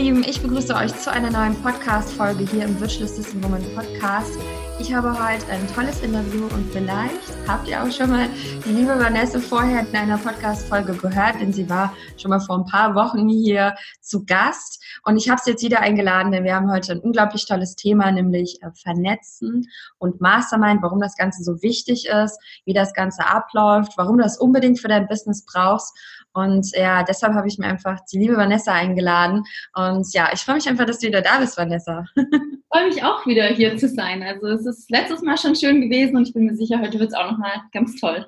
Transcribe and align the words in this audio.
Lieben, 0.00 0.24
ich 0.24 0.40
begrüße 0.40 0.74
euch 0.74 0.96
zu 0.96 1.12
einer 1.12 1.30
neuen 1.30 1.54
Podcast-Folge 1.62 2.46
hier 2.50 2.64
im 2.64 2.80
Virtual 2.80 3.04
Assistant 3.04 3.44
Woman 3.44 3.62
Podcast. 3.74 4.38
Ich 4.80 4.94
habe 4.94 5.10
heute 5.10 5.46
ein 5.50 5.68
tolles 5.74 6.00
Interview 6.00 6.44
und 6.44 6.72
vielleicht 6.72 7.20
habt 7.46 7.68
ihr 7.68 7.82
auch 7.82 7.90
schon 7.90 8.08
mal 8.08 8.26
die 8.64 8.70
liebe 8.70 8.98
Vanessa 8.98 9.38
vorher 9.38 9.86
in 9.86 9.94
einer 9.94 10.16
Podcast-Folge 10.16 10.94
gehört, 10.94 11.38
denn 11.38 11.52
sie 11.52 11.68
war 11.68 11.94
schon 12.16 12.30
mal 12.30 12.40
vor 12.40 12.56
ein 12.56 12.64
paar 12.64 12.94
Wochen 12.94 13.28
hier 13.28 13.74
zu 14.00 14.24
Gast. 14.24 14.82
Und 15.04 15.18
ich 15.18 15.28
habe 15.28 15.38
sie 15.44 15.50
jetzt 15.50 15.62
wieder 15.62 15.80
eingeladen, 15.80 16.32
denn 16.32 16.44
wir 16.44 16.54
haben 16.54 16.72
heute 16.72 16.92
ein 16.92 17.00
unglaublich 17.00 17.44
tolles 17.44 17.76
Thema, 17.76 18.10
nämlich 18.10 18.62
äh, 18.62 18.70
Vernetzen 18.72 19.68
und 19.98 20.22
Mastermind, 20.22 20.80
warum 20.80 21.00
das 21.00 21.14
Ganze 21.16 21.44
so 21.44 21.60
wichtig 21.60 22.06
ist, 22.06 22.38
wie 22.64 22.72
das 22.72 22.94
Ganze 22.94 23.26
abläuft, 23.26 23.92
warum 23.98 24.16
du 24.16 24.22
das 24.22 24.38
unbedingt 24.38 24.80
für 24.80 24.88
dein 24.88 25.08
Business 25.08 25.44
brauchst. 25.44 25.94
Und 26.32 26.70
ja, 26.76 27.02
deshalb 27.02 27.34
habe 27.34 27.48
ich 27.48 27.58
mir 27.58 27.66
einfach 27.66 27.98
die 28.12 28.18
liebe 28.18 28.36
Vanessa 28.36 28.72
eingeladen. 28.72 29.44
Und 29.74 30.12
ja, 30.14 30.30
ich 30.32 30.40
freue 30.40 30.56
mich 30.56 30.68
einfach, 30.68 30.86
dass 30.86 30.98
du 30.98 31.08
wieder 31.08 31.22
da 31.22 31.38
bist, 31.38 31.56
Vanessa. 31.56 32.04
freue 32.72 32.86
mich 32.86 33.02
auch 33.02 33.26
wieder 33.26 33.46
hier 33.46 33.76
zu 33.76 33.88
sein. 33.88 34.22
Also 34.22 34.46
es 34.46 34.64
ist 34.64 34.90
letztes 34.90 35.22
Mal 35.22 35.36
schon 35.36 35.56
schön 35.56 35.80
gewesen 35.80 36.16
und 36.16 36.28
ich 36.28 36.34
bin 36.34 36.46
mir 36.46 36.54
sicher, 36.54 36.80
heute 36.80 36.98
wird 36.98 37.10
es 37.10 37.16
auch 37.16 37.30
nochmal 37.30 37.62
ganz 37.72 37.96
toll. 38.00 38.26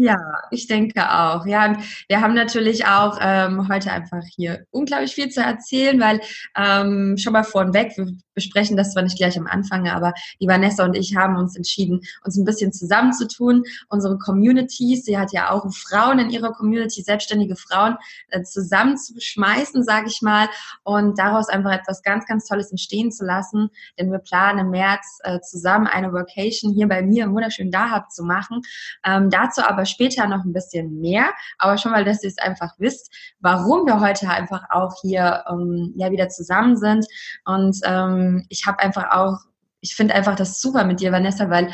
Ja, 0.00 0.16
ich 0.52 0.68
denke 0.68 1.12
auch. 1.12 1.44
Ja, 1.44 1.66
und 1.66 1.78
wir 2.06 2.20
haben 2.20 2.32
natürlich 2.32 2.86
auch 2.86 3.18
ähm, 3.20 3.68
heute 3.68 3.90
einfach 3.90 4.22
hier 4.36 4.64
unglaublich 4.70 5.12
viel 5.12 5.28
zu 5.28 5.40
erzählen, 5.40 5.98
weil 5.98 6.20
ähm, 6.56 7.16
schon 7.18 7.32
mal 7.32 7.42
vorneweg, 7.42 7.96
wir 7.96 8.06
besprechen 8.32 8.76
das 8.76 8.92
zwar 8.92 9.02
nicht 9.02 9.18
gleich 9.18 9.36
am 9.36 9.48
Anfang, 9.48 9.88
aber 9.88 10.14
die 10.40 10.46
Vanessa 10.46 10.84
und 10.84 10.94
ich 10.94 11.16
haben 11.16 11.34
uns 11.34 11.56
entschieden, 11.56 12.00
uns 12.24 12.36
ein 12.36 12.44
bisschen 12.44 12.72
zusammenzutun. 12.72 13.64
Unsere 13.88 14.18
Communities, 14.18 15.04
sie 15.04 15.18
hat 15.18 15.32
ja 15.32 15.50
auch 15.50 15.68
Frauen 15.72 16.20
in 16.20 16.30
ihrer 16.30 16.52
Community, 16.52 17.02
selbstständige 17.02 17.56
Frauen, 17.56 17.96
äh, 18.28 18.44
zusammenzuschmeißen, 18.44 19.82
sage 19.82 20.06
ich 20.06 20.22
mal, 20.22 20.48
und 20.84 21.18
daraus 21.18 21.48
einfach 21.48 21.72
etwas 21.72 22.04
ganz, 22.04 22.24
ganz 22.26 22.46
Tolles 22.46 22.70
entstehen 22.70 23.10
zu 23.10 23.24
lassen. 23.24 23.70
Denn 23.98 24.12
wir 24.12 24.20
planen 24.20 24.60
im 24.60 24.70
März 24.70 25.18
äh, 25.24 25.40
zusammen 25.40 25.88
eine 25.88 26.12
Vocation 26.12 26.72
hier 26.72 26.86
bei 26.86 27.02
mir 27.02 27.24
im 27.24 27.34
wunderschönen 27.34 27.72
Dahab 27.72 28.12
zu 28.12 28.22
machen. 28.22 28.62
Ähm, 29.04 29.28
dazu 29.30 29.62
aber 29.62 29.87
später 29.88 30.26
noch 30.26 30.44
ein 30.44 30.52
bisschen 30.52 31.00
mehr, 31.00 31.32
aber 31.58 31.78
schon 31.78 31.92
mal, 31.92 32.04
dass 32.04 32.22
ihr 32.22 32.28
es 32.28 32.38
einfach 32.38 32.74
wisst, 32.78 33.12
warum 33.40 33.86
wir 33.86 34.00
heute 34.00 34.28
einfach 34.28 34.64
auch 34.70 34.94
hier 35.00 35.44
ähm, 35.50 35.92
ja 35.96 36.10
wieder 36.10 36.28
zusammen 36.28 36.76
sind. 36.76 37.06
Und 37.44 37.78
ähm, 37.84 38.46
ich 38.48 38.66
habe 38.66 38.78
einfach 38.80 39.10
auch, 39.10 39.38
ich 39.80 39.94
finde 39.94 40.14
einfach 40.14 40.36
das 40.36 40.60
super 40.60 40.84
mit 40.84 41.00
dir, 41.00 41.12
Vanessa, 41.12 41.50
weil 41.50 41.72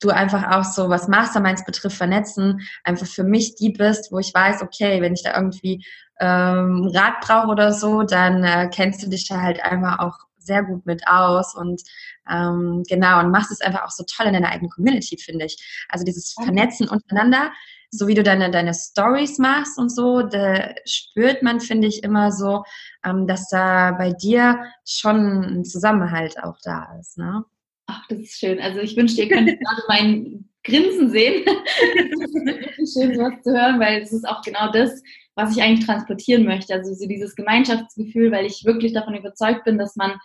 du 0.00 0.10
einfach 0.10 0.50
auch 0.52 0.64
so, 0.64 0.88
was 0.88 1.08
Masterminds 1.08 1.64
betrifft, 1.64 1.96
vernetzen, 1.96 2.60
einfach 2.84 3.06
für 3.06 3.24
mich 3.24 3.56
die 3.56 3.70
bist, 3.70 4.12
wo 4.12 4.18
ich 4.18 4.32
weiß, 4.32 4.62
okay, 4.62 5.02
wenn 5.02 5.14
ich 5.14 5.24
da 5.24 5.34
irgendwie 5.34 5.84
ähm, 6.20 6.90
Rat 6.94 7.20
brauche 7.20 7.48
oder 7.48 7.72
so, 7.72 8.02
dann 8.02 8.44
äh, 8.44 8.68
kennst 8.72 9.02
du 9.02 9.08
dich 9.08 9.26
da 9.28 9.40
halt 9.40 9.62
einfach 9.64 9.98
auch 9.98 10.27
sehr 10.48 10.64
gut 10.64 10.84
mit 10.84 11.06
aus 11.06 11.54
und 11.54 11.80
ähm, 12.28 12.82
genau 12.88 13.20
und 13.20 13.30
machst 13.30 13.52
es 13.52 13.60
einfach 13.60 13.84
auch 13.84 13.90
so 13.90 14.04
toll 14.04 14.26
in 14.26 14.32
deiner 14.32 14.50
eigenen 14.50 14.70
Community, 14.70 15.16
finde 15.16 15.44
ich. 15.44 15.56
Also 15.88 16.04
dieses 16.04 16.32
Vernetzen 16.32 16.88
untereinander, 16.88 17.52
so 17.90 18.08
wie 18.08 18.14
du 18.14 18.22
deine, 18.22 18.50
deine 18.50 18.74
Stories 18.74 19.38
machst 19.38 19.78
und 19.78 19.90
so, 19.90 20.22
da 20.22 20.74
spürt 20.84 21.42
man, 21.42 21.60
finde 21.60 21.86
ich, 21.88 22.02
immer 22.02 22.32
so, 22.32 22.64
ähm, 23.04 23.26
dass 23.26 23.48
da 23.48 23.92
bei 23.92 24.12
dir 24.12 24.64
schon 24.84 25.60
ein 25.60 25.64
Zusammenhalt 25.64 26.42
auch 26.42 26.58
da 26.62 26.88
ist. 27.00 27.16
Ne? 27.16 27.44
Ach, 27.86 28.06
das 28.08 28.18
ist 28.18 28.38
schön. 28.38 28.60
Also 28.60 28.80
ich 28.80 28.96
wünschte, 28.96 29.22
ihr 29.22 29.28
könnt 29.28 29.46
gerade 29.60 29.82
mein 29.88 30.48
Grinsen 30.64 31.10
sehen. 31.10 31.44
das 31.46 32.78
ist 32.78 32.94
schön, 32.94 33.14
sowas 33.14 33.42
zu 33.42 33.52
hören, 33.52 33.80
weil 33.80 34.02
es 34.02 34.12
ist 34.12 34.28
auch 34.28 34.42
genau 34.42 34.70
das, 34.72 35.02
was 35.38 35.56
ich 35.56 35.62
eigentlich 35.62 35.86
transportieren 35.86 36.44
möchte. 36.44 36.74
Also 36.74 36.92
so 36.94 37.06
dieses 37.06 37.36
Gemeinschaftsgefühl, 37.36 38.32
weil 38.32 38.44
ich 38.44 38.64
wirklich 38.64 38.92
davon 38.92 39.14
überzeugt 39.14 39.62
bin, 39.64 39.78
dass 39.78 39.94
man 39.94 40.18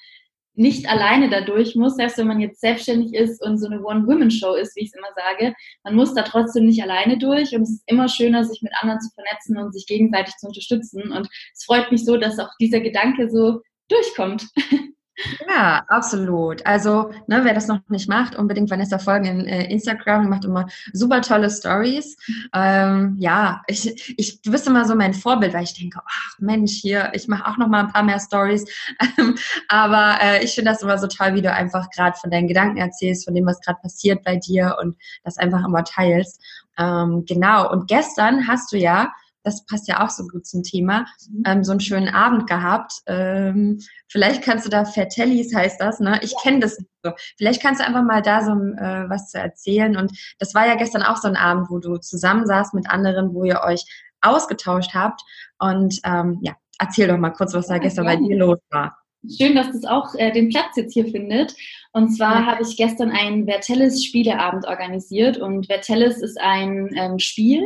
nicht 0.55 0.89
alleine 0.89 1.29
dadurch 1.29 1.75
muss, 1.75 1.95
selbst 1.95 2.17
wenn 2.17 2.27
man 2.27 2.39
jetzt 2.39 2.61
selbstständig 2.61 3.13
ist 3.13 3.39
und 3.43 3.59
so 3.59 3.67
eine 3.67 3.83
One-Women-Show 3.83 4.55
ist, 4.55 4.75
wie 4.75 4.81
ich 4.81 4.87
es 4.87 4.95
immer 4.95 5.13
sage, 5.15 5.53
man 5.83 5.95
muss 5.95 6.15
da 6.15 6.23
trotzdem 6.23 6.65
nicht 6.65 6.81
alleine 6.81 7.19
durch 7.19 7.55
und 7.55 7.61
es 7.61 7.71
ist 7.71 7.83
immer 7.85 8.07
schöner, 8.07 8.43
sich 8.43 8.63
mit 8.63 8.73
anderen 8.81 9.01
zu 9.01 9.09
vernetzen 9.13 9.57
und 9.57 9.71
sich 9.71 9.85
gegenseitig 9.85 10.35
zu 10.37 10.47
unterstützen. 10.47 11.11
Und 11.11 11.27
es 11.53 11.63
freut 11.63 11.91
mich 11.91 12.03
so, 12.03 12.17
dass 12.17 12.39
auch 12.39 12.49
dieser 12.59 12.79
Gedanke 12.81 13.29
so 13.29 13.61
durchkommt. 13.89 14.47
Ja, 15.47 15.83
absolut. 15.89 16.65
Also, 16.65 17.11
ne, 17.27 17.41
wer 17.43 17.53
das 17.53 17.67
noch 17.67 17.79
nicht 17.87 18.09
macht, 18.09 18.35
unbedingt 18.35 18.71
Vanessa 18.71 18.97
folgen 18.97 19.25
in 19.25 19.45
äh, 19.45 19.71
Instagram, 19.71 20.27
macht 20.27 20.45
immer 20.45 20.67
super 20.91 21.21
tolle 21.21 21.51
Stories. 21.51 22.17
Ähm, 22.53 23.15
ja, 23.19 23.61
ich, 23.67 24.17
ich, 24.17 24.41
du 24.41 24.51
bist 24.51 24.67
immer 24.67 24.85
so 24.85 24.95
mein 24.95 25.13
Vorbild, 25.13 25.53
weil 25.53 25.63
ich 25.63 25.75
denke, 25.75 25.99
ach 26.03 26.39
Mensch, 26.39 26.71
hier, 26.71 27.11
ich 27.13 27.27
mache 27.27 27.45
auch 27.47 27.57
noch 27.57 27.67
mal 27.67 27.81
ein 27.81 27.91
paar 27.91 28.03
mehr 28.03 28.19
Stories. 28.19 28.65
aber 29.67 30.17
äh, 30.21 30.43
ich 30.43 30.55
finde 30.55 30.71
das 30.71 30.81
immer 30.81 30.97
so 30.97 31.07
toll, 31.07 31.35
wie 31.35 31.41
du 31.43 31.51
einfach 31.51 31.89
gerade 31.91 32.17
von 32.17 32.31
deinen 32.31 32.47
Gedanken 32.47 32.77
erzählst, 32.77 33.25
von 33.25 33.35
dem, 33.35 33.45
was 33.45 33.61
gerade 33.61 33.79
passiert 33.81 34.23
bei 34.23 34.37
dir 34.37 34.77
und 34.81 34.97
das 35.23 35.37
einfach 35.37 35.63
immer 35.63 35.83
teilst. 35.83 36.41
Ähm, 36.77 37.25
genau. 37.27 37.71
Und 37.71 37.87
gestern 37.87 38.47
hast 38.47 38.71
du 38.71 38.77
ja 38.77 39.13
das 39.43 39.65
passt 39.65 39.87
ja 39.87 40.03
auch 40.03 40.09
so 40.09 40.27
gut 40.27 40.45
zum 40.45 40.63
Thema, 40.63 41.05
mhm. 41.29 41.43
ähm, 41.45 41.63
so 41.63 41.71
einen 41.71 41.79
schönen 41.79 42.09
Abend 42.09 42.47
gehabt. 42.47 42.93
Ähm, 43.05 43.79
vielleicht 44.07 44.41
kannst 44.43 44.65
du 44.65 44.69
da 44.69 44.85
Fertellis 44.85 45.53
heißt 45.53 45.79
das, 45.79 45.99
ne? 45.99 46.19
Ich 46.21 46.33
kenne 46.41 46.59
das 46.59 46.79
nicht 46.79 46.89
so. 47.03 47.11
Vielleicht 47.37 47.61
kannst 47.61 47.81
du 47.81 47.85
einfach 47.85 48.03
mal 48.03 48.21
da 48.21 48.43
so 48.43 48.51
äh, 48.51 49.09
was 49.09 49.29
zu 49.29 49.37
erzählen. 49.37 49.97
Und 49.97 50.11
das 50.39 50.55
war 50.55 50.67
ja 50.67 50.75
gestern 50.75 51.03
auch 51.03 51.17
so 51.17 51.27
ein 51.27 51.35
Abend, 51.35 51.69
wo 51.69 51.79
du 51.79 51.97
zusammensaßt 51.97 52.73
mit 52.73 52.89
anderen, 52.89 53.33
wo 53.33 53.43
ihr 53.43 53.61
euch 53.61 53.85
ausgetauscht 54.21 54.93
habt. 54.93 55.21
Und 55.59 55.99
ähm, 56.05 56.39
ja, 56.41 56.53
erzähl 56.79 57.07
doch 57.07 57.17
mal 57.17 57.31
kurz, 57.31 57.53
was 57.53 57.67
da 57.67 57.77
gestern 57.77 58.05
bei 58.05 58.15
dir 58.15 58.37
los 58.37 58.59
war. 58.69 58.97
Schön, 59.29 59.55
dass 59.55 59.71
das 59.71 59.85
auch 59.85 60.15
äh, 60.15 60.31
den 60.31 60.49
Platz 60.49 60.75
jetzt 60.75 60.93
hier 60.93 61.05
findet. 61.05 61.55
Und 61.93 62.09
zwar 62.09 62.41
ja. 62.41 62.45
habe 62.45 62.63
ich 62.63 62.75
gestern 62.75 63.11
einen 63.11 63.45
Vertellis 63.45 64.03
Spieleabend 64.03 64.65
organisiert 64.67 65.37
und 65.37 65.67
Vertellis 65.67 66.17
ist 66.17 66.39
ein 66.41 66.89
ähm, 66.95 67.19
Spiel 67.19 67.65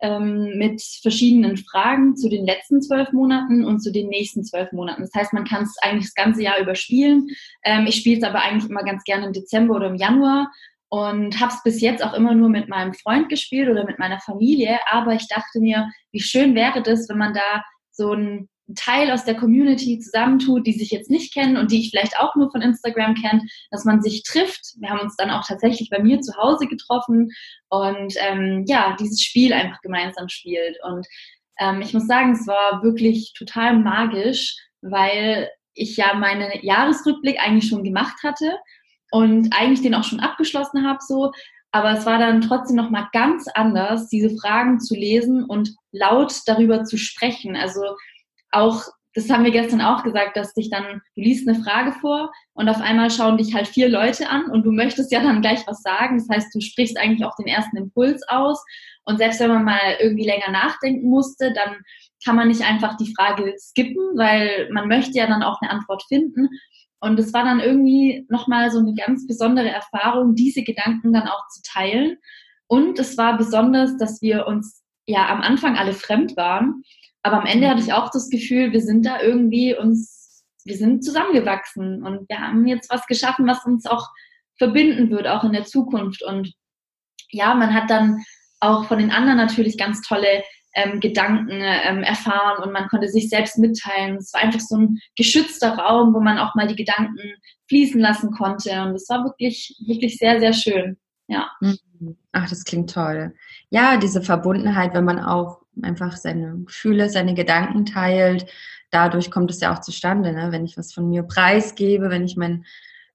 ähm, 0.00 0.56
mit 0.56 0.82
verschiedenen 1.02 1.58
Fragen 1.58 2.16
zu 2.16 2.28
den 2.28 2.44
letzten 2.44 2.82
zwölf 2.82 3.12
Monaten 3.12 3.64
und 3.64 3.80
zu 3.80 3.92
den 3.92 4.08
nächsten 4.08 4.44
zwölf 4.44 4.72
Monaten. 4.72 5.02
Das 5.02 5.14
heißt, 5.14 5.32
man 5.32 5.44
kann 5.44 5.62
es 5.62 5.76
eigentlich 5.80 6.06
das 6.06 6.14
ganze 6.14 6.42
Jahr 6.42 6.58
überspielen. 6.58 7.28
Ähm, 7.64 7.86
ich 7.86 7.96
spiele 7.96 8.18
es 8.18 8.24
aber 8.24 8.40
eigentlich 8.42 8.68
immer 8.68 8.82
ganz 8.82 9.04
gerne 9.04 9.26
im 9.26 9.32
Dezember 9.32 9.76
oder 9.76 9.88
im 9.88 9.96
Januar 9.96 10.50
und 10.88 11.38
habe 11.40 11.52
es 11.52 11.62
bis 11.62 11.80
jetzt 11.80 12.02
auch 12.02 12.14
immer 12.14 12.34
nur 12.34 12.48
mit 12.48 12.68
meinem 12.68 12.94
Freund 12.94 13.28
gespielt 13.28 13.68
oder 13.68 13.84
mit 13.84 13.98
meiner 13.98 14.20
Familie. 14.20 14.78
Aber 14.90 15.12
ich 15.12 15.28
dachte 15.28 15.60
mir, 15.60 15.88
wie 16.10 16.20
schön 16.20 16.54
wäre 16.54 16.82
das, 16.82 17.08
wenn 17.08 17.18
man 17.18 17.34
da 17.34 17.62
so 17.90 18.12
ein 18.12 18.48
Teil 18.74 19.10
aus 19.12 19.24
der 19.24 19.36
Community 19.36 19.98
zusammentut, 20.00 20.66
die 20.66 20.72
sich 20.72 20.90
jetzt 20.90 21.10
nicht 21.10 21.32
kennen 21.32 21.56
und 21.56 21.70
die 21.70 21.80
ich 21.80 21.90
vielleicht 21.90 22.18
auch 22.18 22.34
nur 22.34 22.50
von 22.50 22.62
Instagram 22.62 23.14
kenne, 23.14 23.42
dass 23.70 23.84
man 23.84 24.02
sich 24.02 24.22
trifft. 24.24 24.74
Wir 24.78 24.90
haben 24.90 25.00
uns 25.00 25.16
dann 25.16 25.30
auch 25.30 25.46
tatsächlich 25.46 25.88
bei 25.90 26.02
mir 26.02 26.20
zu 26.20 26.36
Hause 26.36 26.66
getroffen 26.66 27.30
und 27.68 28.14
ähm, 28.18 28.64
ja, 28.66 28.96
dieses 28.98 29.22
Spiel 29.22 29.52
einfach 29.52 29.80
gemeinsam 29.82 30.28
spielt. 30.28 30.76
Und 30.82 31.06
ähm, 31.60 31.80
ich 31.80 31.94
muss 31.94 32.06
sagen, 32.06 32.32
es 32.32 32.46
war 32.46 32.82
wirklich 32.82 33.32
total 33.38 33.78
magisch, 33.78 34.56
weil 34.82 35.48
ich 35.74 35.96
ja 35.96 36.14
meinen 36.14 36.50
Jahresrückblick 36.62 37.38
eigentlich 37.40 37.68
schon 37.68 37.84
gemacht 37.84 38.16
hatte 38.24 38.58
und 39.10 39.54
eigentlich 39.56 39.82
den 39.82 39.94
auch 39.94 40.04
schon 40.04 40.20
abgeschlossen 40.20 40.86
habe 40.86 40.98
so. 41.06 41.30
Aber 41.72 41.92
es 41.92 42.06
war 42.06 42.18
dann 42.18 42.40
trotzdem 42.40 42.76
noch 42.76 42.90
mal 42.90 43.08
ganz 43.12 43.46
anders, 43.54 44.08
diese 44.08 44.34
Fragen 44.36 44.80
zu 44.80 44.94
lesen 44.94 45.44
und 45.44 45.74
laut 45.92 46.32
darüber 46.46 46.84
zu 46.84 46.96
sprechen. 46.96 47.54
Also 47.54 47.82
auch, 48.56 48.82
das 49.14 49.30
haben 49.30 49.44
wir 49.44 49.50
gestern 49.50 49.80
auch 49.80 50.02
gesagt, 50.02 50.36
dass 50.36 50.52
dich 50.52 50.68
dann, 50.70 51.00
du 51.14 51.20
liest 51.20 51.48
eine 51.48 51.58
Frage 51.58 51.92
vor 51.92 52.30
und 52.54 52.68
auf 52.68 52.80
einmal 52.80 53.10
schauen 53.10 53.38
dich 53.38 53.54
halt 53.54 53.66
vier 53.66 53.88
Leute 53.88 54.28
an 54.28 54.50
und 54.50 54.64
du 54.64 54.72
möchtest 54.72 55.10
ja 55.10 55.22
dann 55.22 55.40
gleich 55.40 55.66
was 55.66 55.80
sagen. 55.82 56.18
Das 56.18 56.28
heißt, 56.28 56.54
du 56.54 56.60
sprichst 56.60 56.98
eigentlich 56.98 57.24
auch 57.24 57.34
den 57.36 57.46
ersten 57.46 57.76
Impuls 57.76 58.22
aus. 58.28 58.62
Und 59.04 59.18
selbst 59.18 59.40
wenn 59.40 59.48
man 59.50 59.64
mal 59.64 59.96
irgendwie 60.00 60.26
länger 60.26 60.50
nachdenken 60.50 61.08
musste, 61.08 61.52
dann 61.52 61.76
kann 62.24 62.36
man 62.36 62.48
nicht 62.48 62.62
einfach 62.62 62.96
die 62.96 63.14
Frage 63.14 63.54
skippen, 63.58 64.16
weil 64.16 64.68
man 64.72 64.88
möchte 64.88 65.16
ja 65.16 65.26
dann 65.26 65.42
auch 65.42 65.60
eine 65.62 65.70
Antwort 65.70 66.02
finden. 66.08 66.48
Und 67.00 67.18
es 67.18 67.32
war 67.32 67.44
dann 67.44 67.60
irgendwie 67.60 68.26
nochmal 68.28 68.70
so 68.70 68.80
eine 68.80 68.94
ganz 68.94 69.26
besondere 69.26 69.70
Erfahrung, 69.70 70.34
diese 70.34 70.62
Gedanken 70.62 71.12
dann 71.12 71.28
auch 71.28 71.46
zu 71.48 71.62
teilen. 71.62 72.16
Und 72.66 72.98
es 72.98 73.16
war 73.16 73.36
besonders, 73.38 73.96
dass 73.96 74.20
wir 74.22 74.46
uns 74.46 74.82
ja 75.06 75.28
am 75.28 75.40
Anfang 75.40 75.76
alle 75.76 75.92
fremd 75.92 76.36
waren 76.36 76.82
aber 77.26 77.38
am 77.38 77.46
Ende 77.46 77.68
hatte 77.68 77.82
ich 77.82 77.92
auch 77.92 78.10
das 78.10 78.30
Gefühl, 78.30 78.72
wir 78.72 78.80
sind 78.80 79.04
da 79.04 79.20
irgendwie 79.20 79.76
uns, 79.76 80.44
wir 80.64 80.76
sind 80.76 81.04
zusammengewachsen 81.04 82.04
und 82.04 82.28
wir 82.28 82.38
haben 82.38 82.66
jetzt 82.68 82.88
was 82.88 83.04
geschaffen, 83.06 83.48
was 83.48 83.64
uns 83.64 83.84
auch 83.84 84.08
verbinden 84.58 85.10
wird, 85.10 85.26
auch 85.26 85.42
in 85.42 85.52
der 85.52 85.64
Zukunft. 85.64 86.22
Und 86.22 86.52
ja, 87.30 87.52
man 87.54 87.74
hat 87.74 87.90
dann 87.90 88.22
auch 88.60 88.84
von 88.84 88.98
den 88.98 89.10
anderen 89.10 89.38
natürlich 89.38 89.76
ganz 89.76 90.02
tolle 90.02 90.44
ähm, 90.76 91.00
Gedanken 91.00 91.60
ähm, 91.60 92.04
erfahren 92.04 92.62
und 92.62 92.72
man 92.72 92.86
konnte 92.86 93.08
sich 93.08 93.28
selbst 93.28 93.58
mitteilen. 93.58 94.18
Es 94.18 94.32
war 94.32 94.42
einfach 94.42 94.60
so 94.60 94.76
ein 94.76 94.98
geschützter 95.16 95.76
Raum, 95.76 96.14
wo 96.14 96.20
man 96.20 96.38
auch 96.38 96.54
mal 96.54 96.68
die 96.68 96.76
Gedanken 96.76 97.34
fließen 97.68 98.00
lassen 98.00 98.30
konnte. 98.30 98.70
Und 98.82 98.94
es 98.94 99.08
war 99.08 99.24
wirklich, 99.24 99.74
wirklich 99.84 100.16
sehr, 100.16 100.38
sehr 100.38 100.52
schön. 100.52 100.96
Ja. 101.26 101.50
Mhm. 101.60 102.16
Ach, 102.30 102.48
das 102.48 102.62
klingt 102.62 102.92
toll. 102.92 103.34
ja, 103.70 103.96
diese 103.96 104.22
Verbundenheit, 104.22 104.94
wenn 104.94 105.04
man 105.04 105.18
auch 105.18 105.65
einfach 105.82 106.16
seine 106.16 106.56
Gefühle, 106.64 107.10
seine 107.10 107.34
Gedanken 107.34 107.86
teilt, 107.86 108.46
dadurch 108.90 109.30
kommt 109.30 109.50
es 109.50 109.60
ja 109.60 109.74
auch 109.74 109.80
zustande, 109.80 110.32
ne? 110.32 110.48
wenn 110.50 110.64
ich 110.64 110.76
was 110.76 110.92
von 110.92 111.08
mir 111.08 111.22
preisgebe, 111.22 112.10
wenn 112.10 112.24
ich 112.24 112.36
mein, 112.36 112.64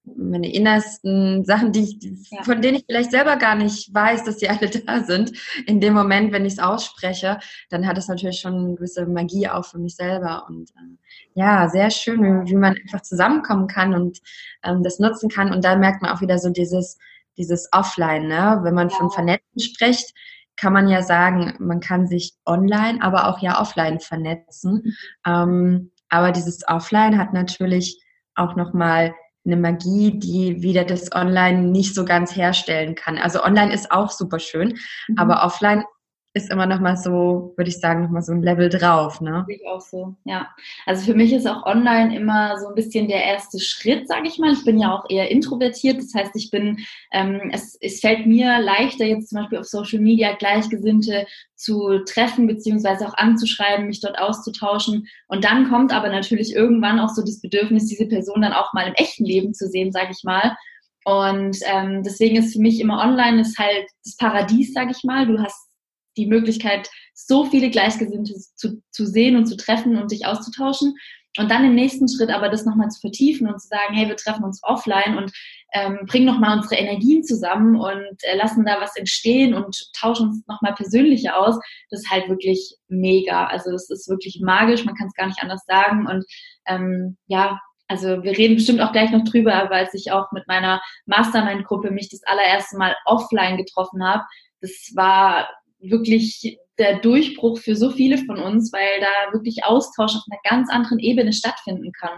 meine 0.03 0.51
innersten 0.51 1.45
Sachen, 1.45 1.71
die 1.71 1.83
ich, 1.83 2.31
ja. 2.31 2.43
von 2.43 2.61
denen 2.61 2.77
ich 2.77 2.85
vielleicht 2.85 3.11
selber 3.11 3.37
gar 3.37 3.55
nicht 3.55 3.93
weiß, 3.93 4.23
dass 4.23 4.39
sie 4.39 4.49
alle 4.49 4.69
da 4.85 5.03
sind, 5.03 5.31
in 5.65 5.79
dem 5.79 5.93
Moment, 5.93 6.31
wenn 6.31 6.45
ich 6.45 6.53
es 6.53 6.59
ausspreche, 6.59 7.39
dann 7.69 7.87
hat 7.87 7.97
es 7.97 8.07
natürlich 8.07 8.39
schon 8.39 8.55
eine 8.55 8.75
gewisse 8.75 9.05
Magie 9.05 9.47
auch 9.47 9.65
für 9.65 9.79
mich 9.79 9.95
selber. 9.95 10.45
Und 10.47 10.71
äh, 10.71 10.97
ja, 11.33 11.69
sehr 11.69 11.89
schön, 11.89 12.21
wie, 12.23 12.51
wie, 12.51 12.55
man 12.55 12.75
einfach 12.75 13.01
zusammenkommen 13.01 13.67
kann 13.67 13.93
und 13.93 14.19
ähm, 14.63 14.83
das 14.83 14.99
nutzen 14.99 15.29
kann. 15.29 15.53
Und 15.53 15.63
da 15.63 15.75
merkt 15.75 16.01
man 16.01 16.11
auch 16.11 16.21
wieder 16.21 16.37
so 16.37 16.49
dieses, 16.49 16.97
dieses 17.37 17.69
Offline, 17.71 18.27
ne? 18.27 18.59
wenn 18.63 18.73
man 18.73 18.89
ja. 18.89 18.95
von 18.95 19.09
Vernetzen 19.09 19.59
spricht 19.59 20.13
kann 20.61 20.73
man 20.73 20.87
ja 20.87 21.01
sagen, 21.01 21.55
man 21.57 21.79
kann 21.79 22.05
sich 22.05 22.35
online, 22.45 23.01
aber 23.01 23.27
auch 23.27 23.39
ja 23.39 23.59
offline 23.59 23.99
vernetzen. 23.99 24.95
Ähm, 25.25 25.91
aber 26.09 26.31
dieses 26.31 26.67
Offline 26.67 27.17
hat 27.17 27.33
natürlich 27.33 27.99
auch 28.35 28.55
nochmal 28.55 29.15
eine 29.43 29.57
Magie, 29.57 30.19
die 30.19 30.61
wieder 30.61 30.85
das 30.85 31.11
Online 31.15 31.63
nicht 31.63 31.95
so 31.95 32.05
ganz 32.05 32.35
herstellen 32.35 32.93
kann. 32.93 33.17
Also 33.17 33.43
online 33.43 33.73
ist 33.73 33.91
auch 33.91 34.11
super 34.11 34.37
schön, 34.37 34.77
mhm. 35.07 35.17
aber 35.17 35.43
offline 35.43 35.83
ist 36.33 36.49
immer 36.49 36.65
noch 36.65 36.79
mal 36.79 36.95
so, 36.95 37.53
würde 37.57 37.69
ich 37.69 37.79
sagen, 37.79 38.03
noch 38.03 38.09
mal 38.09 38.21
so 38.21 38.31
ein 38.31 38.41
Level 38.41 38.69
drauf, 38.69 39.19
ne? 39.19 39.45
Ich 39.49 39.67
auch 39.67 39.81
so, 39.81 40.15
ja. 40.23 40.49
Also 40.85 41.05
für 41.05 41.13
mich 41.13 41.33
ist 41.33 41.45
auch 41.45 41.65
online 41.65 42.15
immer 42.15 42.57
so 42.57 42.69
ein 42.69 42.75
bisschen 42.75 43.09
der 43.09 43.23
erste 43.23 43.59
Schritt, 43.59 44.07
sage 44.07 44.27
ich 44.27 44.39
mal. 44.39 44.53
Ich 44.53 44.63
bin 44.63 44.79
ja 44.79 44.95
auch 44.95 45.09
eher 45.09 45.29
introvertiert, 45.29 45.97
das 45.97 46.13
heißt, 46.13 46.31
ich 46.35 46.49
bin, 46.49 46.77
ähm, 47.11 47.49
es, 47.51 47.77
es 47.81 47.99
fällt 47.99 48.27
mir 48.27 48.59
leichter 48.59 49.05
jetzt 49.05 49.29
zum 49.29 49.39
Beispiel 49.39 49.57
auf 49.57 49.65
Social 49.65 49.99
Media 49.99 50.33
Gleichgesinnte 50.33 51.25
zu 51.55 51.99
treffen 52.05 52.47
beziehungsweise 52.47 53.07
auch 53.07 53.13
anzuschreiben, 53.15 53.87
mich 53.87 53.99
dort 53.99 54.17
auszutauschen. 54.17 55.07
Und 55.27 55.43
dann 55.43 55.69
kommt 55.69 55.93
aber 55.93 56.09
natürlich 56.09 56.55
irgendwann 56.55 56.99
auch 56.99 57.09
so 57.09 57.21
das 57.21 57.41
Bedürfnis, 57.41 57.87
diese 57.87 58.07
Person 58.07 58.41
dann 58.41 58.53
auch 58.53 58.73
mal 58.73 58.87
im 58.87 58.93
echten 58.93 59.25
Leben 59.25 59.53
zu 59.53 59.67
sehen, 59.67 59.91
sage 59.91 60.11
ich 60.11 60.23
mal. 60.23 60.55
Und 61.03 61.57
ähm, 61.65 62.03
deswegen 62.03 62.37
ist 62.37 62.53
für 62.53 62.61
mich 62.61 62.79
immer 62.79 63.01
online 63.01 63.41
ist 63.41 63.57
halt 63.57 63.85
das 64.05 64.15
Paradies, 64.17 64.73
sage 64.73 64.91
ich 64.95 65.03
mal. 65.03 65.25
Du 65.25 65.39
hast 65.39 65.70
die 66.17 66.27
Möglichkeit, 66.27 66.89
so 67.13 67.45
viele 67.45 67.69
Gleichgesinnte 67.69 68.33
zu, 68.55 68.81
zu 68.91 69.05
sehen 69.05 69.35
und 69.35 69.45
zu 69.45 69.57
treffen 69.57 69.97
und 69.97 70.09
sich 70.09 70.25
auszutauschen. 70.25 70.95
Und 71.37 71.49
dann 71.49 71.63
im 71.63 71.75
nächsten 71.75 72.09
Schritt 72.09 72.29
aber 72.29 72.49
das 72.49 72.65
nochmal 72.65 72.89
zu 72.89 72.99
vertiefen 72.99 73.47
und 73.47 73.61
zu 73.61 73.69
sagen, 73.69 73.93
hey, 73.93 74.07
wir 74.09 74.17
treffen 74.17 74.43
uns 74.43 74.59
offline 74.63 75.17
und 75.17 75.31
ähm, 75.73 75.99
bringen 76.05 76.25
nochmal 76.25 76.57
unsere 76.57 76.75
Energien 76.75 77.23
zusammen 77.23 77.79
und 77.79 78.17
äh, 78.23 78.35
lassen 78.35 78.65
da 78.65 78.81
was 78.81 78.97
entstehen 78.97 79.53
und 79.53 79.89
tauschen 79.97 80.27
uns 80.27 80.45
nochmal 80.47 80.73
persönlicher 80.73 81.37
aus. 81.39 81.57
Das 81.89 82.01
ist 82.01 82.11
halt 82.11 82.27
wirklich 82.27 82.75
mega. 82.89 83.45
Also 83.45 83.71
das 83.71 83.89
ist 83.89 84.09
wirklich 84.09 84.41
magisch, 84.43 84.83
man 84.83 84.95
kann 84.95 85.07
es 85.07 85.13
gar 85.13 85.27
nicht 85.27 85.41
anders 85.41 85.63
sagen. 85.65 86.05
Und 86.05 86.25
ähm, 86.67 87.17
ja, 87.27 87.61
also 87.87 88.23
wir 88.23 88.37
reden 88.37 88.55
bestimmt 88.55 88.81
auch 88.81 88.91
gleich 88.91 89.11
noch 89.11 89.23
drüber, 89.23 89.53
aber 89.53 89.75
als 89.75 89.93
ich 89.93 90.11
auch 90.11 90.33
mit 90.33 90.47
meiner 90.47 90.81
Mastermind-Gruppe 91.05 91.91
mich 91.91 92.09
das 92.09 92.23
allererste 92.23 92.77
Mal 92.77 92.95
offline 93.05 93.55
getroffen 93.55 94.03
habe, 94.03 94.23
das 94.59 94.91
war 94.95 95.49
wirklich 95.81 96.57
der 96.77 96.99
Durchbruch 96.99 97.59
für 97.59 97.75
so 97.75 97.91
viele 97.91 98.17
von 98.17 98.37
uns, 98.37 98.71
weil 98.73 98.99
da 98.99 99.33
wirklich 99.33 99.63
Austausch 99.65 100.15
auf 100.15 100.23
einer 100.29 100.39
ganz 100.49 100.69
anderen 100.69 100.99
Ebene 100.99 101.33
stattfinden 101.33 101.91
kann. 101.91 102.17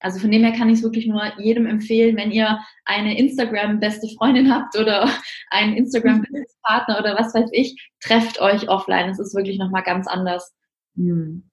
Also 0.00 0.18
von 0.18 0.30
dem 0.30 0.42
her 0.42 0.52
kann 0.52 0.70
ich 0.70 0.78
es 0.78 0.82
wirklich 0.82 1.06
nur 1.06 1.22
jedem 1.38 1.66
empfehlen, 1.66 2.16
wenn 2.16 2.30
ihr 2.30 2.58
eine 2.86 3.18
Instagram-beste 3.18 4.08
Freundin 4.16 4.50
habt 4.54 4.76
oder 4.78 5.10
einen 5.50 5.76
Instagram-Partner 5.76 6.98
oder 6.98 7.16
was 7.18 7.34
weiß 7.34 7.50
ich, 7.52 7.90
trefft 8.00 8.40
euch 8.40 8.68
offline. 8.68 9.10
Es 9.10 9.18
ist 9.18 9.34
wirklich 9.34 9.58
nochmal 9.58 9.82
ganz 9.82 10.06
anders. 10.06 10.54
Hm. 10.96 11.50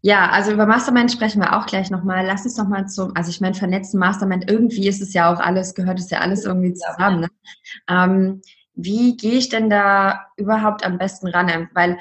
Ja, 0.00 0.30
also 0.30 0.52
über 0.52 0.66
Mastermind 0.66 1.10
sprechen 1.10 1.42
wir 1.42 1.58
auch 1.58 1.66
gleich 1.66 1.90
nochmal. 1.90 2.24
Lass 2.24 2.44
uns 2.44 2.56
nochmal 2.56 2.86
zum, 2.86 3.16
also 3.16 3.30
ich 3.30 3.40
meine, 3.40 3.56
vernetzten 3.56 3.98
Mastermind, 3.98 4.48
irgendwie 4.48 4.86
ist 4.86 5.02
es 5.02 5.12
ja 5.12 5.32
auch 5.32 5.40
alles, 5.40 5.74
gehört 5.74 5.98
es 5.98 6.10
ja 6.10 6.20
alles 6.20 6.44
irgendwie 6.44 6.72
zusammen. 6.74 7.22
Ne? 7.22 7.28
Ähm, 7.88 8.40
wie 8.78 9.16
gehe 9.16 9.34
ich 9.34 9.48
denn 9.48 9.68
da 9.68 10.26
überhaupt 10.36 10.86
am 10.86 10.98
besten 10.98 11.26
ran? 11.26 11.68
Weil 11.74 11.98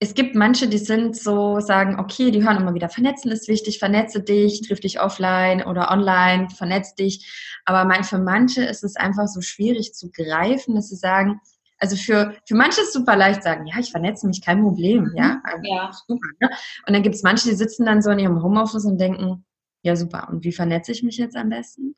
es 0.00 0.14
gibt 0.14 0.34
manche, 0.34 0.68
die 0.68 0.78
sind 0.78 1.16
so, 1.16 1.60
sagen, 1.60 1.98
okay, 1.98 2.30
die 2.30 2.44
hören 2.44 2.58
immer 2.58 2.74
wieder, 2.74 2.90
vernetzen 2.90 3.30
ist 3.30 3.48
wichtig, 3.48 3.78
vernetze 3.78 4.22
dich, 4.22 4.60
triff 4.60 4.80
dich 4.80 5.00
offline 5.00 5.62
oder 5.62 5.90
online, 5.90 6.48
vernetz 6.50 6.94
dich. 6.94 7.58
Aber 7.64 7.90
für 8.04 8.18
manche 8.18 8.62
ist 8.64 8.84
es 8.84 8.96
einfach 8.96 9.28
so 9.28 9.40
schwierig 9.40 9.94
zu 9.94 10.10
greifen, 10.10 10.74
dass 10.74 10.90
sie 10.90 10.96
sagen, 10.96 11.40
also 11.78 11.96
für, 11.96 12.34
für 12.46 12.54
manche 12.54 12.82
ist 12.82 12.88
es 12.88 12.92
super 12.92 13.16
leicht 13.16 13.42
sagen, 13.42 13.66
ja, 13.66 13.78
ich 13.78 13.90
vernetze 13.90 14.26
mich, 14.26 14.44
kein 14.44 14.62
Problem, 14.62 15.10
ja. 15.16 15.40
Also 15.42 15.62
ja. 15.64 15.90
Super, 16.06 16.28
ne? 16.40 16.50
Und 16.86 16.92
dann 16.92 17.02
gibt 17.02 17.14
es 17.14 17.22
manche, 17.22 17.48
die 17.48 17.54
sitzen 17.54 17.86
dann 17.86 18.02
so 18.02 18.10
in 18.10 18.18
ihrem 18.18 18.42
Homeoffice 18.42 18.84
und 18.84 18.98
denken, 18.98 19.46
ja, 19.82 19.96
super, 19.96 20.28
und 20.30 20.44
wie 20.44 20.52
vernetze 20.52 20.92
ich 20.92 21.02
mich 21.02 21.16
jetzt 21.16 21.36
am 21.36 21.48
besten? 21.48 21.96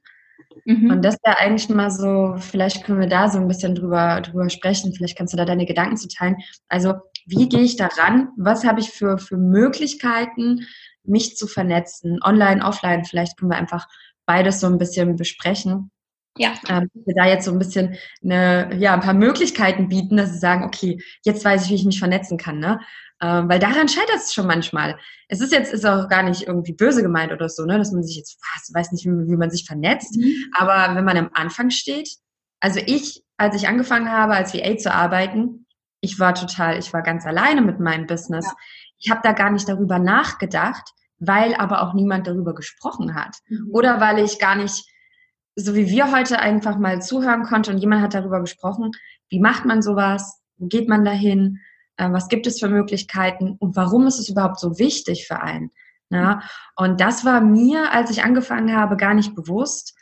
Mhm. 0.65 0.91
Und 0.91 1.05
das 1.05 1.17
wäre 1.25 1.39
eigentlich 1.39 1.69
mal 1.69 1.91
so, 1.91 2.35
vielleicht 2.39 2.85
können 2.85 3.01
wir 3.01 3.07
da 3.07 3.29
so 3.29 3.39
ein 3.39 3.49
bisschen 3.49 3.75
drüber, 3.75 4.21
drüber 4.21 4.51
sprechen, 4.51 4.93
vielleicht 4.95 5.17
kannst 5.17 5.33
du 5.33 5.37
da 5.37 5.45
deine 5.45 5.67
Gedanken 5.67 5.97
zu 5.97 6.09
teilen. 6.09 6.37
Also, 6.69 6.95
wie 7.27 7.49
gehe 7.49 7.61
ich 7.61 7.77
daran? 7.77 8.31
Was 8.37 8.65
habe 8.65 8.81
ich 8.81 8.91
für, 8.91 9.19
für 9.19 9.37
Möglichkeiten, 9.37 10.67
mich 11.05 11.37
zu 11.37 11.47
vernetzen? 11.47 12.19
Online, 12.25 12.65
offline, 12.65 13.05
vielleicht 13.05 13.39
können 13.39 13.53
wir 13.53 13.59
einfach 13.59 13.87
beides 14.27 14.59
so 14.61 14.67
ein 14.67 14.79
bisschen 14.79 15.17
besprechen. 15.17 15.92
Ja. 16.39 16.55
Ähm, 16.69 16.89
wir 16.95 17.15
da 17.15 17.27
jetzt 17.27 17.45
so 17.45 17.53
ein 17.53 17.59
bisschen 17.59 17.97
eine, 18.23 18.75
ja, 18.79 18.95
ein 18.95 19.01
paar 19.01 19.15
Möglichkeiten 19.15 19.89
bieten, 19.89 20.17
dass 20.17 20.33
sie 20.33 20.39
sagen, 20.39 20.65
okay, 20.65 21.03
jetzt 21.25 21.45
weiß 21.45 21.65
ich, 21.65 21.71
wie 21.71 21.75
ich 21.75 21.85
mich 21.85 21.99
vernetzen 21.99 22.39
kann. 22.39 22.59
Ne? 22.59 22.81
Ähm, 23.21 23.49
weil 23.49 23.59
daran 23.59 23.89
scheitert 23.89 24.17
es 24.17 24.35
schon 24.35 24.47
manchmal. 24.47 24.99
Es 25.29 25.41
ist 25.41 25.53
jetzt 25.53 25.73
ist 25.73 25.87
auch 25.87 26.09
gar 26.09 26.23
nicht 26.23 26.47
irgendwie 26.47 26.73
böse 26.73 27.03
gemeint 27.03 27.33
oder 27.33 27.49
so, 27.49 27.65
ne, 27.65 27.79
dass 27.79 27.93
man 27.93 28.03
sich 28.03 28.17
jetzt 28.17 28.39
was, 28.41 28.75
weiß 28.75 28.93
nicht, 28.93 29.05
wie, 29.05 29.31
wie 29.31 29.37
man 29.37 29.51
sich 29.51 29.65
vernetzt. 29.65 30.17
Mhm. 30.17 30.35
Aber 30.59 30.97
wenn 30.97 31.05
man 31.05 31.17
am 31.17 31.31
Anfang 31.35 31.71
steht, 31.71 32.11
also 32.61 32.81
ich, 32.85 33.23
als 33.37 33.55
ich 33.55 33.69
angefangen 33.69 34.11
habe, 34.11 34.35
als 34.35 34.55
VA 34.55 34.77
zu 34.77 34.93
arbeiten, 34.93 35.67
ich 36.01 36.19
war 36.19 36.35
total, 36.35 36.79
ich 36.79 36.93
war 36.93 37.03
ganz 37.03 37.25
alleine 37.25 37.63
mit 37.63 37.79
meinem 37.79 38.07
Business. 38.07 38.47
Ja. 38.47 38.57
Ich 38.99 39.11
habe 39.11 39.21
da 39.23 39.33
gar 39.33 39.51
nicht 39.51 39.69
darüber 39.69 39.99
nachgedacht, 39.99 40.91
weil 41.21 41.55
aber 41.55 41.83
auch 41.83 41.95
niemand 41.95 42.27
darüber 42.27 42.55
gesprochen 42.55 43.15
hat. 43.15 43.37
Mhm. 43.49 43.69
Oder 43.73 44.01
weil 44.01 44.19
ich 44.19 44.41
gar 44.41 44.57
nicht, 44.57 44.85
so 45.57 45.75
wie 45.75 45.89
wir 45.89 46.13
heute 46.13 46.39
einfach 46.39 46.79
mal 46.79 47.03
zuhören 47.03 47.43
konnte 47.43 47.71
und 47.71 47.79
jemand 47.79 48.03
hat 48.03 48.15
darüber 48.15 48.41
gesprochen, 48.41 48.93
wie 49.29 49.41
macht 49.41 49.65
man 49.65 49.83
sowas, 49.83 50.41
wo 50.57 50.67
geht 50.67 50.89
man 50.89 51.05
dahin, 51.05 51.61
äh, 51.97 52.11
was 52.11 52.29
gibt 52.29 52.47
es 52.47 52.61
für 52.61 52.69
Möglichkeiten 52.69 53.57
und 53.59 53.77
warum 53.77 54.07
ist 54.07 54.19
es 54.19 54.29
überhaupt 54.29 54.59
so 54.59 54.79
wichtig 54.79 55.27
für 55.27 55.41
einen. 55.41 55.71
Ja? 56.11 56.43
Und 56.77 57.01
das 57.01 57.25
war 57.25 57.41
mir, 57.41 57.93
als 57.93 58.11
ich 58.11 58.23
angefangen 58.23 58.77
habe, 58.77 58.97
gar 58.97 59.15
nicht 59.15 59.35
bewusst, 59.35 59.95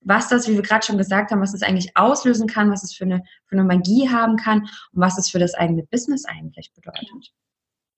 was 0.00 0.28
das, 0.28 0.46
wie 0.46 0.54
wir 0.54 0.62
gerade 0.62 0.86
schon 0.86 0.98
gesagt 0.98 1.30
haben, 1.30 1.40
was 1.40 1.54
es 1.54 1.62
eigentlich 1.62 1.96
auslösen 1.96 2.46
kann, 2.46 2.70
was 2.70 2.84
es 2.84 2.94
für 2.94 3.04
eine, 3.04 3.24
für 3.46 3.56
eine 3.56 3.64
Magie 3.64 4.08
haben 4.08 4.36
kann 4.36 4.60
und 4.60 4.70
was 4.92 5.18
es 5.18 5.28
für 5.28 5.40
das 5.40 5.54
eigene 5.54 5.82
Business 5.82 6.24
eigentlich 6.24 6.72
bedeutet. 6.74 7.32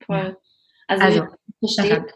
Voll. 0.05 0.37
Also, 0.87 1.05
also 1.05 1.27
verstehe 1.61 2.07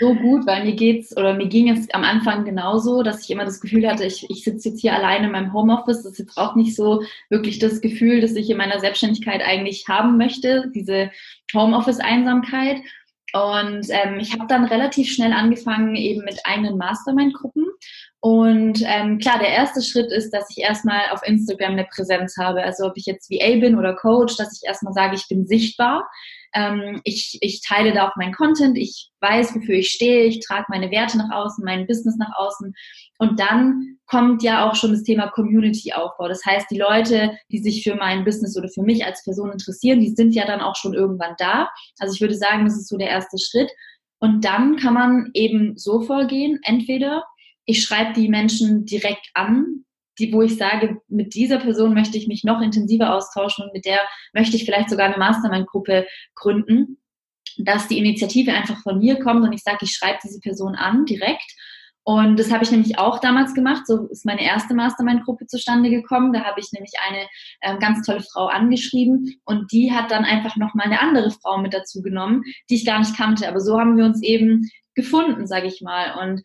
so 0.00 0.14
gut, 0.14 0.46
weil 0.46 0.64
mir 0.64 0.74
geht's 0.74 1.14
oder 1.16 1.34
mir 1.34 1.46
ging 1.46 1.68
es 1.68 1.90
am 1.92 2.04
Anfang 2.04 2.44
genauso, 2.44 3.02
dass 3.02 3.22
ich 3.22 3.30
immer 3.30 3.44
das 3.44 3.60
Gefühl 3.60 3.86
hatte, 3.88 4.04
ich, 4.04 4.28
ich 4.30 4.42
sitze 4.42 4.70
jetzt 4.70 4.80
hier 4.80 4.94
alleine 4.94 5.26
in 5.26 5.32
meinem 5.32 5.52
Homeoffice. 5.52 6.02
Das 6.02 6.12
ist 6.12 6.18
jetzt 6.18 6.38
auch 6.38 6.56
nicht 6.56 6.74
so 6.74 7.02
wirklich 7.28 7.58
das 7.58 7.82
Gefühl, 7.82 8.22
das 8.22 8.34
ich 8.34 8.48
in 8.48 8.56
meiner 8.56 8.80
Selbstständigkeit 8.80 9.42
eigentlich 9.42 9.86
haben 9.88 10.16
möchte, 10.16 10.70
diese 10.74 11.10
Homeoffice-Einsamkeit. 11.54 12.80
Und 13.32 13.86
ähm, 13.90 14.18
ich 14.18 14.32
habe 14.32 14.46
dann 14.48 14.64
relativ 14.64 15.12
schnell 15.12 15.32
angefangen 15.32 15.94
eben 15.94 16.24
mit 16.24 16.40
eigenen 16.44 16.78
Mastermind-Gruppen. 16.78 17.66
Und 18.20 18.82
ähm, 18.86 19.18
klar, 19.18 19.38
der 19.38 19.50
erste 19.50 19.82
Schritt 19.82 20.10
ist, 20.10 20.30
dass 20.30 20.50
ich 20.50 20.62
erstmal 20.62 21.10
auf 21.12 21.22
Instagram 21.24 21.72
eine 21.72 21.84
Präsenz 21.84 22.36
habe. 22.38 22.62
Also 22.62 22.86
ob 22.86 22.96
ich 22.96 23.06
jetzt 23.06 23.30
VA 23.30 23.60
bin 23.60 23.78
oder 23.78 23.94
Coach, 23.94 24.36
dass 24.36 24.58
ich 24.60 24.66
erstmal 24.66 24.94
sage, 24.94 25.14
ich 25.14 25.28
bin 25.28 25.46
sichtbar. 25.46 26.08
Ähm, 26.52 27.00
ich, 27.04 27.38
ich 27.40 27.62
teile 27.62 27.92
da 27.92 28.08
auch 28.08 28.16
meinen 28.16 28.32
Content, 28.32 28.76
ich 28.76 29.10
weiß, 29.20 29.54
wofür 29.54 29.76
ich 29.76 29.90
stehe, 29.90 30.24
ich 30.24 30.40
trage 30.40 30.66
meine 30.68 30.90
Werte 30.90 31.18
nach 31.18 31.30
außen, 31.30 31.64
mein 31.64 31.86
Business 31.86 32.16
nach 32.16 32.32
außen. 32.36 32.74
Und 33.18 33.38
dann 33.38 33.98
kommt 34.06 34.42
ja 34.42 34.68
auch 34.68 34.74
schon 34.74 34.92
das 34.92 35.02
Thema 35.02 35.28
Community-Aufbau. 35.28 36.28
Das 36.28 36.44
heißt, 36.44 36.66
die 36.70 36.78
Leute, 36.78 37.32
die 37.52 37.58
sich 37.58 37.82
für 37.82 37.94
mein 37.94 38.24
Business 38.24 38.56
oder 38.56 38.68
für 38.68 38.82
mich 38.82 39.04
als 39.04 39.22
Person 39.24 39.52
interessieren, 39.52 40.00
die 40.00 40.14
sind 40.14 40.34
ja 40.34 40.46
dann 40.46 40.60
auch 40.60 40.76
schon 40.76 40.94
irgendwann 40.94 41.34
da. 41.38 41.68
Also 41.98 42.14
ich 42.14 42.20
würde 42.20 42.34
sagen, 42.34 42.64
das 42.64 42.76
ist 42.76 42.88
so 42.88 42.96
der 42.96 43.08
erste 43.08 43.38
Schritt. 43.38 43.70
Und 44.18 44.44
dann 44.44 44.76
kann 44.76 44.94
man 44.94 45.30
eben 45.34 45.76
so 45.76 46.02
vorgehen, 46.02 46.60
entweder 46.62 47.24
ich 47.64 47.82
schreibe 47.82 48.14
die 48.14 48.28
Menschen 48.28 48.84
direkt 48.84 49.30
an, 49.34 49.84
die, 50.20 50.32
wo 50.32 50.42
ich 50.42 50.56
sage, 50.56 51.00
mit 51.08 51.34
dieser 51.34 51.58
Person 51.58 51.94
möchte 51.94 52.18
ich 52.18 52.28
mich 52.28 52.44
noch 52.44 52.60
intensiver 52.60 53.14
austauschen 53.14 53.64
und 53.64 53.72
mit 53.72 53.84
der 53.84 54.00
möchte 54.34 54.56
ich 54.56 54.64
vielleicht 54.64 54.90
sogar 54.90 55.06
eine 55.06 55.18
Mastermind-Gruppe 55.18 56.06
gründen, 56.34 56.98
dass 57.58 57.88
die 57.88 57.98
Initiative 57.98 58.52
einfach 58.52 58.80
von 58.82 58.98
mir 58.98 59.18
kommt 59.18 59.42
und 59.42 59.52
ich 59.52 59.62
sage, 59.62 59.78
ich 59.82 59.92
schreibe 59.92 60.18
diese 60.22 60.40
Person 60.40 60.74
an 60.76 61.04
direkt 61.04 61.50
Und 62.02 62.38
das 62.38 62.50
habe 62.50 62.64
ich 62.64 62.70
nämlich 62.70 62.98
auch 62.98 63.20
damals 63.20 63.54
gemacht. 63.54 63.86
So 63.86 64.06
ist 64.08 64.24
meine 64.24 64.42
erste 64.42 64.74
Mastermind-Gruppe 64.74 65.46
zustande 65.46 65.90
gekommen. 65.90 66.32
Da 66.32 66.44
habe 66.44 66.60
ich 66.60 66.72
nämlich 66.72 66.92
eine 67.06 67.26
ähm, 67.62 67.78
ganz 67.78 68.06
tolle 68.06 68.22
Frau 68.32 68.46
angeschrieben 68.46 69.40
und 69.44 69.70
die 69.72 69.92
hat 69.92 70.10
dann 70.10 70.24
einfach 70.24 70.56
nochmal 70.56 70.86
eine 70.86 71.00
andere 71.00 71.30
Frau 71.30 71.58
mit 71.58 71.74
dazu 71.74 72.02
genommen, 72.02 72.42
die 72.68 72.76
ich 72.76 72.86
gar 72.86 72.98
nicht 72.98 73.16
kannte. 73.16 73.48
Aber 73.48 73.60
so 73.60 73.78
haben 73.78 73.96
wir 73.96 74.04
uns 74.04 74.22
eben 74.22 74.68
gefunden, 74.94 75.46
sage 75.46 75.66
ich 75.66 75.82
mal. 75.82 76.18
Und 76.20 76.42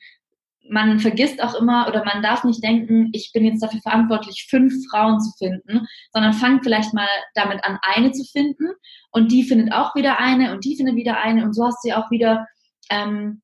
man 0.69 0.99
vergisst 0.99 1.41
auch 1.41 1.55
immer 1.55 1.87
oder 1.87 2.03
man 2.05 2.23
darf 2.23 2.43
nicht 2.43 2.63
denken, 2.63 3.09
ich 3.13 3.31
bin 3.33 3.45
jetzt 3.45 3.61
dafür 3.61 3.81
verantwortlich, 3.81 4.47
fünf 4.49 4.73
Frauen 4.89 5.19
zu 5.19 5.31
finden, 5.37 5.87
sondern 6.11 6.33
fangt 6.33 6.63
vielleicht 6.63 6.93
mal 6.93 7.07
damit 7.33 7.63
an, 7.63 7.77
eine 7.81 8.11
zu 8.11 8.23
finden. 8.23 8.69
Und 9.11 9.31
die 9.31 9.43
findet 9.43 9.73
auch 9.73 9.95
wieder 9.95 10.19
eine 10.19 10.51
und 10.53 10.65
die 10.65 10.75
findet 10.75 10.95
wieder 10.95 11.17
eine. 11.17 11.43
Und 11.43 11.53
so 11.53 11.65
hast 11.65 11.83
du 11.83 11.89
ja 11.89 12.03
auch 12.03 12.11
wieder 12.11 12.47
ähm, 12.89 13.41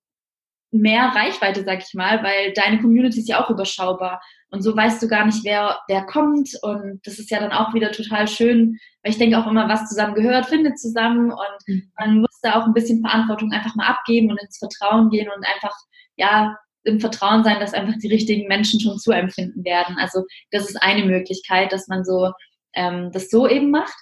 mehr 0.72 1.12
Reichweite, 1.13 1.63
sag 1.63 1.80
ich 1.80 1.94
mal, 1.94 2.24
weil 2.24 2.54
deine 2.54 2.80
Community 2.80 3.20
ist 3.20 3.30
ja 3.30 3.44
auch 3.44 3.50
überschaubar. 3.50 4.22
Und 4.50 4.63
so 4.63 4.75
weißt 4.75 5.01
du 5.01 5.08
gar 5.08 5.25
nicht, 5.25 5.44
wer, 5.44 5.80
wer 5.88 6.06
kommt. 6.06 6.50
Und 6.62 7.00
das 7.04 7.20
ist 7.20 7.30
ja 7.30 7.40
dann 7.40 7.51
auch 7.51 7.74
wieder 7.74 7.92
total 7.92 8.28
schön, 8.28 8.78
weil 9.04 9.12
ich 9.12 9.18
denke 9.18 9.38
auch 9.38 9.48
immer, 9.48 9.70
was 9.70 9.88
zusammen 9.88 10.16
gehört, 10.16 10.48
findet 10.48 10.80
zusammen. 10.80 11.32
Und 11.32 11.68
mhm. 11.68 11.92
man 11.98 12.20
muss 12.22 12.40
da 12.42 12.56
auch 12.56 12.66
ein 12.66 12.74
bisschen 12.74 13.01
Verantwortung 13.01 13.51
einfach 13.51 13.75
mal 13.75 13.88
abgeben 13.88 14.32
und 14.32 14.42
ins 14.42 14.58
Vertrauen 14.58 15.10
gehen 15.10 15.30
und 15.30 15.46
einfach, 15.46 15.75
ja, 16.16 16.58
im 16.83 17.00
Vertrauen 17.00 17.43
sein, 17.43 17.59
dass 17.59 17.73
einfach 17.73 17.97
die 18.01 18.09
richtigen 18.09 18.47
Menschen 18.47 18.79
schon 18.79 18.97
zu 18.97 19.11
empfinden 19.11 19.63
werden. 19.63 19.97
Also 20.00 20.23
das 20.51 20.69
ist 20.69 20.81
eine 20.81 21.05
Möglichkeit, 21.05 21.71
dass 21.71 21.88
man 21.88 22.03
so 22.03 22.31
ähm, 22.73 23.11
das 23.11 23.29
so 23.29 23.47
eben 23.47 23.71
macht. 23.71 23.95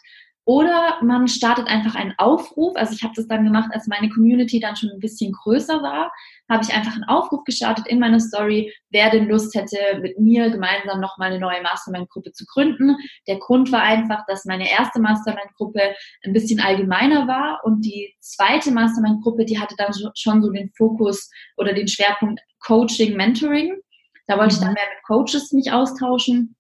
Oder 0.50 0.98
man 1.04 1.28
startet 1.28 1.68
einfach 1.68 1.94
einen 1.94 2.16
Aufruf. 2.18 2.76
Also 2.76 2.96
ich 2.96 3.04
habe 3.04 3.14
das 3.16 3.28
dann 3.28 3.44
gemacht, 3.44 3.70
als 3.72 3.86
meine 3.86 4.10
Community 4.10 4.60
dann 4.60 4.76
schon 4.76 4.90
ein 4.90 5.00
bisschen 5.00 5.32
größer 5.32 5.84
war, 5.84 6.12
habe 6.50 6.64
ich 6.64 6.74
einfach 6.74 6.96
einen 6.96 7.04
Aufruf 7.04 7.44
gestartet 7.44 7.86
in 7.86 8.00
meiner 8.00 8.20
Story, 8.20 8.74
wer 8.90 9.12
denn 9.12 9.30
Lust 9.30 9.54
hätte, 9.54 9.78
mit 10.02 10.18
mir 10.18 10.50
gemeinsam 10.50 11.02
nochmal 11.02 11.30
eine 11.30 11.40
neue 11.40 11.62
Mastermind-Gruppe 11.62 12.32
zu 12.32 12.48
gründen. 12.48 12.98
Der 13.28 13.38
Grund 13.38 13.72
war 13.72 13.84
einfach, 13.84 14.26
dass 14.26 14.46
meine 14.46 14.68
erste 14.68 15.00
Mastermind-Gruppe 15.00 15.94
ein 16.26 16.34
bisschen 16.34 16.60
allgemeiner 16.60 17.28
war 17.28 17.62
und 17.64 17.86
die 17.86 18.16
zweite 18.20 18.72
Mastermind-Gruppe, 18.72 19.46
die 19.46 19.60
hatte 19.60 19.76
dann 19.78 19.94
schon 20.16 20.42
so 20.42 20.50
den 20.50 20.72
Fokus 20.76 21.30
oder 21.58 21.74
den 21.74 21.88
Schwerpunkt 21.88 22.42
Coaching, 22.66 23.16
Mentoring. 23.16 23.78
Da 24.26 24.40
wollte 24.40 24.56
ich 24.56 24.60
dann 24.60 24.70
mhm. 24.70 24.74
mehr 24.74 24.90
mit 24.96 25.04
Coaches 25.04 25.52
mich 25.52 25.72
austauschen 25.72 26.56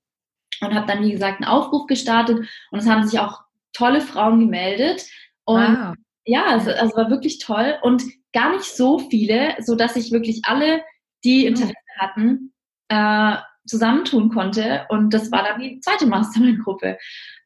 und 0.61 0.75
habe 0.75 0.85
dann, 0.85 1.03
wie 1.03 1.11
gesagt, 1.11 1.41
einen 1.41 1.49
Aufruf 1.49 1.87
gestartet 1.87 2.47
und 2.69 2.77
es 2.77 2.87
haben 2.87 3.07
sich 3.07 3.19
auch 3.19 3.48
tolle 3.73 4.01
Frauen 4.01 4.39
gemeldet. 4.39 5.05
Und 5.45 5.77
wow. 5.77 5.95
ja, 6.25 6.55
es 6.55 6.67
also 6.67 6.95
war 6.95 7.09
wirklich 7.09 7.39
toll 7.39 7.75
und 7.81 8.03
gar 8.33 8.51
nicht 8.51 8.75
so 8.75 8.99
viele, 8.99 9.55
so 9.59 9.75
dass 9.75 9.95
ich 9.95 10.11
wirklich 10.11 10.41
alle, 10.43 10.81
die 11.23 11.41
mhm. 11.41 11.47
Interesse 11.47 11.73
hatten, 11.97 12.53
äh, 12.89 13.37
zusammentun 13.67 14.29
konnte. 14.29 14.85
Und 14.89 15.13
das 15.13 15.31
war 15.31 15.43
dann 15.43 15.61
die 15.61 15.79
zweite 15.79 16.05
Mastermind-Gruppe. 16.07 16.97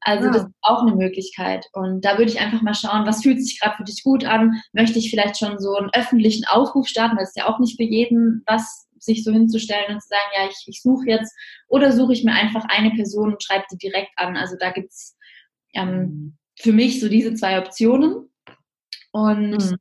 Also 0.01 0.25
ja. 0.25 0.31
das 0.31 0.43
ist 0.43 0.51
auch 0.61 0.81
eine 0.81 0.95
Möglichkeit. 0.95 1.65
Und 1.73 2.03
da 2.03 2.17
würde 2.17 2.31
ich 2.31 2.39
einfach 2.39 2.61
mal 2.61 2.73
schauen, 2.73 3.05
was 3.05 3.23
fühlt 3.23 3.41
sich 3.41 3.59
gerade 3.59 3.77
für 3.77 3.83
dich 3.83 4.03
gut 4.03 4.25
an? 4.25 4.61
Möchte 4.73 4.99
ich 4.99 5.09
vielleicht 5.09 5.37
schon 5.37 5.59
so 5.59 5.75
einen 5.75 5.89
öffentlichen 5.93 6.45
Aufruf 6.45 6.87
starten? 6.87 7.17
Das 7.17 7.29
ist 7.29 7.37
ja 7.37 7.47
auch 7.47 7.59
nicht 7.59 7.77
für 7.77 7.83
jeden 7.83 8.43
was, 8.47 8.87
sich 8.99 9.23
so 9.23 9.31
hinzustellen 9.31 9.93
und 9.93 10.01
zu 10.01 10.07
sagen, 10.07 10.31
ja, 10.35 10.49
ich, 10.49 10.63
ich 10.67 10.81
suche 10.81 11.07
jetzt. 11.07 11.33
Oder 11.67 11.91
suche 11.91 12.13
ich 12.13 12.23
mir 12.23 12.33
einfach 12.33 12.65
eine 12.69 12.91
Person 12.91 13.33
und 13.33 13.43
schreibe 13.43 13.65
die 13.71 13.77
direkt 13.77 14.11
an. 14.15 14.37
Also 14.37 14.55
da 14.57 14.71
gibt's 14.71 15.17
ähm, 15.73 15.99
mhm. 15.99 16.37
für 16.59 16.73
mich 16.73 16.99
so 16.99 17.09
diese 17.09 17.33
zwei 17.33 17.59
Optionen. 17.59 18.29
Und 19.11 19.57
mhm. 19.57 19.77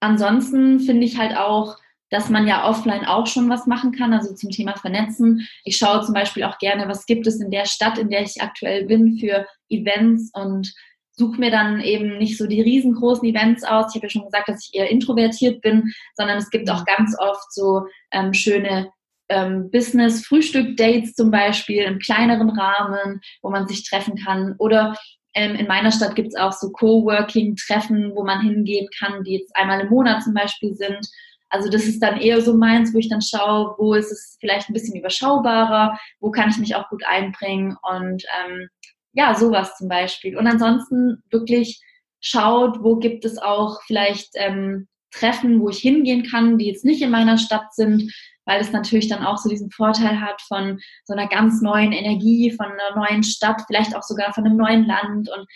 ansonsten 0.00 0.80
finde 0.80 1.04
ich 1.04 1.18
halt 1.18 1.36
auch, 1.36 1.76
dass 2.10 2.28
man 2.28 2.46
ja 2.46 2.68
offline 2.68 3.06
auch 3.06 3.26
schon 3.26 3.48
was 3.48 3.66
machen 3.66 3.92
kann, 3.92 4.12
also 4.12 4.34
zum 4.34 4.50
Thema 4.50 4.76
Vernetzen. 4.76 5.48
Ich 5.64 5.78
schaue 5.78 6.02
zum 6.02 6.12
Beispiel 6.12 6.44
auch 6.44 6.58
gerne, 6.58 6.86
was 6.86 7.06
gibt 7.06 7.26
es 7.26 7.40
in 7.40 7.50
der 7.50 7.64
Stadt, 7.64 7.96
in 7.96 8.10
der 8.10 8.22
ich 8.22 8.42
aktuell 8.42 8.84
bin, 8.84 9.18
für 9.18 9.46
Events 9.70 10.30
und 10.34 10.74
suche 11.12 11.40
mir 11.40 11.50
dann 11.50 11.80
eben 11.80 12.18
nicht 12.18 12.36
so 12.36 12.46
die 12.46 12.60
riesengroßen 12.60 13.26
Events 13.26 13.64
aus. 13.64 13.86
Ich 13.88 13.94
habe 13.96 14.06
ja 14.06 14.10
schon 14.10 14.24
gesagt, 14.24 14.48
dass 14.48 14.66
ich 14.66 14.74
eher 14.74 14.90
introvertiert 14.90 15.62
bin, 15.62 15.92
sondern 16.14 16.38
es 16.38 16.50
gibt 16.50 16.70
auch 16.70 16.84
ganz 16.84 17.16
oft 17.18 17.52
so 17.52 17.86
ähm, 18.12 18.34
schöne 18.34 18.90
ähm, 19.28 19.70
Business-Frühstück-Dates 19.70 21.14
zum 21.14 21.30
Beispiel 21.30 21.82
im 21.84 21.98
kleineren 21.98 22.50
Rahmen, 22.50 23.20
wo 23.42 23.50
man 23.50 23.66
sich 23.66 23.88
treffen 23.88 24.16
kann. 24.16 24.54
Oder 24.58 24.94
ähm, 25.34 25.54
in 25.54 25.66
meiner 25.66 25.92
Stadt 25.92 26.14
gibt 26.14 26.28
es 26.28 26.36
auch 26.36 26.52
so 26.52 26.70
Coworking-Treffen, 26.70 28.12
wo 28.14 28.24
man 28.24 28.42
hingehen 28.42 28.88
kann, 28.98 29.22
die 29.24 29.38
jetzt 29.38 29.54
einmal 29.56 29.80
im 29.80 29.88
Monat 29.88 30.22
zum 30.22 30.34
Beispiel 30.34 30.74
sind. 30.74 31.06
Also 31.48 31.68
das 31.68 31.84
ist 31.84 32.02
dann 32.02 32.18
eher 32.18 32.40
so 32.40 32.54
meins, 32.56 32.94
wo 32.94 32.98
ich 32.98 33.08
dann 33.08 33.20
schaue, 33.20 33.74
wo 33.78 33.94
ist 33.94 34.10
es 34.10 34.36
vielleicht 34.40 34.68
ein 34.68 34.72
bisschen 34.72 34.96
überschaubarer, 34.96 35.98
wo 36.20 36.30
kann 36.30 36.48
ich 36.48 36.58
mich 36.58 36.74
auch 36.74 36.88
gut 36.88 37.04
einbringen 37.06 37.76
und 37.82 38.24
ähm, 38.40 38.68
ja, 39.12 39.34
sowas 39.34 39.76
zum 39.76 39.88
Beispiel. 39.88 40.36
Und 40.38 40.46
ansonsten 40.46 41.22
wirklich 41.30 41.82
schaut, 42.20 42.82
wo 42.82 42.96
gibt 42.96 43.26
es 43.26 43.36
auch 43.36 43.82
vielleicht 43.82 44.30
ähm, 44.34 44.88
Treffen, 45.10 45.60
wo 45.60 45.68
ich 45.68 45.78
hingehen 45.78 46.24
kann, 46.24 46.56
die 46.56 46.68
jetzt 46.68 46.84
nicht 46.84 47.02
in 47.02 47.10
meiner 47.10 47.36
Stadt 47.36 47.74
sind, 47.74 48.10
weil 48.44 48.60
es 48.60 48.72
natürlich 48.72 49.08
dann 49.08 49.24
auch 49.24 49.38
so 49.38 49.48
diesen 49.48 49.70
Vorteil 49.70 50.20
hat 50.20 50.40
von 50.42 50.80
so 51.04 51.14
einer 51.14 51.28
ganz 51.28 51.60
neuen 51.62 51.92
Energie, 51.92 52.50
von 52.50 52.66
einer 52.66 52.96
neuen 52.96 53.22
Stadt, 53.22 53.62
vielleicht 53.66 53.96
auch 53.96 54.02
sogar 54.02 54.32
von 54.32 54.44
einem 54.44 54.56
neuen 54.56 54.84
Land. 54.84 55.28
Und 55.28 55.46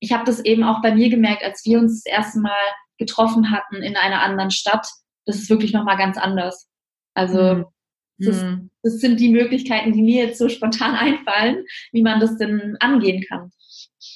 ich 0.00 0.12
habe 0.12 0.24
das 0.24 0.40
eben 0.40 0.64
auch 0.64 0.82
bei 0.82 0.94
mir 0.94 1.08
gemerkt, 1.08 1.44
als 1.44 1.64
wir 1.64 1.78
uns 1.78 2.02
das 2.02 2.12
erste 2.12 2.40
Mal 2.40 2.52
getroffen 2.98 3.50
hatten 3.50 3.76
in 3.76 3.96
einer 3.96 4.22
anderen 4.22 4.50
Stadt. 4.50 4.86
Das 5.26 5.36
ist 5.36 5.50
wirklich 5.50 5.72
nochmal 5.72 5.96
ganz 5.96 6.18
anders. 6.18 6.68
Also 7.14 7.54
mhm. 7.54 7.64
Das, 8.18 8.42
mhm. 8.42 8.70
das 8.82 9.00
sind 9.00 9.18
die 9.20 9.30
Möglichkeiten, 9.30 9.92
die 9.92 10.02
mir 10.02 10.26
jetzt 10.26 10.38
so 10.38 10.48
spontan 10.48 10.94
einfallen, 10.94 11.64
wie 11.92 12.02
man 12.02 12.20
das 12.20 12.36
denn 12.36 12.76
angehen 12.80 13.24
kann. 13.28 13.50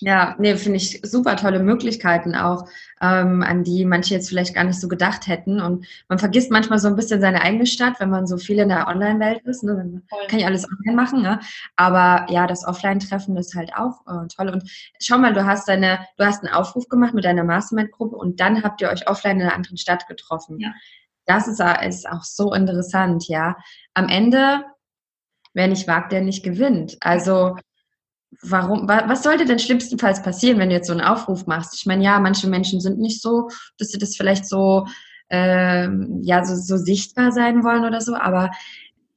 Ja, 0.01 0.37
nee, 0.39 0.55
finde 0.57 0.77
ich 0.77 1.01
super 1.03 1.37
tolle 1.37 1.61
Möglichkeiten 1.61 2.35
auch, 2.35 2.69
ähm, 3.01 3.43
an 3.43 3.65
die 3.65 3.85
manche 3.85 4.15
jetzt 4.15 4.29
vielleicht 4.29 4.55
gar 4.55 4.65
nicht 4.65 4.81
so 4.81 4.87
gedacht 4.87 5.27
hätten. 5.27 5.61
Und 5.61 5.87
man 6.09 6.19
vergisst 6.19 6.51
manchmal 6.51 6.79
so 6.79 6.89
ein 6.89 6.97
bisschen 6.97 7.21
seine 7.21 7.43
eigene 7.43 7.67
Stadt, 7.67 7.99
wenn 7.99 8.11
man 8.11 8.27
so 8.27 8.37
viel 8.37 8.59
in 8.59 8.69
der 8.69 8.87
Online-Welt 8.87 9.43
ist. 9.45 9.65
Ne? 9.65 9.75
Dann 9.75 10.03
kann 10.29 10.39
ich 10.39 10.47
alles 10.47 10.67
online 10.71 10.97
machen. 10.97 11.23
Ne? 11.23 11.41
Aber 11.77 12.31
ja, 12.31 12.47
das 12.47 12.65
Offline-Treffen 12.65 13.37
ist 13.37 13.55
halt 13.55 13.73
auch 13.75 14.03
äh, 14.07 14.29
toll. 14.29 14.51
Und 14.51 14.71
schau 15.01 15.19
mal, 15.19 15.33
du 15.33 15.45
hast 15.45 15.69
deine, 15.69 15.99
du 16.17 16.25
hast 16.25 16.45
einen 16.45 16.55
Aufruf 16.55 16.89
gemacht 16.89 17.15
mit 17.15 17.25
deiner 17.25 17.45
Mastermind-Gruppe 17.45 18.17
und 18.17 18.41
dann 18.41 18.63
habt 18.63 18.81
ihr 18.81 18.91
euch 18.91 19.09
offline 19.09 19.41
in 19.41 19.47
einer 19.47 19.57
anderen 19.57 19.79
Stadt 19.79 20.07
getroffen. 20.07 20.61
Ja. 20.61 20.73
Das 21.29 21.47
ist, 21.47 21.61
ist 21.61 22.09
auch 22.09 22.25
so 22.25 22.55
interessant, 22.55 23.29
ja. 23.29 23.57
Am 23.93 24.09
Ende, 24.09 24.65
wer 25.53 25.69
nicht 25.69 25.87
wagt, 25.87 26.11
der 26.11 26.23
nicht 26.23 26.43
gewinnt. 26.43 26.97
Also 27.01 27.55
warum, 28.43 28.89
was 28.89 29.23
sollte 29.23 29.45
denn 29.45 29.59
schlimmstenfalls 29.59 30.23
passieren, 30.23 30.59
wenn 30.59 30.71
du 30.71 30.75
jetzt 30.75 30.87
so 30.87 30.93
einen 30.95 31.03
Aufruf 31.03 31.47
machst? 31.47 31.75
Ich 31.75 31.85
meine, 31.85 32.03
ja, 32.03 32.19
manche 32.19 32.49
Menschen 32.49 32.81
sind 32.81 32.99
nicht 32.99 33.21
so, 33.21 33.49
dass 33.79 33.89
sie 33.89 33.99
das 33.99 34.17
vielleicht 34.17 34.47
so, 34.47 34.87
ähm, 35.29 36.21
ja, 36.23 36.45
so, 36.47 36.55
so 36.57 36.83
sichtbar 36.83 37.31
sein 37.31 37.63
wollen 37.63 37.85
oder 37.85 38.01
so, 38.01 38.17
aber 38.17 38.51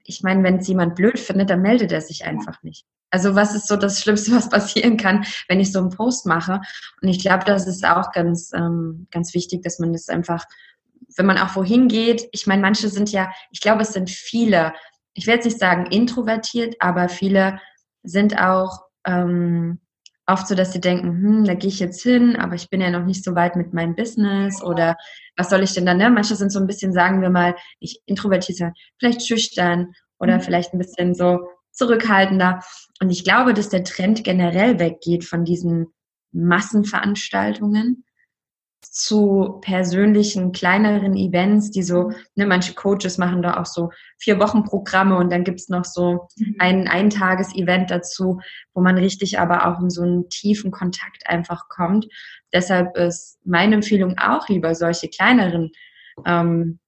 ich 0.04 0.22
meine, 0.22 0.44
wenn 0.44 0.58
es 0.58 0.68
jemand 0.68 0.96
blöd 0.96 1.18
findet, 1.18 1.50
dann 1.50 1.62
meldet 1.62 1.94
er 1.94 2.02
sich 2.02 2.26
einfach 2.26 2.62
nicht. 2.62 2.86
Also 3.10 3.36
was 3.36 3.56
ist 3.56 3.68
so 3.68 3.78
das 3.78 4.02
Schlimmste, 4.02 4.34
was 4.34 4.50
passieren 4.50 4.98
kann, 4.98 5.26
wenn 5.48 5.62
ich 5.62 5.72
so 5.72 5.80
einen 5.80 5.92
Post 5.92 6.26
mache? 6.26 6.62
Und 7.02 7.08
ich 7.08 7.20
glaube, 7.20 7.46
das 7.46 7.68
ist 7.68 7.86
auch 7.86 8.12
ganz, 8.12 8.52
ähm, 8.54 9.08
ganz 9.12 9.34
wichtig, 9.34 9.64
dass 9.64 9.80
man 9.80 9.94
das 9.94 10.10
einfach, 10.10 10.46
wenn 11.18 11.26
man 11.26 11.38
auch 11.38 11.56
wohin 11.56 11.88
geht, 11.88 12.28
ich 12.32 12.48
meine, 12.48 12.62
manche 12.62 12.90
sind 12.90 13.12
ja, 13.12 13.32
ich 13.52 13.62
glaube, 13.62 13.82
es 13.82 13.94
sind 13.94 14.10
viele, 14.10 14.74
ich 15.14 15.28
werde 15.28 15.38
jetzt 15.38 15.46
nicht 15.46 15.60
sagen 15.60 15.86
introvertiert, 15.88 16.76
aber 16.80 17.10
viele 17.10 17.60
sind 18.04 18.38
auch 18.38 18.80
ähm, 19.06 19.80
oft 20.26 20.48
so, 20.48 20.56
dass 20.56 20.72
sie 20.72 20.80
denken, 20.80 21.10
hm, 21.10 21.46
da 21.46 21.54
gehe 21.54 21.70
ich 21.70 21.80
jetzt 21.80 22.02
hin, 22.02 22.36
aber 22.36 22.56
ich 22.56 22.70
bin 22.70 22.82
ja 22.82 22.90
noch 22.90 23.06
nicht 23.06 23.24
so 23.24 23.36
weit 23.36 23.56
mit 23.56 23.74
meinem 23.74 23.96
Business 23.96 24.62
oder 24.62 24.96
was 25.36 25.50
soll 25.50 25.64
ich 25.64 25.74
denn 25.74 25.86
dann? 25.86 25.98
Ne? 25.98 26.10
Manche 26.10 26.36
sind 26.36 26.52
so 26.52 26.60
ein 26.60 26.68
bisschen, 26.68 26.94
sagen 26.94 27.22
wir 27.22 27.30
mal, 27.30 27.56
nicht 27.80 28.02
introvertiert, 28.06 28.74
vielleicht 29.00 29.26
schüchtern 29.26 29.94
oder 30.20 30.38
mhm. 30.38 30.42
vielleicht 30.42 30.74
ein 30.74 30.80
bisschen 30.80 31.16
so 31.16 31.40
zurückhaltender. 31.72 32.62
Und 33.02 33.10
ich 33.10 33.24
glaube, 33.24 33.54
dass 33.54 33.70
der 33.70 33.84
Trend 33.84 34.24
generell 34.24 34.80
weggeht 34.80 35.26
von 35.26 35.46
diesen 35.46 35.88
Massenveranstaltungen 36.32 38.06
zu 38.82 39.60
persönlichen, 39.62 40.52
kleineren 40.52 41.16
Events, 41.16 41.72
die 41.72 41.84
so, 41.84 42.12
ne, 42.36 42.46
manche 42.46 42.74
Coaches 42.74 43.18
machen 43.18 43.42
da 43.42 43.60
auch 43.60 43.66
so 43.66 43.92
vier 44.18 44.40
Wochen 44.40 44.64
Programme 44.64 45.18
und 45.18 45.32
dann 45.32 45.44
gibt's 45.44 45.70
noch 45.70 45.86
so 45.86 46.28
mhm. 46.36 46.56
ein 46.60 46.88
Eintages-Event 46.88 47.92
dazu, 47.92 48.40
wo 48.74 48.82
man 48.82 48.98
richtig 48.98 49.40
aber 49.40 49.68
auch 49.68 49.80
in 49.82 49.90
so 49.90 50.02
einen 50.02 50.30
tiefen 50.30 50.72
Kontakt 50.72 51.28
einfach 51.28 51.70
kommt. 51.70 52.08
Deshalb 52.54 52.98
ist 52.98 53.40
meine 53.46 53.76
Empfehlung 53.76 54.18
auch 54.18 54.50
lieber 54.50 54.74
solche 54.76 55.10
kleineren 55.10 55.72
ähm, 56.26 56.80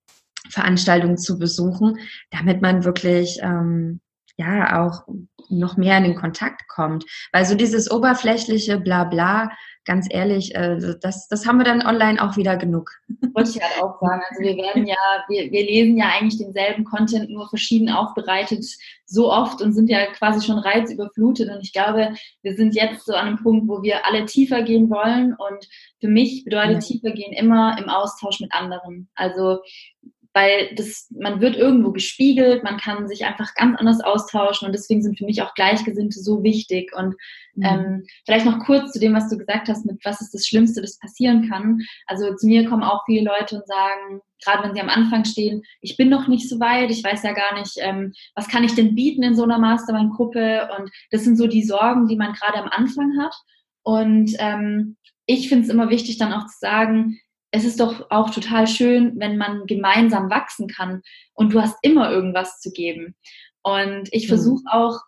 Veranstaltungen 0.49 1.17
zu 1.17 1.39
besuchen, 1.39 1.99
damit 2.31 2.61
man 2.61 2.83
wirklich 2.83 3.39
ähm, 3.41 4.01
ja 4.37 4.83
auch 4.83 5.03
noch 5.49 5.77
mehr 5.77 5.97
in 5.97 6.03
den 6.03 6.15
Kontakt 6.15 6.67
kommt. 6.67 7.05
Weil 7.31 7.45
so 7.45 7.55
dieses 7.55 7.91
oberflächliche 7.91 8.79
Blabla, 8.79 9.51
ganz 9.85 10.07
ehrlich, 10.09 10.55
äh, 10.55 10.77
das, 11.01 11.27
das 11.27 11.45
haben 11.45 11.57
wir 11.57 11.65
dann 11.65 11.85
online 11.85 12.21
auch 12.21 12.37
wieder 12.37 12.55
genug. 12.55 12.89
Wollte 13.33 13.51
ich 13.51 13.61
halt 13.61 13.83
auch 13.83 13.99
sagen. 13.99 14.21
Also 14.29 14.41
wir 14.41 14.55
werden 14.55 14.87
ja, 14.87 14.95
wir, 15.27 15.51
wir 15.51 15.65
lesen 15.65 15.97
ja 15.97 16.09
eigentlich 16.09 16.37
denselben 16.37 16.85
Content, 16.85 17.29
nur 17.29 17.49
verschieden 17.49 17.89
aufbereitet, 17.89 18.65
so 19.05 19.31
oft 19.31 19.61
und 19.61 19.73
sind 19.73 19.89
ja 19.89 20.05
quasi 20.13 20.45
schon 20.45 20.57
reizüberflutet. 20.57 21.49
Und 21.49 21.61
ich 21.61 21.73
glaube, 21.73 22.13
wir 22.41 22.55
sind 22.55 22.75
jetzt 22.75 23.05
so 23.05 23.13
an 23.13 23.27
einem 23.27 23.43
Punkt, 23.43 23.67
wo 23.67 23.83
wir 23.83 24.05
alle 24.05 24.25
tiefer 24.25 24.63
gehen 24.63 24.89
wollen. 24.89 25.33
Und 25.33 25.67
für 25.99 26.07
mich 26.07 26.45
bedeutet 26.45 26.75
ja. 26.75 26.79
tiefer 26.79 27.11
gehen 27.11 27.33
immer 27.33 27.77
im 27.77 27.89
Austausch 27.89 28.39
mit 28.39 28.53
anderen. 28.53 29.09
Also 29.15 29.59
weil 30.33 30.73
das, 30.75 31.07
man 31.11 31.41
wird 31.41 31.55
irgendwo 31.55 31.91
gespiegelt, 31.91 32.63
man 32.63 32.77
kann 32.77 33.07
sich 33.07 33.25
einfach 33.25 33.53
ganz 33.53 33.79
anders 33.79 34.01
austauschen 34.01 34.65
und 34.65 34.73
deswegen 34.73 35.03
sind 35.03 35.17
für 35.17 35.25
mich 35.25 35.41
auch 35.41 35.53
Gleichgesinnte 35.53 36.19
so 36.19 36.43
wichtig. 36.43 36.91
Und 36.95 37.15
mhm. 37.55 37.63
ähm, 37.63 38.03
vielleicht 38.25 38.45
noch 38.45 38.59
kurz 38.59 38.91
zu 38.91 38.99
dem, 38.99 39.13
was 39.13 39.29
du 39.29 39.37
gesagt 39.37 39.69
hast, 39.69 39.85
mit 39.85 40.03
was 40.03 40.21
ist 40.21 40.33
das 40.33 40.47
Schlimmste, 40.47 40.81
das 40.81 40.97
passieren 40.97 41.49
kann. 41.49 41.79
Also 42.07 42.35
zu 42.35 42.47
mir 42.47 42.67
kommen 42.67 42.83
auch 42.83 43.03
viele 43.05 43.29
Leute 43.29 43.57
und 43.57 43.67
sagen, 43.67 44.21
gerade 44.43 44.63
wenn 44.63 44.73
sie 44.73 44.81
am 44.81 44.89
Anfang 44.89 45.23
stehen, 45.23 45.61
ich 45.81 45.97
bin 45.97 46.09
noch 46.09 46.27
nicht 46.27 46.49
so 46.49 46.59
weit, 46.59 46.89
ich 46.89 47.03
weiß 47.03 47.23
ja 47.23 47.33
gar 47.33 47.59
nicht, 47.59 47.75
ähm, 47.77 48.13
was 48.35 48.47
kann 48.47 48.63
ich 48.63 48.73
denn 48.73 48.95
bieten 48.95 49.23
in 49.23 49.35
so 49.35 49.43
einer 49.43 49.59
Mastermind-Gruppe 49.59 50.69
und 50.77 50.89
das 51.11 51.23
sind 51.23 51.37
so 51.37 51.47
die 51.47 51.63
Sorgen, 51.63 52.07
die 52.07 52.17
man 52.17 52.33
gerade 52.33 52.57
am 52.57 52.69
Anfang 52.69 53.19
hat. 53.21 53.35
Und 53.83 54.31
ähm, 54.39 54.97
ich 55.25 55.47
finde 55.47 55.65
es 55.65 55.69
immer 55.69 55.89
wichtig, 55.89 56.17
dann 56.17 56.33
auch 56.33 56.47
zu 56.47 56.57
sagen, 56.59 57.19
es 57.53 57.65
ist 57.65 57.79
doch 57.79 58.07
auch 58.09 58.31
total 58.31 58.65
schön, 58.65 59.13
wenn 59.17 59.37
man 59.37 59.67
gemeinsam 59.67 60.31
wachsen 60.31 60.67
kann 60.67 61.03
und 61.35 61.53
du 61.53 61.61
hast 61.61 61.77
immer 61.83 62.09
irgendwas 62.09 62.59
zu 62.59 62.71
geben. 62.71 63.15
Und 63.61 64.09
ich 64.11 64.27
versuche 64.27 64.63
auch 64.71 64.99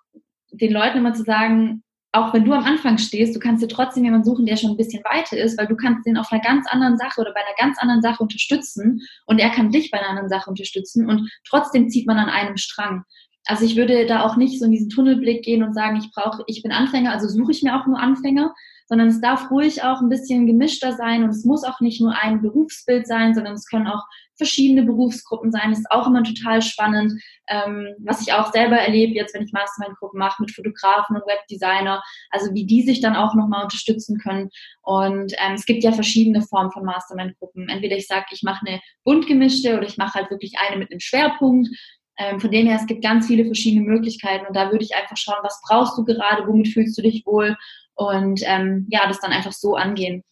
den 0.51 0.71
Leuten 0.71 0.99
immer 0.99 1.15
zu 1.15 1.23
sagen, 1.23 1.83
auch 2.11 2.33
wenn 2.33 2.45
du 2.45 2.53
am 2.53 2.63
Anfang 2.63 2.99
stehst, 2.99 3.35
du 3.35 3.39
kannst 3.39 3.63
dir 3.63 3.67
trotzdem 3.67 4.05
jemanden 4.05 4.25
suchen, 4.25 4.45
der 4.45 4.57
schon 4.57 4.69
ein 4.69 4.77
bisschen 4.77 5.03
weiter 5.03 5.37
ist, 5.37 5.57
weil 5.57 5.65
du 5.65 5.75
kannst 5.75 6.05
den 6.05 6.17
auf 6.17 6.31
einer 6.31 6.41
ganz 6.41 6.67
anderen 6.69 6.97
Sache 6.97 7.19
oder 7.19 7.33
bei 7.33 7.41
einer 7.41 7.55
ganz 7.57 7.79
anderen 7.79 8.03
Sache 8.03 8.21
unterstützen 8.21 9.01
und 9.25 9.39
er 9.39 9.49
kann 9.49 9.71
dich 9.71 9.89
bei 9.89 9.97
einer 9.97 10.09
anderen 10.09 10.29
Sache 10.29 10.49
unterstützen 10.49 11.09
und 11.09 11.27
trotzdem 11.49 11.89
zieht 11.89 12.05
man 12.05 12.17
an 12.17 12.29
einem 12.29 12.57
Strang. 12.57 13.03
Also 13.47 13.65
ich 13.65 13.75
würde 13.75 14.05
da 14.05 14.23
auch 14.23 14.37
nicht 14.37 14.59
so 14.59 14.65
in 14.65 14.71
diesen 14.71 14.89
Tunnelblick 14.89 15.43
gehen 15.43 15.63
und 15.63 15.73
sagen, 15.73 15.97
ich 15.97 16.11
brauche, 16.11 16.43
ich 16.45 16.61
bin 16.61 16.71
Anfänger, 16.71 17.11
also 17.11 17.27
suche 17.27 17.51
ich 17.51 17.63
mir 17.63 17.75
auch 17.75 17.87
nur 17.87 17.99
Anfänger, 17.99 18.53
sondern 18.87 19.07
es 19.07 19.21
darf 19.21 19.49
ruhig 19.51 19.83
auch 19.83 20.01
ein 20.01 20.09
bisschen 20.09 20.45
gemischter 20.45 20.93
sein 20.93 21.23
und 21.23 21.29
es 21.29 21.45
muss 21.45 21.63
auch 21.63 21.79
nicht 21.79 22.01
nur 22.01 22.15
ein 22.15 22.41
Berufsbild 22.41 23.07
sein, 23.07 23.33
sondern 23.33 23.53
es 23.53 23.67
können 23.67 23.87
auch 23.87 24.03
verschiedene 24.37 24.83
Berufsgruppen 24.83 25.51
sein. 25.51 25.69
Das 25.69 25.79
ist 25.79 25.91
auch 25.91 26.07
immer 26.07 26.23
total 26.23 26.61
spannend, 26.61 27.13
ähm, 27.47 27.95
was 27.99 28.21
ich 28.21 28.33
auch 28.33 28.51
selber 28.51 28.77
erlebe, 28.77 29.13
jetzt 29.13 29.33
wenn 29.33 29.43
ich 29.43 29.53
Mastermind-Gruppen 29.53 30.19
mache 30.19 30.41
mit 30.41 30.51
Fotografen 30.51 31.15
und 31.15 31.25
Webdesigner, 31.25 32.03
also 32.31 32.53
wie 32.53 32.65
die 32.65 32.83
sich 32.83 33.01
dann 33.01 33.15
auch 33.15 33.33
nochmal 33.33 33.63
unterstützen 33.63 34.19
können. 34.19 34.49
Und 34.83 35.33
ähm, 35.33 35.53
es 35.53 35.65
gibt 35.65 35.83
ja 35.83 35.91
verschiedene 35.91 36.41
Formen 36.41 36.71
von 36.71 36.83
Mastermind-Gruppen. 36.83 37.69
Entweder 37.69 37.95
ich 37.95 38.07
sage, 38.07 38.25
ich 38.31 38.43
mache 38.43 38.65
eine 38.67 38.81
bunt 39.03 39.27
gemischte 39.27 39.77
oder 39.77 39.87
ich 39.87 39.97
mache 39.97 40.19
halt 40.19 40.29
wirklich 40.29 40.55
eine 40.59 40.77
mit 40.77 40.91
einem 40.91 40.99
Schwerpunkt. 40.99 41.69
Ähm, 42.17 42.39
von 42.39 42.51
dem 42.51 42.67
her, 42.67 42.77
es 42.79 42.87
gibt 42.87 43.03
ganz 43.03 43.27
viele 43.27 43.45
verschiedene 43.45 43.85
Möglichkeiten 43.85 44.45
und 44.47 44.55
da 44.55 44.71
würde 44.71 44.85
ich 44.85 44.95
einfach 44.95 45.17
schauen, 45.17 45.43
was 45.43 45.61
brauchst 45.67 45.97
du 45.97 46.05
gerade, 46.05 46.47
womit 46.47 46.69
fühlst 46.69 46.97
du 46.97 47.01
dich 47.01 47.25
wohl 47.25 47.57
und 47.95 48.41
ähm, 48.45 48.87
ja, 48.89 49.07
das 49.07 49.19
dann 49.19 49.31
einfach 49.31 49.53
so 49.53 49.75
angehen. 49.75 50.23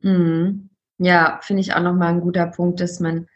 Mhm. 0.00 0.70
Ja, 0.98 1.40
finde 1.42 1.60
ich 1.60 1.74
auch 1.74 1.82
nochmal 1.82 2.08
ein 2.08 2.20
guter 2.20 2.46
Punkt, 2.46 2.80
dass 2.80 3.00
man 3.00 3.26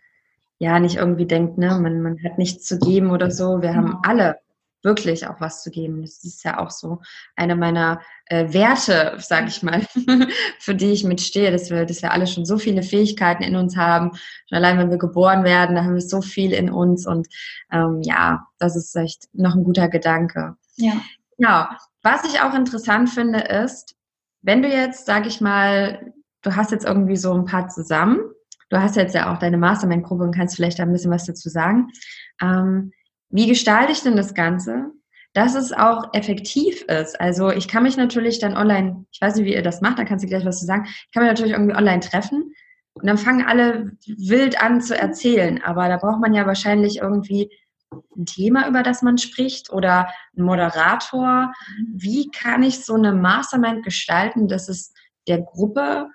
ja 0.59 0.79
nicht 0.79 0.97
irgendwie 0.97 1.27
denkt, 1.27 1.59
ne, 1.59 1.79
man, 1.81 2.03
man 2.03 2.23
hat 2.25 2.39
nichts 2.39 2.67
zu 2.67 2.79
geben 2.79 3.11
oder 3.11 3.31
so. 3.31 3.63
Wir 3.63 3.75
haben 3.75 3.87
genau. 3.87 4.01
alle 4.03 4.37
wirklich 4.83 5.27
auch 5.27 5.41
was 5.41 5.63
zu 5.63 5.71
geben. 5.71 6.03
Das 6.03 6.25
ist 6.25 6.45
ja 6.45 6.59
auch 6.59 6.71
so 6.71 7.01
eine 7.37 7.57
meiner 7.57 8.01
äh, 8.27 8.53
Werte, 8.53 9.17
sage 9.19 9.49
ich 9.49 9.63
mal, 9.63 9.83
für 10.59 10.75
die 10.75 10.93
ich 10.93 11.05
mitstehe, 11.05 11.51
dass 11.51 11.71
wir, 11.71 11.85
dass 11.85 12.03
wir 12.03 12.13
alle 12.13 12.27
schon 12.27 12.45
so 12.45 12.59
viele 12.59 12.83
Fähigkeiten 12.83 13.43
in 13.43 13.57
uns 13.57 13.77
haben. 13.77 14.13
Schon 14.49 14.57
allein 14.57 14.79
wenn 14.79 14.91
wir 14.91 14.99
geboren 14.99 15.45
werden, 15.45 15.77
da 15.77 15.85
haben 15.85 15.95
wir 15.95 16.01
so 16.01 16.23
viel 16.23 16.53
in 16.53 16.71
uns 16.71 17.07
und 17.07 17.29
ähm, 17.71 18.01
ja, 18.03 18.47
das 18.59 18.77
ist 18.77 18.95
echt 18.97 19.29
noch 19.33 19.55
ein 19.55 19.65
guter 19.65 19.89
Gedanke. 19.89 20.57
Ja. 20.77 20.93
Genau. 21.37 21.65
Was 22.03 22.25
ich 22.25 22.41
auch 22.41 22.55
interessant 22.55 23.11
finde, 23.11 23.41
ist, 23.41 23.95
wenn 24.43 24.63
du 24.63 24.69
jetzt, 24.69 25.07
sag 25.07 25.27
ich 25.27 25.41
mal, 25.41 26.13
du 26.43 26.57
hast 26.57 26.71
jetzt 26.71 26.87
irgendwie 26.87 27.17
so 27.17 27.35
ein 27.35 27.45
paar 27.45 27.69
zusammen, 27.69 28.21
du 28.71 28.81
hast 28.81 28.97
jetzt 28.97 29.15
ja 29.15 29.33
auch 29.33 29.39
deine 29.39 29.59
Mastermind-Gruppe 29.59 30.25
und 30.25 30.35
kannst 30.35 30.57
vielleicht 30.57 30.79
da 30.79 30.85
ein 30.85 30.93
bisschen 30.93 31.11
was 31.11 31.27
dazu 31.27 31.49
sagen. 31.49 31.89
Ähm, 32.41 32.93
wie 33.29 33.47
gestalte 33.47 33.93
ich 33.93 34.03
denn 34.03 34.17
das 34.17 34.35
Ganze, 34.35 34.91
dass 35.35 35.55
es 35.55 35.73
auch 35.73 36.15
effektiv 36.15 36.83
ist? 36.83 37.21
Also 37.21 37.51
ich 37.51 37.69
kann 37.69 37.83
mich 37.83 37.97
natürlich 37.97 38.39
dann 38.39 38.57
online, 38.57 39.05
ich 39.13 39.21
weiß 39.21 39.37
nicht, 39.37 39.45
wie 39.45 39.55
ihr 39.55 39.63
das 39.63 39.81
macht, 39.83 39.99
da 39.99 40.05
kannst 40.05 40.25
du 40.25 40.29
gleich 40.29 40.45
was 40.45 40.61
zu 40.61 40.67
sagen, 40.67 40.87
ich 40.87 41.13
kann 41.13 41.23
mich 41.23 41.31
natürlich 41.31 41.53
irgendwie 41.53 41.77
online 41.77 42.01
treffen 42.01 42.55
und 42.95 43.07
dann 43.07 43.19
fangen 43.19 43.47
alle 43.47 43.93
wild 44.07 44.61
an 44.61 44.81
zu 44.81 44.99
erzählen, 44.99 45.63
aber 45.63 45.89
da 45.89 45.99
braucht 45.99 46.21
man 46.21 46.35
ja 46.35 46.47
wahrscheinlich 46.47 46.99
irgendwie 46.99 47.51
ein 48.17 48.27
Thema, 48.27 48.69
über 48.69 48.83
das 48.83 49.03
man 49.03 49.19
spricht 49.19 49.73
oder 49.73 50.09
ein 50.37 50.43
Moderator. 50.43 51.53
Wie 51.93 52.31
kann 52.31 52.63
ich 52.63 52.85
so 52.85 52.95
eine 52.95 53.13
Mastermind 53.13 53.85
gestalten, 53.85 54.49
dass 54.49 54.69
es 54.69 54.93
der 55.27 55.43
Gruppe 55.43 56.09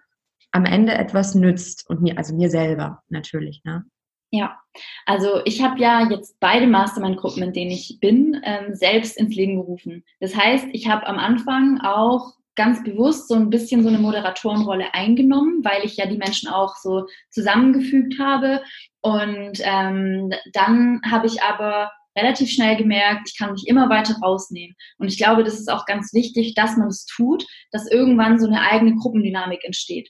am 0.52 0.66
Ende 0.66 0.94
etwas 0.94 1.36
nützt 1.36 1.90
und 1.90 2.02
mir, 2.02 2.18
also 2.18 2.36
mir 2.36 2.50
selber 2.50 3.04
natürlich, 3.10 3.62
ne? 3.64 3.86
Ja, 4.32 4.60
also 5.06 5.42
ich 5.46 5.64
habe 5.64 5.80
ja 5.80 6.10
jetzt 6.10 6.40
beide 6.40 6.68
Mastermind-Gruppen, 6.68 7.44
in 7.44 7.54
denen 7.54 7.72
ich 7.72 8.00
bin, 8.02 8.42
ähm, 8.44 8.74
selbst 8.74 9.18
ins 9.18 9.34
Leben 9.36 9.56
gerufen. 9.56 10.04
Das 10.20 10.36
heißt, 10.36 10.68
ich 10.74 10.90
habe 10.90 11.08
am 11.08 11.18
Anfang 11.18 11.80
auch 11.82 12.34
ganz 12.56 12.84
bewusst 12.84 13.28
so 13.28 13.36
ein 13.36 13.50
bisschen 13.50 13.84
so 13.84 13.90
eine 13.90 13.98
Moderatorenrolle 14.00 14.94
eingenommen, 14.94 15.64
weil 15.64 15.84
ich 15.84 15.98
ja 15.98 16.06
die 16.06 16.18
Menschen 16.18 16.50
auch 16.50 16.76
so 16.76 17.06
zusammengefügt 17.30 18.20
habe. 18.20 18.62
Und 19.02 19.60
ähm, 19.62 20.34
dann 20.54 21.02
habe 21.10 21.28
ich 21.28 21.42
aber 21.44 21.92
relativ 22.18 22.50
schnell 22.50 22.78
gemerkt, 22.78 23.30
ich 23.30 23.38
kann 23.38 23.52
mich 23.52 23.68
immer 23.68 23.90
weiter 23.90 24.16
rausnehmen. 24.24 24.76
Und 24.98 25.08
ich 25.08 25.18
glaube, 25.18 25.44
das 25.44 25.60
ist 25.60 25.70
auch 25.70 25.86
ganz 25.86 26.14
wichtig, 26.14 26.54
dass 26.56 26.78
man 26.78 26.88
es 26.88 27.06
tut, 27.06 27.46
dass 27.72 27.92
irgendwann 27.92 28.40
so 28.40 28.48
eine 28.48 28.62
eigene 28.62 28.96
Gruppendynamik 28.96 29.64
entsteht. 29.66 30.10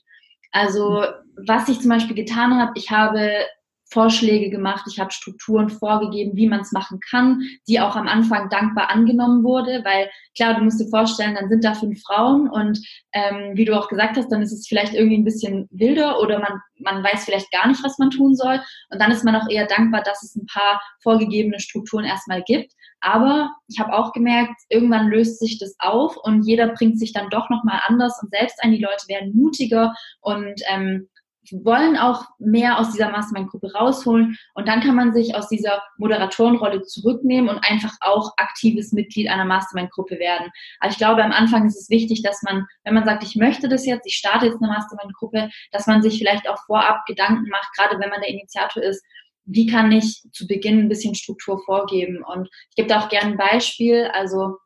Also 0.52 1.04
was 1.46 1.68
ich 1.68 1.80
zum 1.80 1.90
Beispiel 1.90 2.16
getan 2.16 2.54
habe, 2.58 2.72
ich 2.76 2.90
habe 2.90 3.44
Vorschläge 3.88 4.50
gemacht, 4.50 4.84
ich 4.90 4.98
habe 4.98 5.12
Strukturen 5.12 5.70
vorgegeben, 5.70 6.36
wie 6.36 6.48
man 6.48 6.60
es 6.60 6.72
machen 6.72 6.98
kann, 7.08 7.42
die 7.68 7.80
auch 7.80 7.94
am 7.94 8.08
Anfang 8.08 8.48
dankbar 8.50 8.90
angenommen 8.90 9.44
wurde, 9.44 9.82
weil 9.84 10.10
klar, 10.36 10.54
du 10.54 10.64
musst 10.64 10.80
dir 10.80 10.88
vorstellen, 10.88 11.36
dann 11.36 11.48
sind 11.48 11.64
da 11.64 11.74
fünf 11.74 12.02
Frauen 12.02 12.48
und 12.48 12.80
ähm, 13.12 13.52
wie 13.54 13.64
du 13.64 13.78
auch 13.78 13.88
gesagt 13.88 14.16
hast, 14.16 14.30
dann 14.30 14.42
ist 14.42 14.52
es 14.52 14.66
vielleicht 14.66 14.94
irgendwie 14.94 15.18
ein 15.18 15.24
bisschen 15.24 15.68
wilder 15.70 16.20
oder 16.20 16.40
man, 16.40 16.60
man 16.78 17.04
weiß 17.04 17.24
vielleicht 17.24 17.50
gar 17.52 17.68
nicht, 17.68 17.82
was 17.84 17.98
man 17.98 18.10
tun 18.10 18.34
soll 18.34 18.60
und 18.90 19.00
dann 19.00 19.12
ist 19.12 19.24
man 19.24 19.36
auch 19.36 19.48
eher 19.48 19.66
dankbar, 19.66 20.02
dass 20.02 20.22
es 20.22 20.34
ein 20.34 20.46
paar 20.46 20.80
vorgegebene 21.02 21.60
Strukturen 21.60 22.04
erstmal 22.04 22.42
gibt. 22.42 22.72
Aber 23.00 23.54
ich 23.68 23.78
habe 23.78 23.92
auch 23.92 24.12
gemerkt, 24.12 24.60
irgendwann 24.68 25.08
löst 25.08 25.38
sich 25.38 25.58
das 25.58 25.76
auf 25.78 26.16
und 26.16 26.42
jeder 26.42 26.68
bringt 26.68 26.98
sich 26.98 27.12
dann 27.12 27.30
doch 27.30 27.50
nochmal 27.50 27.80
anders 27.86 28.20
und 28.20 28.30
selbst 28.30 28.62
ein, 28.62 28.72
die 28.72 28.82
Leute 28.82 29.06
werden 29.06 29.36
mutiger 29.36 29.94
und 30.20 30.60
ähm, 30.68 31.08
wollen 31.52 31.96
auch 31.96 32.24
mehr 32.38 32.78
aus 32.78 32.92
dieser 32.92 33.10
Mastermind-Gruppe 33.10 33.72
rausholen 33.72 34.36
und 34.54 34.68
dann 34.68 34.80
kann 34.80 34.94
man 34.94 35.12
sich 35.12 35.34
aus 35.34 35.48
dieser 35.48 35.82
Moderatorenrolle 35.98 36.82
zurücknehmen 36.82 37.48
und 37.48 37.58
einfach 37.58 37.92
auch 38.00 38.32
aktives 38.36 38.92
Mitglied 38.92 39.28
einer 39.28 39.44
Mastermind-Gruppe 39.44 40.18
werden. 40.18 40.50
Aber 40.80 40.90
ich 40.90 40.98
glaube, 40.98 41.24
am 41.24 41.32
Anfang 41.32 41.66
ist 41.66 41.80
es 41.80 41.90
wichtig, 41.90 42.22
dass 42.22 42.42
man, 42.42 42.66
wenn 42.84 42.94
man 42.94 43.04
sagt, 43.04 43.22
ich 43.22 43.36
möchte 43.36 43.68
das 43.68 43.86
jetzt, 43.86 44.06
ich 44.06 44.16
starte 44.16 44.46
jetzt 44.46 44.62
eine 44.62 44.72
Mastermind-Gruppe, 44.72 45.50
dass 45.72 45.86
man 45.86 46.02
sich 46.02 46.18
vielleicht 46.18 46.48
auch 46.48 46.58
vorab 46.66 47.04
Gedanken 47.06 47.48
macht, 47.50 47.68
gerade 47.76 48.00
wenn 48.00 48.10
man 48.10 48.20
der 48.20 48.30
Initiator 48.30 48.82
ist, 48.82 49.04
wie 49.46 49.66
kann 49.66 49.92
ich 49.92 50.22
zu 50.32 50.46
Beginn 50.46 50.80
ein 50.80 50.88
bisschen 50.88 51.14
Struktur 51.14 51.60
vorgeben? 51.64 52.22
Und 52.24 52.48
ich 52.70 52.76
gebe 52.76 52.88
da 52.88 53.00
auch 53.00 53.08
gerne 53.08 53.32
ein 53.32 53.36
Beispiel. 53.36 54.10
Also 54.12 54.56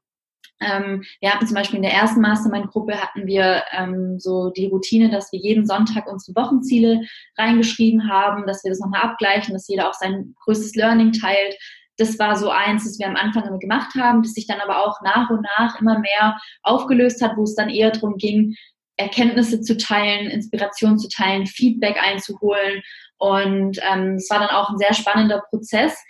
ähm, 0.61 1.03
wir 1.21 1.33
hatten 1.33 1.47
zum 1.47 1.55
Beispiel 1.55 1.77
in 1.77 1.83
der 1.83 1.95
ersten 1.95 2.21
Mastermind-Gruppe 2.21 3.01
hatten 3.01 3.27
wir 3.27 3.63
ähm, 3.73 4.19
so 4.19 4.51
die 4.51 4.67
Routine, 4.67 5.11
dass 5.11 5.33
wir 5.33 5.41
jeden 5.41 5.67
Sonntag 5.67 6.07
unsere 6.07 6.37
Wochenziele 6.37 7.01
reingeschrieben 7.39 8.11
haben, 8.11 8.47
dass 8.47 8.63
wir 8.63 8.71
das 8.71 8.81
nochmal 8.81 9.03
abgleichen, 9.03 9.55
dass 9.55 9.69
jeder 9.69 9.89
auch 9.89 9.95
sein 9.95 10.35
größtes 10.45 10.75
Learning 10.75 11.13
teilt. 11.13 11.57
Das 11.97 12.19
war 12.19 12.37
so 12.37 12.51
eins, 12.51 12.85
das 12.85 12.99
wir 12.99 13.07
am 13.07 13.17
Anfang 13.17 13.47
immer 13.47 13.59
gemacht 13.59 13.95
haben, 13.99 14.23
das 14.23 14.35
sich 14.35 14.47
dann 14.47 14.61
aber 14.61 14.85
auch 14.85 15.01
nach 15.03 15.31
und 15.31 15.47
nach 15.59 15.81
immer 15.81 15.99
mehr 15.99 16.39
aufgelöst 16.63 17.23
hat, 17.23 17.37
wo 17.37 17.45
es 17.45 17.55
dann 17.55 17.71
eher 17.71 17.91
darum 17.91 18.17
ging, 18.17 18.55
Erkenntnisse 18.97 19.63
zu 19.63 19.79
teilen, 19.79 20.31
Inspiration 20.31 20.99
zu 20.99 21.09
teilen, 21.09 21.47
Feedback 21.47 21.97
einzuholen. 22.03 22.83
Und 23.17 23.79
ähm, 23.91 24.15
es 24.15 24.29
war 24.31 24.41
dann 24.41 24.51
auch 24.51 24.71
ein 24.71 24.79
sehr 24.79 24.95
spannender 24.95 25.43
Prozess, 25.49 26.03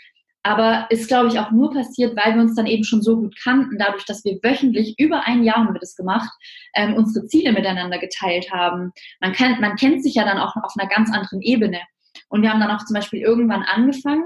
aber 0.43 0.87
ist, 0.91 1.09
glaube 1.09 1.29
ich, 1.29 1.39
auch 1.39 1.51
nur 1.51 1.73
passiert, 1.73 2.17
weil 2.17 2.35
wir 2.35 2.41
uns 2.41 2.55
dann 2.55 2.67
eben 2.67 2.85
schon 2.85 3.03
so 3.03 3.17
gut 3.17 3.37
kannten, 3.43 3.79
dadurch, 3.79 4.05
dass 4.07 4.25
wir 4.25 4.39
wöchentlich, 4.43 4.99
über 4.99 5.27
ein 5.27 5.45
Jahr 5.45 5.59
haben 5.59 5.75
wir 5.75 5.81
das 5.81 5.97
gemacht, 5.97 6.31
ähm, 6.75 6.95
unsere 6.95 7.27
Ziele 7.27 7.53
miteinander 7.53 7.99
geteilt 7.99 8.51
haben. 8.51 8.93
Man 9.21 9.33
kennt, 9.33 9.61
man 9.61 9.77
kennt 9.77 10.03
sich 10.03 10.15
ja 10.15 10.25
dann 10.25 10.39
auch 10.39 10.57
auf 10.57 10.73
einer 10.79 10.89
ganz 10.89 11.13
anderen 11.13 11.43
Ebene. 11.43 11.81
Und 12.29 12.43
wir 12.43 12.51
haben 12.51 12.61
dann 12.61 12.71
auch 12.71 12.85
zum 12.85 12.95
Beispiel 12.95 13.21
irgendwann 13.21 13.63
angefangen, 13.63 14.25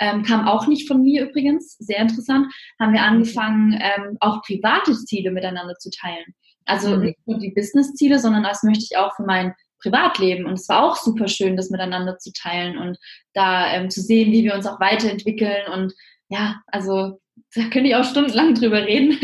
ähm, 0.00 0.22
kam 0.22 0.48
auch 0.48 0.66
nicht 0.66 0.88
von 0.88 1.02
mir 1.02 1.28
übrigens, 1.28 1.76
sehr 1.78 1.98
interessant, 1.98 2.50
haben 2.80 2.94
wir 2.94 3.02
angefangen, 3.02 3.78
ähm, 3.78 4.16
auch 4.20 4.42
private 4.42 4.94
Ziele 4.94 5.30
miteinander 5.30 5.74
zu 5.74 5.90
teilen. 5.90 6.34
Also 6.64 6.96
mhm. 6.96 7.02
nicht 7.02 7.18
nur 7.26 7.38
die 7.38 7.52
Business-Ziele, 7.54 8.18
sondern 8.18 8.42
das 8.42 8.62
möchte 8.62 8.84
ich 8.90 8.96
auch 8.96 9.14
für 9.14 9.24
mein 9.24 9.54
Privatleben. 9.82 10.46
Und 10.46 10.54
es 10.54 10.68
war 10.68 10.84
auch 10.84 10.96
super 10.96 11.28
schön, 11.28 11.56
das 11.56 11.70
miteinander 11.70 12.18
zu 12.18 12.32
teilen 12.32 12.78
und 12.78 12.98
da 13.34 13.72
ähm, 13.72 13.90
zu 13.90 14.00
sehen, 14.00 14.32
wie 14.32 14.44
wir 14.44 14.54
uns 14.54 14.66
auch 14.66 14.80
weiterentwickeln. 14.80 15.66
Und 15.72 15.94
ja, 16.28 16.60
also 16.66 17.20
da 17.54 17.62
könnte 17.62 17.88
ich 17.88 17.96
auch 17.96 18.04
stundenlang 18.04 18.54
drüber 18.54 18.84
reden. 18.84 19.18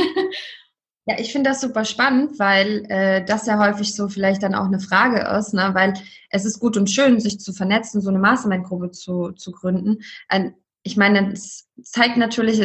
Ja, 1.09 1.21
ich 1.21 1.31
finde 1.31 1.51
das 1.51 1.61
super 1.61 1.85
spannend, 1.85 2.37
weil 2.41 2.85
äh, 2.89 3.25
das 3.25 3.47
ja 3.47 3.61
häufig 3.61 3.95
so 3.95 4.09
vielleicht 4.09 4.43
dann 4.43 4.57
auch 4.57 4.65
eine 4.65 4.81
Frage 4.81 5.21
ist, 5.39 5.55
ne? 5.55 5.71
weil 5.73 5.95
es 6.31 6.45
ist 6.45 6.59
gut 6.59 6.77
und 6.77 6.91
schön, 6.91 7.21
sich 7.21 7.39
zu 7.39 7.53
vernetzen, 7.53 8.01
so 8.01 8.11
eine 8.11 8.19
Mastermind-Gruppe 8.19 8.91
zu, 8.91 9.31
zu 9.31 9.53
gründen. 9.53 9.99
Ähm, 10.29 10.55
ich 10.83 10.97
meine, 10.97 11.33
es 11.33 11.69
zeigt 11.81 12.17
natürlich, 12.17 12.61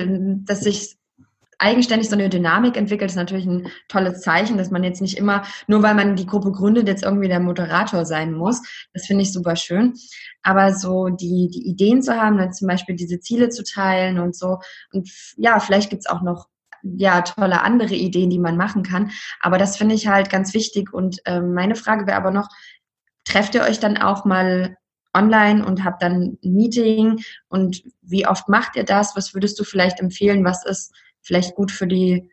dass 0.45 0.62
sich 0.62 0.97
eigenständig 1.62 2.10
so 2.10 2.15
eine 2.15 2.30
Dynamik 2.30 2.76
entwickelt, 2.76 3.12
ist 3.12 3.15
natürlich 3.15 3.45
ein 3.45 3.67
tolles 3.88 4.21
Zeichen, 4.21 4.58
dass 4.58 4.71
man 4.71 4.84
jetzt 4.84 5.02
nicht 5.02 5.17
immer, 5.17 5.43
nur 5.67 5.84
weil 5.84 5.93
man 5.93 6.15
die 6.15 6.26
Gruppe 6.26 6.52
gründet, 6.52 6.88
jetzt 6.88 7.04
irgendwie 7.04 7.28
der 7.28 7.39
Moderator 7.39 8.06
sein 8.06 8.34
muss. 8.34 8.62
Das 8.93 9.06
finde 9.06 9.24
ich 9.24 9.32
super 9.32 9.56
schön. 9.56 9.93
Aber 10.41 10.74
so 10.74 11.10
die, 11.10 11.50
die 11.54 11.67
Ideen 11.67 12.02
zu 12.02 12.19
haben, 12.19 12.38
dann 12.38 12.52
zum 12.54 12.67
Beispiel 12.67 12.95
diese 12.95 13.19
Ziele 13.19 13.50
zu 13.50 13.63
teilen 13.63 14.19
und 14.19 14.36
so. 14.36 14.58
Und 14.91 15.10
ja, 15.38 15.60
vielleicht 15.60 15.91
gibt's 15.91 16.08
auch 16.08 16.21
noch 16.21 16.47
ja, 16.84 17.21
tolle 17.21 17.62
andere 17.62 17.93
Ideen, 17.93 18.32
die 18.32 18.39
man 18.39 18.58
machen 18.58 18.82
kann. 18.82 19.12
Aber 19.39 19.60
das 19.60 19.78
finde 19.78 19.93
ich 19.93 20.08
halt 20.08 20.32
ganz 20.32 20.56
wichtig. 20.56 20.91
Und 20.91 21.19
ähm, 21.26 21.54
meine 21.54 21.76
Frage 21.76 22.08
wäre 22.08 22.17
aber 22.17 22.32
noch, 22.32 22.50
trefft 23.24 23.54
ihr 23.54 23.62
euch 23.62 23.80
dann 23.80 23.97
auch 23.97 24.26
mal 24.26 24.78
online 25.13 25.63
und 25.63 25.84
habt 25.84 26.02
dann 26.02 26.38
ein 26.43 26.54
Meeting? 26.54 27.19
Und 27.50 27.84
wie 28.02 28.26
oft 28.26 28.50
macht 28.50 28.76
ihr 28.76 28.84
das? 28.84 29.15
Was 29.15 29.36
würdest 29.36 29.60
du 29.60 29.63
vielleicht 29.63 30.00
empfehlen? 30.00 30.43
Was 30.43 30.65
ist 30.65 30.91
vielleicht 31.21 31.55
gut 31.55 31.71
für 31.71 31.88
die, 31.88 32.29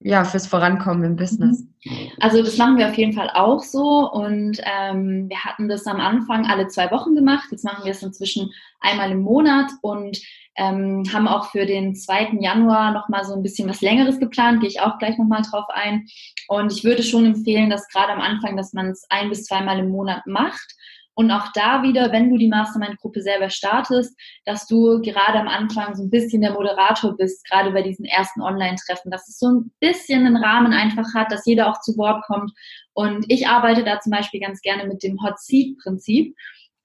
ja, 0.00 0.24
fürs 0.24 0.46
Vorankommen 0.46 1.04
im 1.04 1.16
Business? 1.16 1.64
Mhm. 1.84 2.10
Also 2.20 2.42
das 2.42 2.56
machen 2.56 2.78
wir 2.78 2.88
auf 2.88 2.96
jeden 2.96 3.12
Fall 3.12 3.30
auch 3.34 3.62
so 3.62 4.10
und 4.10 4.60
ähm, 4.64 5.28
wir 5.28 5.44
hatten 5.44 5.68
das 5.68 5.86
am 5.86 6.00
Anfang 6.00 6.46
alle 6.46 6.68
zwei 6.68 6.90
Wochen 6.90 7.14
gemacht. 7.14 7.48
Jetzt 7.50 7.64
machen 7.64 7.84
wir 7.84 7.92
es 7.92 8.02
inzwischen 8.02 8.50
einmal 8.80 9.10
im 9.10 9.20
Monat 9.20 9.70
und 9.82 10.18
ähm, 10.56 11.04
haben 11.12 11.28
auch 11.28 11.50
für 11.50 11.66
den 11.66 11.94
2. 11.94 12.38
Januar 12.40 12.92
nochmal 12.92 13.24
so 13.24 13.34
ein 13.34 13.42
bisschen 13.42 13.68
was 13.68 13.80
Längeres 13.80 14.18
geplant, 14.18 14.60
gehe 14.60 14.68
ich 14.68 14.80
auch 14.80 14.98
gleich 14.98 15.16
nochmal 15.16 15.42
drauf 15.42 15.66
ein. 15.68 16.06
Und 16.48 16.72
ich 16.72 16.82
würde 16.82 17.04
schon 17.04 17.24
empfehlen, 17.26 17.70
dass 17.70 17.88
gerade 17.88 18.12
am 18.12 18.20
Anfang, 18.20 18.56
dass 18.56 18.72
man 18.72 18.88
es 18.88 19.06
ein 19.08 19.28
bis 19.28 19.44
zweimal 19.44 19.78
im 19.78 19.90
Monat 19.90 20.26
macht 20.26 20.74
und 21.18 21.32
auch 21.32 21.48
da 21.52 21.82
wieder, 21.82 22.12
wenn 22.12 22.30
du 22.30 22.36
die 22.36 22.46
Mastermind-Gruppe 22.46 23.22
selber 23.22 23.50
startest, 23.50 24.16
dass 24.44 24.68
du 24.68 25.00
gerade 25.00 25.40
am 25.40 25.48
Anfang 25.48 25.96
so 25.96 26.04
ein 26.04 26.10
bisschen 26.10 26.42
der 26.42 26.52
Moderator 26.52 27.16
bist, 27.16 27.44
gerade 27.50 27.72
bei 27.72 27.82
diesen 27.82 28.04
ersten 28.04 28.40
Online-Treffen, 28.40 29.10
dass 29.10 29.28
es 29.28 29.40
so 29.40 29.48
ein 29.48 29.72
bisschen 29.80 30.24
einen 30.24 30.36
Rahmen 30.36 30.72
einfach 30.72 31.12
hat, 31.16 31.32
dass 31.32 31.44
jeder 31.44 31.70
auch 31.70 31.80
zu 31.80 31.96
Wort 31.98 32.22
kommt. 32.26 32.52
Und 32.94 33.24
ich 33.26 33.48
arbeite 33.48 33.82
da 33.82 33.98
zum 33.98 34.12
Beispiel 34.12 34.38
ganz 34.38 34.60
gerne 34.60 34.86
mit 34.86 35.02
dem 35.02 35.20
Hot 35.20 35.40
Seat-Prinzip. 35.40 36.36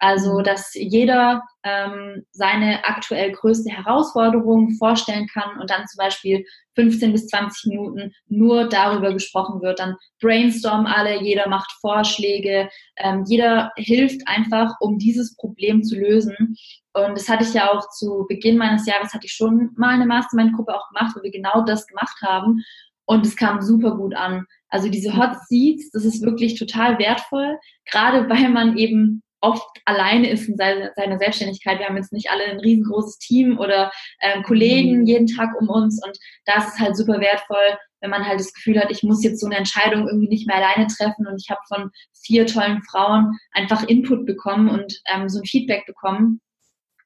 Also, 0.04 0.42
dass 0.42 0.74
jeder 0.74 1.44
ähm, 1.64 2.26
seine 2.34 2.84
aktuell 2.84 3.32
größte 3.32 3.72
Herausforderung 3.72 4.72
vorstellen 4.72 5.30
kann 5.34 5.58
und 5.62 5.70
dann 5.70 5.88
zum 5.88 5.98
Beispiel 5.98 6.44
15 6.76 7.14
bis 7.14 7.28
20 7.28 7.70
Minuten 7.70 8.12
nur 8.28 8.68
darüber 8.68 9.14
gesprochen 9.14 9.62
wird. 9.62 9.80
Dann 9.80 9.96
brainstormen 10.20 10.88
alle, 10.88 11.24
jeder 11.24 11.48
macht 11.48 11.72
Vorschläge, 11.80 12.68
ähm, 12.98 13.24
jeder 13.30 13.72
hilft 13.78 14.28
einfach, 14.28 14.74
um 14.82 14.98
dieses 14.98 15.38
Problem 15.38 15.84
zu 15.84 15.96
lösen. 15.98 16.58
Und 16.92 17.18
das 17.18 17.30
hatte 17.30 17.46
ich 17.46 17.54
ja 17.54 17.72
auch 17.72 17.88
zu 17.92 18.26
Beginn 18.28 18.58
meines 18.58 18.86
Jahres, 18.86 19.14
hatte 19.14 19.28
ich 19.28 19.34
schon 19.34 19.70
mal 19.78 19.94
eine 19.94 20.06
Mastermind-Gruppe 20.06 20.76
auch 20.76 20.90
gemacht, 20.90 21.16
wo 21.16 21.24
wir 21.24 21.32
genau 21.32 21.64
das 21.64 21.88
gemacht 21.88 22.18
haben. 22.22 22.62
Und 23.06 23.26
es 23.26 23.38
kam 23.38 23.62
super 23.62 23.96
gut 23.96 24.16
an. 24.16 24.48
Also 24.68 24.90
diese 24.90 25.16
Hot 25.16 25.38
Seats, 25.48 25.92
das 25.92 26.04
ist 26.04 26.26
wirklich 26.26 26.60
total 26.60 27.00
wertvoll, 27.00 27.58
gerade 27.86 28.30
weil 28.30 28.50
man 28.50 28.78
eben 28.78 29.24
oft 29.44 29.78
alleine 29.84 30.30
ist 30.30 30.48
in 30.48 30.56
seiner 30.56 31.18
Selbstständigkeit. 31.20 31.78
Wir 31.78 31.88
haben 31.88 31.98
jetzt 31.98 32.14
nicht 32.14 32.32
alle 32.32 32.46
ein 32.46 32.60
riesengroßes 32.60 33.18
Team 33.18 33.60
oder 33.60 33.92
ähm, 34.22 34.42
Kollegen 34.44 35.02
mhm. 35.02 35.06
jeden 35.06 35.28
Tag 35.28 35.50
um 35.60 35.70
uns 35.70 36.02
und 36.04 36.18
da 36.46 36.60
ist 36.60 36.74
es 36.74 36.80
halt 36.80 36.96
super 36.96 37.20
wertvoll, 37.20 37.78
wenn 38.00 38.10
man 38.10 38.26
halt 38.26 38.40
das 38.40 38.54
Gefühl 38.54 38.80
hat, 38.80 38.90
ich 38.90 39.04
muss 39.04 39.24
jetzt 39.24 39.42
so 39.42 39.46
eine 39.46 39.58
Entscheidung 39.58 40.08
irgendwie 40.08 40.30
nicht 40.30 40.48
mehr 40.48 40.56
alleine 40.56 40.88
treffen 40.88 41.28
und 41.28 41.42
ich 41.42 41.50
habe 41.50 41.60
von 41.68 41.92
vier 42.26 42.46
tollen 42.46 42.82
Frauen 42.84 43.38
einfach 43.52 43.84
Input 43.84 44.26
bekommen 44.26 44.70
und 44.70 45.02
ähm, 45.14 45.28
so 45.28 45.40
ein 45.40 45.46
Feedback 45.46 45.86
bekommen. 45.86 46.40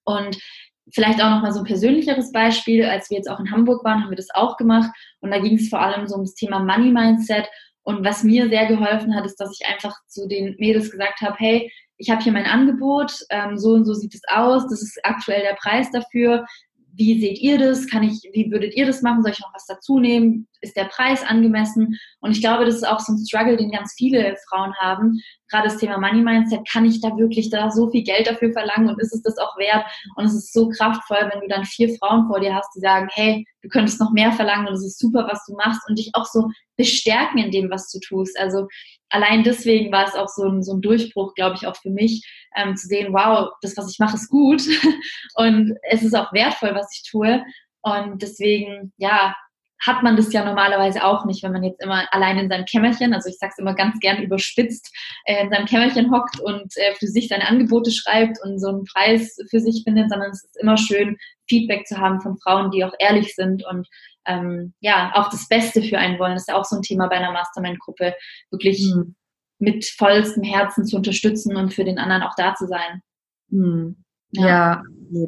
Und 0.05 0.37
vielleicht 0.93 1.21
auch 1.21 1.29
noch 1.29 1.41
mal 1.41 1.51
so 1.51 1.59
ein 1.59 1.65
persönlicheres 1.65 2.31
Beispiel, 2.31 2.85
als 2.85 3.09
wir 3.09 3.17
jetzt 3.17 3.29
auch 3.29 3.39
in 3.39 3.51
Hamburg 3.51 3.83
waren, 3.83 4.03
haben 4.03 4.11
wir 4.11 4.15
das 4.15 4.33
auch 4.33 4.57
gemacht 4.57 4.89
und 5.21 5.31
da 5.31 5.39
ging 5.39 5.55
es 5.55 5.69
vor 5.69 5.81
allem 5.81 6.07
so 6.07 6.15
um 6.15 6.21
das 6.21 6.35
Thema 6.35 6.59
Money 6.59 6.91
Mindset 6.91 7.47
und 7.87 8.03
was 8.03 8.23
mir 8.23 8.49
sehr 8.49 8.65
geholfen 8.65 9.15
hat, 9.15 9.25
ist, 9.25 9.37
dass 9.37 9.57
ich 9.57 9.65
einfach 9.65 9.95
zu 10.07 10.27
den 10.27 10.57
Mädels 10.59 10.91
gesagt 10.91 11.21
habe, 11.21 11.35
hey, 11.37 11.71
ich 11.97 12.09
habe 12.09 12.21
hier 12.21 12.31
mein 12.31 12.45
Angebot, 12.45 13.25
ähm, 13.29 13.57
so 13.57 13.73
und 13.73 13.85
so 13.85 13.93
sieht 13.93 14.13
es 14.13 14.21
aus, 14.29 14.67
das 14.69 14.81
ist 14.81 14.99
aktuell 15.03 15.41
der 15.41 15.55
Preis 15.55 15.91
dafür. 15.91 16.45
Wie 16.93 17.19
seht 17.19 17.39
ihr 17.39 17.57
das? 17.57 17.87
Kann 17.87 18.03
ich, 18.03 18.21
wie 18.33 18.51
würdet 18.51 18.75
ihr 18.75 18.85
das 18.85 19.01
machen? 19.01 19.21
Soll 19.21 19.31
ich 19.31 19.39
noch 19.39 19.53
was 19.53 19.65
dazu 19.65 19.99
nehmen? 19.99 20.47
Ist 20.61 20.75
der 20.75 20.85
Preis 20.85 21.23
angemessen? 21.23 21.97
Und 22.19 22.31
ich 22.31 22.41
glaube, 22.41 22.65
das 22.65 22.75
ist 22.75 22.87
auch 22.87 22.99
so 22.99 23.13
ein 23.13 23.25
Struggle, 23.25 23.57
den 23.57 23.71
ganz 23.71 23.93
viele 23.97 24.35
Frauen 24.49 24.73
haben. 24.79 25.19
Gerade 25.49 25.69
das 25.69 25.77
Thema 25.77 25.97
Money 25.97 26.21
Mindset, 26.21 26.67
kann 26.69 26.85
ich 26.85 27.01
da 27.01 27.15
wirklich 27.17 27.49
da 27.49 27.71
so 27.71 27.89
viel 27.89 28.03
Geld 28.03 28.27
dafür 28.27 28.51
verlangen 28.51 28.89
und 28.89 28.99
ist 28.99 29.13
es 29.13 29.21
das 29.21 29.37
auch 29.37 29.57
wert? 29.57 29.85
Und 30.15 30.25
es 30.25 30.33
ist 30.33 30.53
so 30.53 30.69
kraftvoll, 30.69 31.29
wenn 31.31 31.41
du 31.41 31.47
dann 31.47 31.65
vier 31.65 31.95
Frauen 31.97 32.27
vor 32.27 32.39
dir 32.39 32.53
hast, 32.53 32.69
die 32.75 32.81
sagen, 32.81 33.07
hey, 33.11 33.45
du 33.61 33.69
könntest 33.69 33.99
noch 33.99 34.11
mehr 34.11 34.31
verlangen 34.31 34.67
und 34.67 34.73
es 34.73 34.85
ist 34.85 34.99
super, 34.99 35.27
was 35.29 35.45
du 35.45 35.53
machst 35.53 35.81
und 35.87 35.97
dich 35.97 36.11
auch 36.13 36.25
so 36.25 36.49
bestärken 36.75 37.39
in 37.39 37.51
dem, 37.51 37.69
was 37.69 37.89
du 37.91 37.99
tust. 37.99 38.37
Also 38.39 38.67
allein 39.09 39.43
deswegen 39.43 39.91
war 39.91 40.05
es 40.05 40.15
auch 40.15 40.27
so 40.27 40.47
ein, 40.47 40.63
so 40.63 40.73
ein 40.73 40.81
Durchbruch, 40.81 41.33
glaube 41.33 41.55
ich, 41.55 41.67
auch 41.67 41.75
für 41.75 41.89
mich, 41.89 42.25
ähm, 42.55 42.75
zu 42.75 42.87
sehen, 42.87 43.13
wow, 43.13 43.49
das, 43.61 43.75
was 43.77 43.91
ich 43.91 43.99
mache, 43.99 44.15
ist 44.15 44.29
gut 44.29 44.61
und 45.35 45.75
es 45.89 46.03
ist 46.03 46.15
auch 46.15 46.31
wertvoll, 46.33 46.75
was 46.75 46.89
ich 46.93 47.09
tue. 47.09 47.43
Und 47.81 48.21
deswegen, 48.21 48.93
ja, 48.97 49.35
hat 49.85 50.03
man 50.03 50.15
das 50.15 50.33
ja 50.33 50.43
normalerweise 50.43 51.03
auch 51.03 51.25
nicht, 51.25 51.43
wenn 51.43 51.51
man 51.51 51.63
jetzt 51.63 51.81
immer 51.81 52.05
allein 52.11 52.37
in 52.39 52.49
seinem 52.49 52.65
Kämmerchen, 52.65 53.13
also 53.13 53.29
ich 53.29 53.37
sage 53.37 53.51
es 53.53 53.59
immer 53.59 53.75
ganz 53.75 53.99
gern 53.99 54.21
überspitzt, 54.21 54.93
äh, 55.25 55.43
in 55.43 55.49
seinem 55.49 55.65
Kämmerchen 55.65 56.11
hockt 56.11 56.39
und 56.39 56.75
äh, 56.77 56.95
für 56.95 57.07
sich 57.07 57.27
seine 57.27 57.47
Angebote 57.47 57.91
schreibt 57.91 58.37
und 58.43 58.59
so 58.59 58.69
einen 58.69 58.85
Preis 58.85 59.37
für 59.49 59.59
sich 59.59 59.83
findet, 59.83 60.09
sondern 60.09 60.31
es 60.31 60.43
ist 60.43 60.57
immer 60.59 60.77
schön, 60.77 61.17
Feedback 61.47 61.87
zu 61.87 61.97
haben 61.97 62.21
von 62.21 62.37
Frauen, 62.39 62.71
die 62.71 62.83
auch 62.83 62.93
ehrlich 62.99 63.35
sind 63.35 63.65
und 63.65 63.87
ähm, 64.25 64.73
ja, 64.81 65.11
auch 65.15 65.29
das 65.29 65.47
Beste 65.47 65.81
für 65.81 65.97
einen 65.97 66.19
wollen. 66.19 66.33
Das 66.33 66.43
ist 66.43 66.49
ja 66.49 66.55
auch 66.55 66.65
so 66.65 66.75
ein 66.75 66.81
Thema 66.81 67.07
bei 67.07 67.15
einer 67.15 67.31
Mastermind-Gruppe, 67.31 68.13
wirklich 68.51 68.93
mhm. 68.93 69.15
mit 69.59 69.85
vollstem 69.85 70.43
Herzen 70.43 70.85
zu 70.85 70.97
unterstützen 70.97 71.55
und 71.55 71.73
für 71.73 71.85
den 71.85 71.97
anderen 71.97 72.23
auch 72.23 72.35
da 72.35 72.53
zu 72.55 72.67
sein. 72.67 73.01
Mhm. 73.49 74.03
Ja. 74.37 74.47
ja, 74.47 74.83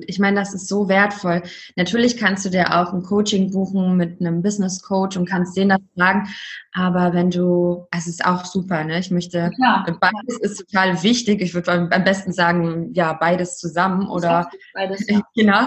ich 0.07 0.19
meine, 0.19 0.39
das 0.39 0.53
ist 0.53 0.67
so 0.67 0.89
wertvoll. 0.89 1.41
Natürlich 1.75 2.17
kannst 2.17 2.45
du 2.45 2.49
dir 2.49 2.75
auch 2.75 2.93
ein 2.93 3.03
Coaching 3.03 3.51
buchen 3.51 3.95
mit 3.95 4.19
einem 4.19 4.41
Business 4.41 4.81
Coach 4.81 5.17
und 5.17 5.27
kannst 5.27 5.55
den 5.55 5.69
das 5.69 5.79
fragen. 5.95 6.27
Aber 6.73 7.13
wenn 7.13 7.31
du, 7.31 7.87
es 7.91 8.07
ist 8.07 8.25
auch 8.25 8.45
super, 8.45 8.83
ne? 8.83 8.99
Ich 8.99 9.09
möchte, 9.09 9.51
ja. 9.57 9.85
beides 9.99 10.39
ist 10.41 10.57
total 10.57 11.01
wichtig. 11.01 11.41
Ich 11.41 11.53
würde 11.53 11.71
am 11.71 12.03
besten 12.03 12.31
sagen, 12.31 12.93
ja, 12.93 13.13
beides 13.13 13.57
zusammen 13.57 14.07
oder 14.07 14.49
beides, 14.73 15.05
ja. 15.07 15.21
genau. 15.35 15.61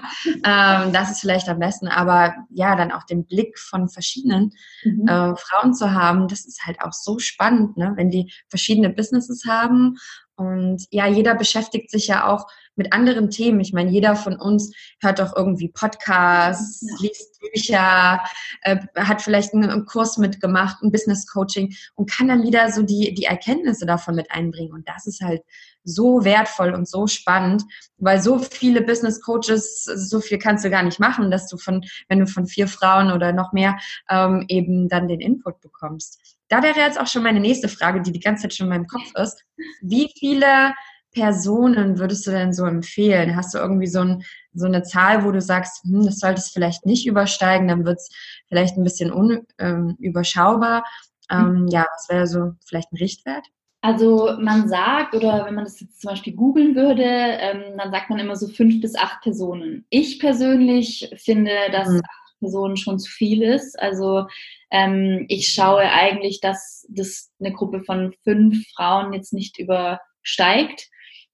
Ähm, 0.45 0.93
das 0.93 1.11
ist 1.11 1.21
vielleicht 1.21 1.49
am 1.49 1.59
besten. 1.59 1.89
Aber 1.89 2.35
ja, 2.51 2.77
dann 2.77 2.93
auch 2.93 3.05
den 3.05 3.25
Blick 3.27 3.59
von 3.59 3.89
verschiedenen 3.89 4.53
mhm. 4.85 5.09
äh, 5.09 5.35
Frauen 5.37 5.75
zu 5.75 5.93
haben, 5.93 6.29
das 6.29 6.45
ist 6.45 6.65
halt 6.65 6.81
auch 6.83 6.93
so 6.93 7.19
spannend, 7.19 7.77
ne? 7.77 7.93
Wenn 7.97 8.11
die 8.11 8.33
verschiedene 8.49 8.91
Businesses 8.91 9.45
haben 9.47 9.97
und 10.43 10.87
ja, 10.91 11.07
jeder 11.07 11.35
beschäftigt 11.35 11.91
sich 11.91 12.09
ja 12.09 12.27
auch 12.27 12.47
mit 12.75 12.93
anderen 12.93 13.31
Themen. 13.31 13.61
Ich 13.61 13.73
meine, 13.73 13.91
jeder 13.91 14.17
von 14.17 14.37
uns 14.37 14.75
hört 15.01 15.19
doch 15.19 15.37
irgendwie 15.37 15.69
Podcasts, 15.69 16.83
ja. 16.83 16.97
liest 17.01 17.41
Bücher, 17.41 18.21
äh, 18.63 18.79
hat 18.97 19.21
vielleicht 19.21 19.53
einen, 19.53 19.71
einen, 19.71 19.85
Kurs 19.85 20.17
mitgemacht, 20.17 20.83
ein 20.83 20.93
Business 20.93 21.27
Coaching 21.27 21.75
und 21.95 22.11
kann 22.11 22.29
dann 22.29 22.43
wieder 22.43 22.71
so 22.71 22.83
die, 22.83 23.15
die 23.15 23.25
Erkenntnisse 23.25 23.85
davon 23.85 24.15
mit 24.15 24.31
einbringen. 24.31 24.73
Und 24.73 24.89
das 24.89 25.07
ist 25.07 25.21
halt 25.21 25.43
so 25.85 26.25
wertvoll 26.25 26.73
und 26.75 26.89
so 26.89 27.07
spannend, 27.07 27.65
weil 27.99 28.23
so 28.23 28.39
viele 28.39 28.83
Business 28.83 29.21
Coaches, 29.21 29.85
so 29.85 30.21
viel 30.21 30.39
kannst 30.39 30.65
du 30.65 30.71
gar 30.71 30.83
nicht 30.83 31.01
machen, 31.01 31.31
dass 31.31 31.49
du 31.49 31.59
von, 31.59 31.85
wenn 32.09 32.21
du 32.21 32.27
von 32.27 32.47
vier 32.47 32.69
Frauen 32.69 33.11
oder 33.11 33.33
noch 33.33 33.53
mehr 33.53 33.79
ähm, 34.09 34.45
eben 34.49 34.89
dann 34.89 35.09
den 35.09 35.21
Input 35.21 35.61
bekommst. 35.61 36.21
Da 36.53 36.63
wäre 36.63 36.81
jetzt 36.81 37.01
auch 37.01 37.07
schon 37.07 37.23
meine 37.23 37.41
nächste 37.41 37.67
Frage, 37.67 38.03
die 38.03 38.13
die 38.13 38.21
ganze 38.21 38.43
Zeit 38.43 38.53
schon 38.53 38.67
in 38.67 38.75
meinem 38.75 38.87
Kopf 38.87 39.11
ist. 39.15 39.43
Wie 39.81 40.13
viele 40.19 40.75
Personen 41.11 41.99
würdest 41.99 42.27
du 42.27 42.31
denn 42.31 42.53
so 42.53 42.67
empfehlen? 42.67 43.37
Hast 43.37 43.55
du 43.55 43.59
irgendwie 43.59 43.87
so, 43.87 44.01
ein, 44.01 44.23
so 44.53 44.67
eine 44.67 44.83
Zahl, 44.83 45.25
wo 45.25 45.31
du 45.31 45.41
sagst, 45.41 45.83
hm, 45.85 46.05
das 46.05 46.19
sollte 46.19 46.41
es 46.41 46.51
vielleicht 46.51 46.85
nicht 46.85 47.07
übersteigen, 47.07 47.69
dann 47.69 47.87
wird 47.87 48.01
es 48.01 48.11
vielleicht 48.49 48.77
ein 48.77 48.85
bisschen 48.85 49.11
unüberschaubar. 49.11 50.85
Ähm, 51.31 51.41
ähm, 51.41 51.69
ja, 51.69 51.87
was 51.91 52.11
wäre 52.11 52.27
so 52.27 52.53
vielleicht 52.67 52.93
ein 52.93 52.99
Richtwert? 52.99 53.47
Also 53.81 54.37
man 54.39 54.69
sagt, 54.69 55.15
oder 55.15 55.47
wenn 55.47 55.55
man 55.55 55.65
das 55.65 55.81
jetzt 55.81 56.03
zum 56.03 56.11
Beispiel 56.11 56.35
googeln 56.35 56.75
würde, 56.75 57.03
ähm, 57.03 57.79
dann 57.79 57.91
sagt 57.91 58.11
man 58.11 58.19
immer 58.19 58.37
so 58.37 58.47
fünf 58.49 58.79
bis 58.83 58.95
acht 58.95 59.23
Personen. 59.23 59.87
Ich 59.89 60.21
persönlich 60.21 61.11
finde, 61.17 61.53
dass 61.73 61.89
mhm. 61.89 62.03
Personen 62.43 62.77
schon 62.77 62.99
zu 62.99 63.09
viel 63.09 63.43
ist. 63.43 63.79
Also 63.79 64.27
ähm, 64.71 65.27
ich 65.29 65.53
schaue 65.53 65.83
eigentlich, 65.83 66.41
dass 66.41 66.85
das 66.91 67.31
eine 67.39 67.53
Gruppe 67.53 67.81
von 67.85 68.13
fünf 68.25 68.67
Frauen 68.75 69.13
jetzt 69.13 69.33
nicht 69.33 69.59
übersteigt. 69.59 70.89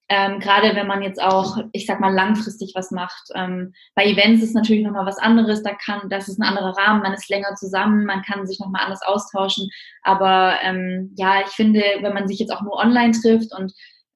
Ähm, 0.07 0.39
Gerade 0.39 0.75
wenn 0.75 0.87
man 0.87 1.01
jetzt 1.01 1.21
auch, 1.21 1.57
ich 1.71 1.85
sag 1.85 1.99
mal, 1.99 2.13
langfristig 2.13 2.73
was 2.75 2.91
macht. 2.91 3.29
Ähm, 3.35 3.73
bei 3.95 4.05
Events 4.05 4.43
ist 4.43 4.55
natürlich 4.55 4.83
nochmal 4.83 5.05
was 5.05 5.19
anderes, 5.19 5.61
da 5.63 5.73
kann, 5.73 6.09
das 6.09 6.27
ist 6.27 6.39
ein 6.39 6.47
anderer 6.47 6.75
Rahmen, 6.77 7.01
man 7.01 7.13
ist 7.13 7.29
länger 7.29 7.53
zusammen, 7.55 8.05
man 8.05 8.23
kann 8.23 8.47
sich 8.47 8.59
nochmal 8.59 8.83
anders 8.83 9.03
austauschen. 9.03 9.69
Aber 10.03 10.55
ähm, 10.63 11.13
ja, 11.15 11.41
ich 11.41 11.51
finde, 11.51 11.81
wenn 12.01 12.13
man 12.13 12.27
sich 12.27 12.39
jetzt 12.39 12.51
auch 12.51 12.61
nur 12.61 12.77
online 12.77 13.11
trifft 13.11 13.53
und 13.55 13.73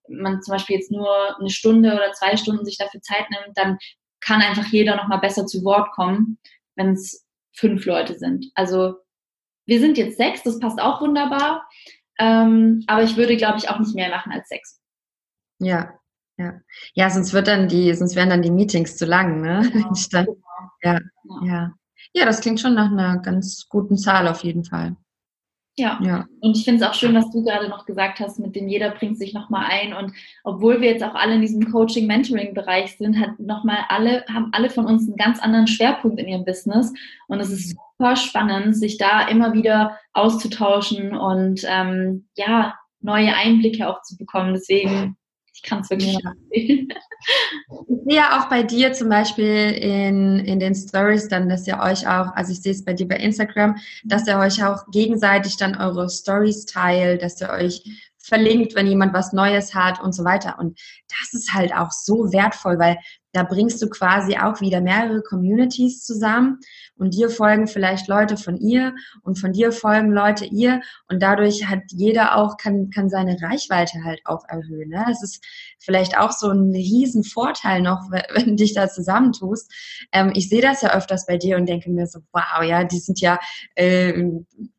man 0.09 0.41
zum 0.41 0.53
Beispiel 0.53 0.77
jetzt 0.77 0.91
nur 0.91 1.39
eine 1.39 1.49
Stunde 1.49 1.93
oder 1.93 2.11
zwei 2.13 2.37
Stunden 2.37 2.65
sich 2.65 2.77
dafür 2.77 3.01
Zeit 3.01 3.25
nimmt, 3.29 3.57
dann 3.57 3.77
kann 4.19 4.41
einfach 4.41 4.67
jeder 4.67 4.95
nochmal 4.95 5.19
besser 5.19 5.45
zu 5.45 5.63
Wort 5.63 5.91
kommen, 5.91 6.37
wenn 6.75 6.93
es 6.93 7.25
fünf 7.55 7.85
Leute 7.85 8.17
sind. 8.17 8.47
Also 8.55 8.95
wir 9.65 9.79
sind 9.79 9.97
jetzt 9.97 10.17
sechs, 10.17 10.43
das 10.43 10.59
passt 10.59 10.79
auch 10.79 11.01
wunderbar. 11.01 11.67
Ähm, 12.19 12.83
aber 12.87 13.03
ich 13.03 13.17
würde, 13.17 13.37
glaube 13.37 13.57
ich, 13.57 13.69
auch 13.69 13.79
nicht 13.79 13.95
mehr 13.95 14.09
machen 14.09 14.31
als 14.31 14.47
sechs. 14.49 14.79
Ja, 15.59 15.93
ja. 16.37 16.59
Ja, 16.93 17.09
sonst 17.09 17.33
wird 17.33 17.47
dann 17.47 17.67
die, 17.67 17.93
sonst 17.93 18.15
wären 18.15 18.29
dann 18.29 18.41
die 18.41 18.51
Meetings 18.51 18.97
zu 18.97 19.05
lang, 19.05 19.41
ne? 19.41 19.69
Genau, 19.71 19.91
dann, 20.11 20.25
genau. 20.25 20.37
ja, 20.81 20.99
ja, 21.23 21.45
ja. 21.45 21.73
Ja, 22.15 22.25
das 22.25 22.41
klingt 22.41 22.59
schon 22.59 22.75
nach 22.75 22.91
einer 22.91 23.19
ganz 23.19 23.67
guten 23.69 23.97
Zahl 23.97 24.27
auf 24.27 24.43
jeden 24.43 24.63
Fall. 24.65 24.95
Ja. 25.77 25.99
ja. 26.03 26.25
Und 26.39 26.55
ich 26.55 26.65
finde 26.65 26.83
es 26.83 26.89
auch 26.89 26.93
schön, 26.93 27.15
was 27.15 27.31
du 27.31 27.43
gerade 27.43 27.67
noch 27.67 27.85
gesagt 27.85 28.19
hast, 28.19 28.39
mit 28.39 28.55
dem 28.55 28.67
jeder 28.67 28.91
bringt 28.91 29.17
sich 29.17 29.33
nochmal 29.33 29.65
ein. 29.69 29.93
Und 29.93 30.13
obwohl 30.43 30.81
wir 30.81 30.91
jetzt 30.91 31.03
auch 31.03 31.15
alle 31.15 31.35
in 31.35 31.41
diesem 31.41 31.71
Coaching-Mentoring-Bereich 31.71 32.97
sind, 32.97 33.19
hat 33.19 33.39
noch 33.39 33.63
mal 33.63 33.79
alle, 33.89 34.23
haben 34.31 34.49
alle 34.51 34.69
von 34.69 34.85
uns 34.85 35.07
einen 35.07 35.17
ganz 35.17 35.39
anderen 35.39 35.67
Schwerpunkt 35.67 36.19
in 36.19 36.27
ihrem 36.27 36.45
Business. 36.45 36.93
Und 37.27 37.39
es 37.39 37.49
ist 37.49 37.75
super 37.97 38.15
spannend, 38.15 38.77
sich 38.77 38.97
da 38.97 39.27
immer 39.27 39.53
wieder 39.53 39.97
auszutauschen 40.13 41.15
und 41.17 41.61
ähm, 41.67 42.27
ja, 42.35 42.75
neue 43.01 43.35
Einblicke 43.35 43.89
auch 43.89 44.01
zu 44.03 44.15
bekommen. 44.15 44.53
Deswegen 44.53 45.17
ich 45.53 45.61
kann 45.61 45.81
es 45.81 45.89
wirklich 45.89 46.13
ja. 46.13 46.31
empfehlen. 46.31 46.87
Ich 47.87 48.03
sehe 48.03 48.17
ja 48.17 48.37
auch 48.37 48.49
bei 48.49 48.63
dir 48.63 48.91
zum 48.91 49.07
Beispiel 49.07 49.71
in, 49.71 50.39
in 50.39 50.59
den 50.59 50.75
Stories 50.75 51.29
dann, 51.29 51.47
dass 51.47 51.65
ihr 51.65 51.79
euch 51.79 52.05
auch, 52.05 52.33
also 52.35 52.51
ich 52.51 52.61
sehe 52.61 52.73
es 52.73 52.83
bei 52.83 52.91
dir 52.91 53.07
bei 53.07 53.15
Instagram, 53.15 53.77
dass 54.03 54.27
ihr 54.27 54.37
euch 54.37 54.61
auch 54.61 54.83
gegenseitig 54.91 55.55
dann 55.55 55.77
eure 55.77 56.09
Stories 56.09 56.65
teilt, 56.65 57.21
dass 57.21 57.39
ihr 57.39 57.49
euch 57.49 57.81
verlinkt, 58.17 58.75
wenn 58.75 58.87
jemand 58.87 59.13
was 59.13 59.31
Neues 59.31 59.73
hat 59.73 60.01
und 60.01 60.13
so 60.13 60.25
weiter. 60.25 60.59
Und 60.59 60.77
das 61.07 61.33
ist 61.33 61.53
halt 61.53 61.73
auch 61.73 61.91
so 61.91 62.33
wertvoll, 62.33 62.77
weil 62.77 62.97
da 63.33 63.43
bringst 63.43 63.81
du 63.81 63.89
quasi 63.89 64.37
auch 64.37 64.61
wieder 64.61 64.79
mehrere 64.79 65.21
Communities 65.21 66.05
zusammen 66.05 66.59
und 66.95 67.15
dir 67.15 67.29
folgen 67.29 67.67
vielleicht 67.67 68.07
Leute 68.07 68.37
von 68.37 68.57
ihr 68.57 68.93
und 69.23 69.39
von 69.39 69.51
dir 69.51 69.71
folgen 69.71 70.11
Leute 70.11 70.45
ihr 70.45 70.81
und 71.09 71.21
dadurch 71.21 71.65
hat 71.65 71.81
jeder 71.89 72.37
auch, 72.37 72.57
kann, 72.57 72.91
kann 72.91 73.09
seine 73.09 73.41
Reichweite 73.41 74.03
halt 74.03 74.21
auch 74.25 74.45
erhöhen. 74.47 74.89
Ne? 74.89 75.05
Es 75.11 75.23
ist 75.23 75.43
vielleicht 75.83 76.17
auch 76.17 76.31
so 76.31 76.49
ein 76.49 76.71
riesen 76.71 77.23
Vorteil 77.23 77.81
noch, 77.81 78.09
wenn 78.11 78.45
du 78.45 78.55
dich 78.55 78.73
da 78.73 78.87
zusammentust. 78.87 79.71
Ähm, 80.11 80.31
ich 80.35 80.49
sehe 80.49 80.61
das 80.61 80.81
ja 80.81 80.93
öfters 80.93 81.25
bei 81.25 81.37
dir 81.37 81.57
und 81.57 81.67
denke 81.67 81.89
mir 81.89 82.07
so, 82.07 82.19
wow, 82.31 82.63
ja, 82.63 82.83
die 82.83 82.99
sind 82.99 83.19
ja 83.21 83.39
äh, 83.75 84.13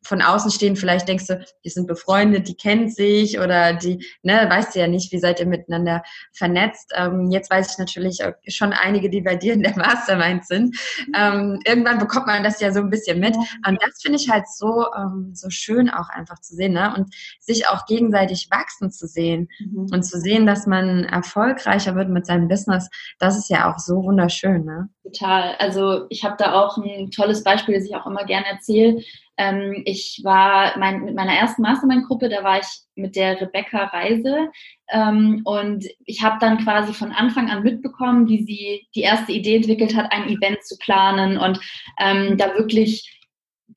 von 0.03 0.21
außen 0.21 0.51
stehen, 0.51 0.75
vielleicht 0.75 1.07
denkst 1.07 1.27
du, 1.27 1.43
die 1.63 1.69
sind 1.69 1.87
befreundet, 1.87 2.47
die 2.47 2.55
kennen 2.55 2.89
sich 2.89 3.39
oder 3.39 3.73
die, 3.73 4.05
ne, 4.23 4.45
weißt 4.49 4.75
du 4.75 4.79
ja 4.79 4.87
nicht, 4.87 5.11
wie 5.11 5.19
seid 5.19 5.39
ihr 5.39 5.47
miteinander 5.47 6.03
vernetzt. 6.33 6.91
Ähm, 6.95 7.29
jetzt 7.31 7.49
weiß 7.49 7.71
ich 7.71 7.77
natürlich 7.77 8.19
schon 8.47 8.73
einige, 8.73 9.09
die 9.09 9.21
bei 9.21 9.35
dir 9.35 9.53
in 9.53 9.63
der 9.63 9.75
Mastermind 9.77 10.45
sind. 10.45 10.77
Ähm, 11.15 11.59
irgendwann 11.65 11.99
bekommt 11.99 12.27
man 12.27 12.43
das 12.43 12.59
ja 12.59 12.71
so 12.71 12.79
ein 12.79 12.89
bisschen 12.89 13.19
mit. 13.19 13.35
Und 13.35 13.81
das 13.81 14.01
finde 14.01 14.19
ich 14.19 14.29
halt 14.29 14.45
so, 14.47 14.85
ähm, 14.95 15.31
so 15.33 15.49
schön 15.49 15.89
auch 15.89 16.09
einfach 16.09 16.39
zu 16.39 16.55
sehen, 16.55 16.73
ne? 16.73 16.93
Und 16.95 17.13
sich 17.39 17.67
auch 17.67 17.85
gegenseitig 17.85 18.47
wachsen 18.51 18.91
zu 18.91 19.07
sehen 19.07 19.49
mhm. 19.59 19.87
und 19.91 20.03
zu 20.03 20.19
sehen, 20.19 20.45
dass 20.45 20.67
man 20.67 20.94
erfolgreicher 21.03 21.95
wird 21.95 22.09
mit 22.09 22.25
seinem 22.25 22.47
Business, 22.47 22.89
das 23.19 23.37
ist 23.37 23.49
ja 23.49 23.71
auch 23.71 23.79
so 23.79 24.03
wunderschön, 24.03 24.63
ne? 24.65 24.89
Total. 25.03 25.55
Also 25.59 26.05
ich 26.09 26.23
habe 26.23 26.35
da 26.37 26.53
auch 26.53 26.77
ein 26.77 27.11
tolles 27.11 27.43
Beispiel, 27.43 27.75
das 27.75 27.85
ich 27.85 27.95
auch 27.95 28.07
immer 28.07 28.25
gerne 28.25 28.45
erzähle. 28.47 29.01
Ähm, 29.37 29.81
ich 29.85 30.21
war 30.23 30.77
mein, 30.77 31.03
mit 31.03 31.15
meiner 31.15 31.33
ersten 31.33 31.61
Mastermind-Gruppe, 31.61 32.29
da 32.29 32.43
war 32.43 32.59
ich 32.59 32.67
mit 32.95 33.15
der 33.15 33.39
Rebecca 33.39 33.85
Reise 33.85 34.49
ähm, 34.89 35.41
und 35.43 35.85
ich 36.05 36.23
habe 36.23 36.37
dann 36.39 36.59
quasi 36.59 36.93
von 36.93 37.11
Anfang 37.11 37.49
an 37.49 37.63
mitbekommen, 37.63 38.27
wie 38.27 38.43
sie 38.43 38.87
die 38.95 39.01
erste 39.01 39.33
Idee 39.33 39.57
entwickelt 39.57 39.95
hat, 39.95 40.11
ein 40.11 40.29
Event 40.29 40.63
zu 40.63 40.77
planen 40.77 41.37
und 41.37 41.59
ähm, 41.99 42.37
da 42.37 42.55
wirklich 42.55 43.24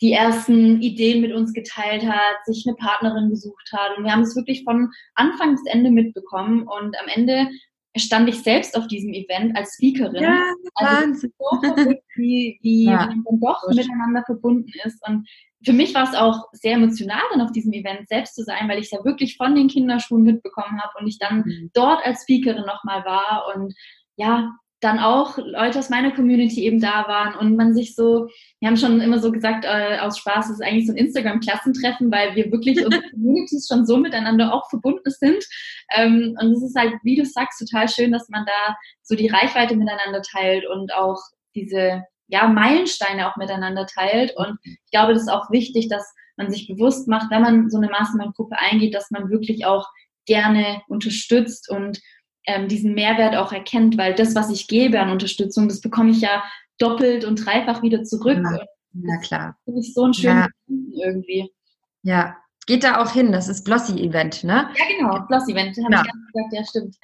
die 0.00 0.12
ersten 0.12 0.80
Ideen 0.80 1.20
mit 1.20 1.32
uns 1.32 1.52
geteilt 1.52 2.06
hat, 2.06 2.44
sich 2.44 2.64
eine 2.66 2.76
Partnerin 2.76 3.30
gesucht 3.30 3.70
hat. 3.72 3.96
Und 3.96 4.04
wir 4.04 4.12
haben 4.12 4.22
es 4.22 4.36
wirklich 4.36 4.64
von 4.64 4.90
Anfang 5.14 5.52
bis 5.52 5.66
Ende 5.66 5.90
mitbekommen. 5.90 6.62
Und 6.62 6.96
am 7.00 7.08
Ende 7.12 7.48
stand 7.96 8.28
ich 8.28 8.42
selbst 8.42 8.76
auf 8.76 8.86
diesem 8.86 9.12
Event 9.12 9.56
als 9.56 9.74
Speakerin. 9.74 10.22
Ja, 10.22 10.38
also 10.74 11.06
Wahnsinn. 11.06 11.32
so 11.38 11.60
verrückt, 11.60 12.04
wie, 12.14 12.58
wie 12.62 12.84
ja. 12.90 13.06
man 13.06 13.24
dann 13.24 13.40
doch 13.40 13.60
so 13.62 13.74
miteinander 13.74 14.22
verbunden 14.24 14.70
ist. 14.84 15.04
Und 15.06 15.28
für 15.64 15.72
mich 15.72 15.94
war 15.94 16.04
es 16.04 16.14
auch 16.14 16.44
sehr 16.52 16.74
emotional, 16.74 17.22
dann 17.30 17.40
auf 17.40 17.52
diesem 17.52 17.72
Event 17.72 18.08
selbst 18.08 18.34
zu 18.34 18.44
sein, 18.44 18.68
weil 18.68 18.78
ich 18.78 18.86
es 18.86 18.90
ja 18.92 19.04
wirklich 19.04 19.36
von 19.36 19.54
den 19.54 19.68
Kinderschuhen 19.68 20.22
mitbekommen 20.22 20.80
habe 20.80 20.92
und 21.00 21.08
ich 21.08 21.18
dann 21.18 21.38
mhm. 21.38 21.70
dort 21.74 22.04
als 22.04 22.22
Speakerin 22.22 22.64
nochmal 22.64 23.04
war 23.04 23.52
und 23.54 23.74
ja, 24.16 24.52
dann 24.80 25.00
auch 25.00 25.38
Leute 25.38 25.80
aus 25.80 25.90
meiner 25.90 26.12
Community 26.12 26.64
eben 26.64 26.80
da 26.80 27.06
waren 27.08 27.34
und 27.34 27.56
man 27.56 27.74
sich 27.74 27.96
so, 27.96 28.28
wir 28.60 28.68
haben 28.68 28.76
schon 28.76 29.00
immer 29.00 29.18
so 29.18 29.32
gesagt, 29.32 29.64
äh, 29.64 29.98
aus 29.98 30.18
Spaß 30.18 30.46
es 30.46 30.60
ist 30.60 30.62
eigentlich 30.62 30.86
so 30.86 30.92
ein 30.92 30.98
Instagram-Klassentreffen, 30.98 32.12
weil 32.12 32.36
wir 32.36 32.52
wirklich 32.52 32.84
unsere 32.84 33.02
Communities 33.10 33.66
schon 33.68 33.86
so 33.86 33.96
miteinander 33.96 34.54
auch 34.54 34.68
verbunden 34.70 35.10
sind. 35.10 35.44
Ähm, 35.94 36.36
und 36.40 36.52
es 36.52 36.62
ist 36.62 36.76
halt, 36.76 36.94
wie 37.02 37.16
du 37.16 37.24
sagst, 37.24 37.58
total 37.58 37.88
schön, 37.88 38.12
dass 38.12 38.28
man 38.28 38.44
da 38.46 38.76
so 39.02 39.16
die 39.16 39.28
Reichweite 39.28 39.74
miteinander 39.74 40.22
teilt 40.22 40.64
und 40.68 40.94
auch 40.94 41.18
diese 41.56 42.04
ja, 42.28 42.46
Meilensteine 42.46 43.28
auch 43.28 43.36
miteinander 43.36 43.86
teilt. 43.86 44.36
Und 44.36 44.58
ich 44.62 44.90
glaube, 44.92 45.12
das 45.12 45.22
ist 45.22 45.32
auch 45.32 45.50
wichtig, 45.50 45.88
dass 45.88 46.14
man 46.36 46.50
sich 46.50 46.68
bewusst 46.68 47.08
macht, 47.08 47.30
wenn 47.30 47.42
man 47.42 47.70
so 47.70 47.78
eine 47.78 47.88
Mastermind-Gruppe 47.88 48.56
eingeht, 48.58 48.94
dass 48.94 49.10
man 49.10 49.28
wirklich 49.28 49.66
auch 49.66 49.88
gerne 50.26 50.82
unterstützt 50.88 51.68
und 51.68 51.98
ähm, 52.48 52.66
diesen 52.66 52.94
Mehrwert 52.94 53.36
auch 53.36 53.52
erkennt, 53.52 53.98
weil 53.98 54.14
das, 54.14 54.34
was 54.34 54.50
ich 54.50 54.66
gebe 54.68 54.98
an 54.98 55.10
Unterstützung, 55.10 55.68
das 55.68 55.80
bekomme 55.80 56.10
ich 56.10 56.20
ja 56.22 56.42
doppelt 56.78 57.24
und 57.24 57.44
dreifach 57.44 57.82
wieder 57.82 58.02
zurück. 58.04 58.38
Ja, 58.42 58.64
na 58.92 59.18
klar. 59.18 59.56
Finde 59.64 59.80
ich 59.80 59.92
so 59.92 60.04
ein 60.04 60.14
schönes 60.14 60.48
ja. 60.66 61.06
irgendwie. 61.06 61.52
Ja, 62.02 62.36
geht 62.66 62.84
da 62.84 63.02
auch 63.02 63.12
hin. 63.12 63.32
Das 63.32 63.48
ist 63.48 63.64
Blossy-Event, 63.64 64.44
ne? 64.44 64.70
Ja, 64.74 64.84
genau, 64.96 65.26
Blossy-Event. 65.26 65.76
Habe 65.84 65.92
ja. 65.92 66.02
ich 66.02 66.10
ganz 66.10 66.32
gesagt, 66.32 66.52
ja, 66.52 66.64
stimmt. 66.64 66.96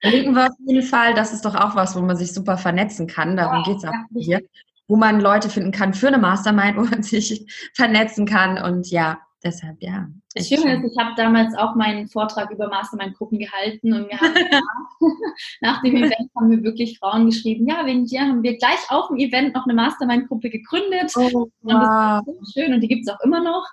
Verlinken 0.00 0.34
wir 0.34 0.46
auf 0.46 0.56
jeden 0.66 0.82
Fall. 0.82 1.14
Das 1.14 1.32
ist 1.32 1.44
doch 1.44 1.54
auch 1.54 1.76
was, 1.76 1.94
wo 1.94 2.00
man 2.00 2.16
sich 2.16 2.32
super 2.32 2.58
vernetzen 2.58 3.06
kann. 3.06 3.36
Darum 3.36 3.58
ja, 3.58 3.62
geht 3.62 3.76
es 3.76 3.84
auch 3.84 3.92
hier. 4.18 4.40
Wo 4.88 4.96
man 4.96 5.20
Leute 5.20 5.48
finden 5.48 5.70
kann 5.70 5.94
für 5.94 6.08
eine 6.08 6.18
Mastermind, 6.18 6.76
wo 6.76 6.82
man 6.82 7.04
sich 7.04 7.46
vernetzen 7.74 8.26
kann. 8.26 8.58
Und 8.58 8.90
ja, 8.90 9.20
deshalb, 9.44 9.82
ja. 9.82 10.08
Das 10.34 10.48
Schöne 10.48 10.76
ist, 10.76 10.92
ich 10.92 10.98
habe 10.98 11.14
damals 11.16 11.54
auch 11.56 11.74
meinen 11.74 12.08
Vortrag 12.08 12.50
über 12.50 12.68
Mastermind-Gruppen 12.68 13.38
gehalten 13.38 13.92
und 13.92 14.08
wir 14.08 14.20
haben 14.20 14.34
nach, 15.60 15.82
dem 15.82 15.96
Event 15.96 16.30
haben 16.36 16.50
wir 16.50 16.62
wirklich 16.62 16.98
Frauen 16.98 17.26
geschrieben, 17.26 17.68
ja, 17.68 17.84
wegen 17.84 18.06
dir 18.06 18.22
haben 18.22 18.42
wir 18.42 18.56
gleich 18.56 18.78
auf 18.88 19.08
dem 19.08 19.18
Event 19.18 19.54
noch 19.54 19.64
eine 19.64 19.74
Mastermind-Gruppe 19.74 20.50
gegründet. 20.50 21.12
Oh, 21.16 21.50
wow. 21.62 22.22
Und 22.22 22.26
das 22.26 22.34
ist 22.34 22.54
so 22.54 22.60
schön 22.60 22.74
und 22.74 22.80
die 22.80 22.88
gibt 22.88 23.06
es 23.06 23.14
auch 23.14 23.20
immer 23.20 23.42
noch. 23.42 23.66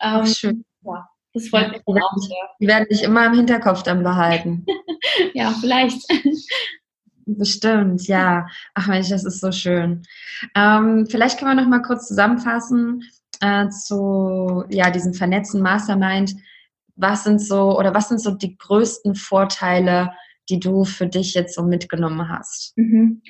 Ähm, 0.00 0.26
schön. 0.26 0.64
Ja, 0.82 1.08
das 1.32 1.48
freut 1.48 1.70
mich 1.70 1.82
die 1.86 2.02
auch 2.02 2.16
sehr. 2.16 2.48
Die 2.60 2.66
werden 2.66 2.86
dich 2.90 3.02
immer 3.02 3.26
im 3.26 3.34
Hinterkopf 3.34 3.82
dann 3.82 4.02
behalten. 4.02 4.64
ja, 5.34 5.50
vielleicht. 5.60 6.02
Bestimmt, 7.26 8.06
ja. 8.06 8.46
Ach 8.74 8.86
Mensch, 8.86 9.08
das 9.08 9.24
ist 9.24 9.40
so 9.40 9.50
schön. 9.50 10.02
Ähm, 10.54 11.06
vielleicht 11.08 11.38
können 11.38 11.56
wir 11.56 11.62
noch 11.62 11.68
mal 11.68 11.82
kurz 11.82 12.06
zusammenfassen, 12.06 13.02
äh, 13.44 13.68
zu 13.68 14.64
ja, 14.70 14.90
diesem 14.90 15.14
vernetzten 15.14 15.60
Mastermind. 15.60 16.34
Was 16.96 17.24
sind 17.24 17.40
so 17.40 17.78
oder 17.78 17.92
was 17.94 18.08
sind 18.08 18.20
so 18.20 18.30
die 18.30 18.56
größten 18.56 19.14
Vorteile, 19.14 20.12
die 20.48 20.60
du 20.60 20.84
für 20.84 21.06
dich 21.06 21.34
jetzt 21.34 21.54
so 21.54 21.62
mitgenommen 21.62 22.28
hast? 22.28 22.72
Mhm. 22.76 23.22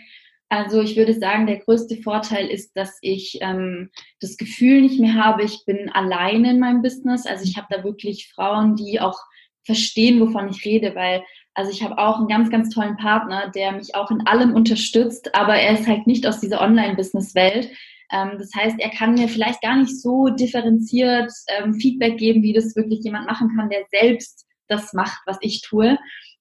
Also 0.51 0.81
ich 0.83 0.97
würde 0.97 1.15
sagen, 1.15 1.47
der 1.47 1.59
größte 1.59 1.97
Vorteil 1.97 2.47
ist, 2.47 2.77
dass 2.77 2.99
ich 3.01 3.39
ähm, 3.41 3.91
das 4.21 4.37
Gefühl 4.37 4.83
nicht 4.83 5.01
mehr 5.01 5.15
habe, 5.15 5.43
ich 5.43 5.65
bin 5.65 5.91
alleine 5.91 6.51
in 6.51 6.61
meinem 6.61 6.83
Business. 6.83 7.27
Also 7.27 7.45
ich 7.45 7.57
habe 7.57 7.67
da 7.71 7.83
wirklich 7.83 8.31
Frauen, 8.33 8.77
die 8.77 9.01
auch 9.01 9.19
verstehen, 9.65 10.21
wovon 10.21 10.49
ich 10.51 10.65
rede, 10.65 10.95
weil 10.95 11.25
also 11.55 11.71
ich 11.71 11.83
habe 11.83 11.99
auch 11.99 12.19
einen 12.19 12.29
ganz, 12.29 12.51
ganz 12.51 12.69
tollen 12.69 12.97
Partner, 12.97 13.51
der 13.51 13.73
mich 13.73 13.95
auch 13.95 14.11
in 14.11 14.27
allem 14.27 14.55
unterstützt, 14.55 15.35
aber 15.35 15.55
er 15.55 15.79
ist 15.79 15.87
halt 15.87 16.07
nicht 16.07 16.27
aus 16.27 16.41
dieser 16.41 16.61
Online-Business-Welt. 16.61 17.71
Ähm, 18.15 18.39
das 18.39 18.51
heißt, 18.55 18.77
er 18.79 18.91
kann 18.91 19.15
mir 19.15 19.29
vielleicht 19.29 19.61
gar 19.61 19.77
nicht 19.77 20.01
so 20.01 20.29
differenziert 20.29 21.33
ähm, 21.49 21.75
Feedback 21.75 22.17
geben, 22.17 22.43
wie 22.43 22.53
das 22.53 22.77
wirklich 22.77 23.01
jemand 23.03 23.27
machen 23.27 23.51
kann, 23.57 23.69
der 23.69 23.85
selbst 23.91 24.47
das 24.69 24.93
macht, 24.93 25.21
was 25.27 25.37
ich 25.41 25.63
tue. 25.63 25.99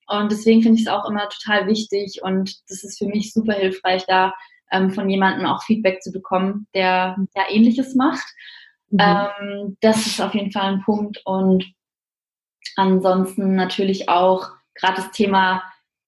Und 0.07 0.31
deswegen 0.31 0.61
finde 0.61 0.79
ich 0.79 0.85
es 0.85 0.91
auch 0.91 1.09
immer 1.09 1.27
total 1.29 1.67
wichtig 1.67 2.21
und 2.21 2.55
das 2.69 2.83
ist 2.83 2.99
für 2.99 3.07
mich 3.07 3.33
super 3.33 3.53
hilfreich, 3.53 4.05
da 4.05 4.33
ähm, 4.71 4.91
von 4.91 5.09
jemandem 5.09 5.47
auch 5.47 5.63
Feedback 5.63 6.03
zu 6.03 6.11
bekommen, 6.11 6.67
der 6.75 7.15
ja 7.35 7.43
ähnliches 7.49 7.95
macht. 7.95 8.25
Mhm. 8.89 9.77
Das 9.81 10.05
ist 10.05 10.21
auf 10.21 10.35
jeden 10.35 10.51
Fall 10.51 10.73
ein 10.73 10.83
Punkt. 10.83 11.21
Und 11.25 11.65
ansonsten 12.75 13.55
natürlich 13.55 14.07
auch 14.09 14.49
gerade 14.75 14.97
das 14.97 15.11
Thema 15.11 15.63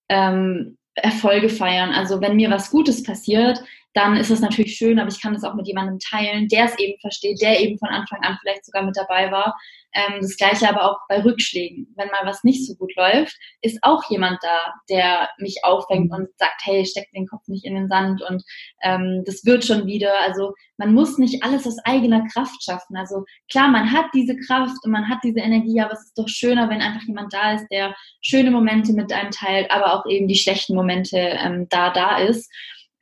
ähm, 0.10 0.78
Erfolge 0.93 1.49
feiern. 1.49 1.91
Also 1.91 2.21
wenn 2.21 2.36
mir 2.36 2.51
was 2.51 2.69
Gutes 2.69 3.01
passiert, 3.01 3.63
dann 3.95 4.17
ist 4.17 4.29
es 4.29 4.41
natürlich 4.41 4.75
schön, 4.75 4.99
aber 4.99 5.10
ich 5.10 5.21
kann 5.21 5.34
es 5.34 5.45
auch 5.45 5.53
mit 5.55 5.67
jemandem 5.67 5.99
teilen, 5.99 6.49
der 6.49 6.65
es 6.65 6.77
eben 6.77 6.99
versteht, 6.99 7.41
der 7.41 7.62
eben 7.62 7.79
von 7.79 7.88
Anfang 7.88 8.21
an 8.23 8.38
vielleicht 8.41 8.65
sogar 8.65 8.84
mit 8.84 8.97
dabei 8.97 9.31
war. 9.31 9.58
Ähm, 9.93 10.19
das 10.19 10.36
gleiche 10.36 10.67
aber 10.67 10.84
auch 10.84 10.97
bei 11.08 11.23
Rückschlägen. 11.23 11.88
Wenn 11.95 12.10
mal 12.10 12.25
was 12.25 12.43
nicht 12.43 12.67
so 12.67 12.75
gut 12.75 12.93
läuft, 12.97 13.34
ist 13.62 13.79
auch 13.84 14.03
jemand 14.10 14.39
da, 14.41 14.73
der 14.89 15.29
mich 15.38 15.63
auffängt 15.63 16.12
und 16.12 16.27
sagt, 16.38 16.62
hey, 16.65 16.86
steck 16.86 17.10
den 17.13 17.25
Kopf 17.25 17.47
nicht 17.47 17.63
in 17.63 17.75
den 17.75 17.88
Sand 17.88 18.21
und 18.21 18.43
ähm, 18.84 19.23
das 19.25 19.45
wird 19.45 19.63
schon 19.63 19.88
wieder. 19.88 20.19
Also 20.19 20.53
man 20.75 20.93
muss 20.93 21.17
nicht 21.17 21.41
alles 21.41 21.65
aus 21.65 21.77
eigener 21.86 22.27
Kraft 22.34 22.62
schaffen. 22.62 22.97
Also 22.97 23.23
klar, 23.49 23.69
man 23.69 23.93
hat 23.93 24.08
diese 24.13 24.36
Kraft 24.36 24.84
und 24.84 24.91
man 24.91 25.08
hat 25.08 25.19
diese 25.23 25.39
Energie, 25.39 25.79
aber 25.79 25.93
es 25.93 26.03
ist 26.08 26.17
doch 26.17 26.27
schöner, 26.27 26.69
wenn 26.69 26.81
einfach 26.81 27.08
jemand 27.08 27.34
da 27.34 27.53
ist, 27.53 27.67
der 27.71 27.95
schöne 28.21 28.51
Momente 28.51 28.91
mit 28.91 29.13
einem 29.13 29.31
teilt, 29.31 29.71
aber 29.71 29.93
auch 29.93 30.05
eben 30.05 30.27
die 30.27 30.36
schlechten 30.36 30.75
Momente 30.75 31.17
ähm, 31.17 31.67
da 31.69 31.91
da 31.91 32.17
ist. 32.17 32.51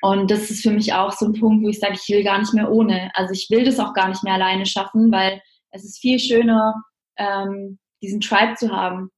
Und 0.04 0.30
das 0.30 0.52
ist 0.52 0.64
für 0.64 0.72
mich 0.72 0.92
auch 0.92 1.14
so 1.14 1.28
ein 1.28 1.40
Punkt, 1.40 1.64
wo 1.64 1.70
ich 1.70 1.80
sage, 1.80 1.94
ich 1.94 2.14
will 2.14 2.26
gar 2.26 2.38
nicht 2.38 2.54
mehr 2.54 2.70
ohne. 2.70 3.10
Also 3.14 3.32
ich 3.32 3.48
will 3.50 3.64
das 3.64 3.80
auch 3.80 3.94
gar 3.94 4.10
nicht 4.10 4.22
mehr 4.22 4.34
alleine 4.34 4.66
schaffen, 4.66 5.14
weil 5.14 5.42
es 5.72 5.86
ist 5.86 6.00
viel 6.00 6.20
schöner, 6.20 6.76
ähm, 7.16 7.80
diesen 8.02 8.20
Tribe 8.20 8.54
zu 8.56 8.70
haben, 8.70 9.12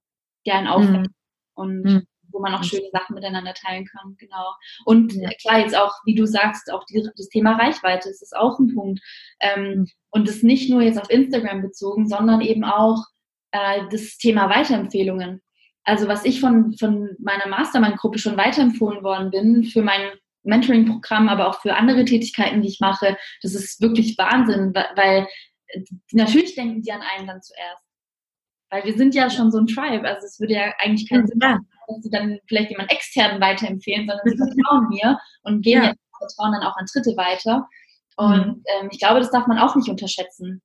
der 0.46 0.58
einen 0.58 0.68
aufhängt 0.68 1.08
mhm. 1.08 1.14
und 1.56 1.84
mhm. 1.86 2.08
wo 2.32 2.40
man 2.40 2.54
auch 2.54 2.64
schöne 2.64 2.88
Sachen 2.92 3.16
miteinander 3.16 3.56
teilen 3.56 3.88
kann. 3.88 4.16
Genau. 4.20 4.54
Und 4.86 5.12
ja. 5.14 5.30
klar, 5.42 5.58
jetzt 5.58 5.76
auch, 5.76 5.92
wie 6.06 6.14
du 6.14 6.28
sagst, 6.28 6.72
auch 6.72 6.84
die, 6.86 7.02
das 7.18 7.30
Thema 7.30 7.58
Reichweite, 7.58 8.08
das 8.08 8.22
ist 8.22 8.38
auch 8.38 8.60
ein 8.60 8.76
Punkt. 8.76 9.02
Ähm, 9.40 9.64
mhm. 9.64 9.88
Und 10.12 10.28
das 10.28 10.44
nicht 10.44 10.70
nur 10.70 10.84
jetzt 10.84 11.02
auf 11.02 11.10
Instagram 11.10 11.64
bezogen, 11.64 12.08
sondern 12.08 12.42
eben 12.42 12.64
auch 12.64 13.04
äh, 13.54 13.82
das 13.90 14.20
Thema 14.20 14.52
Weiterempfehlungen. 14.52 15.42
Also 15.84 16.08
was 16.08 16.26
ich 16.26 16.40
von, 16.42 16.78
von 16.78 17.10
meiner 17.18 17.48
Mastermind-Gruppe 17.48 18.20
schon 18.20 18.38
weiterempfohlen 18.38 19.04
worden 19.04 19.32
bin 19.32 19.64
für 19.64 19.82
meinen 19.82 20.12
Mentoring-Programm, 20.46 21.30
aber 21.30 21.48
auch 21.48 21.62
für 21.62 21.76
andere 21.76 22.06
Tätigkeiten, 22.06 22.62
die 22.62 22.70
ich 22.70 22.80
mache. 22.80 23.18
Das 23.42 23.54
ist 23.54 23.82
wirklich 23.82 24.18
Wahnsinn, 24.18 24.74
weil 24.74 25.28
äh, 25.68 25.82
natürlich 26.12 26.56
denken 26.56 26.82
die 26.82 26.92
an 26.92 27.02
einen 27.02 27.28
dann 27.28 27.42
zuerst. 27.42 27.84
Weil 28.70 28.84
wir 28.86 28.98
sind 28.98 29.16
ja 29.16 29.30
schon 29.30 29.52
so 29.52 29.60
ein 29.60 29.68
Tribe. 29.68 30.08
Also 30.08 30.26
es 30.26 30.40
würde 30.40 30.54
ja 30.54 30.74
eigentlich 30.80 31.08
keinen 31.10 31.28
Sinn 31.28 31.38
machen, 31.38 31.68
dass 31.88 32.04
sie 32.04 32.10
dann 32.10 32.40
vielleicht 32.48 32.72
jemand 32.72 32.92
externen 32.92 33.42
weiterempfehlen, 33.42 34.08
sondern 34.08 34.28
sie 34.28 34.38
vertrauen 34.38 34.88
mir 34.90 35.20
und 35.44 35.62
gehen 35.62 35.84
ja. 35.84 35.90
ja 35.90 35.94
vertrauen 36.18 36.54
dann 36.54 36.64
auch 36.64 36.76
an 36.78 36.86
Dritte 36.92 37.16
weiter. 37.18 37.68
Und 38.18 38.48
mhm. 38.48 38.64
ähm, 38.82 38.90
ich 38.92 39.00
glaube, 39.00 39.20
das 39.20 39.32
darf 39.32 39.48
man 39.48 39.60
auch 39.60 39.76
nicht 39.76 39.90
unterschätzen. 39.90 40.62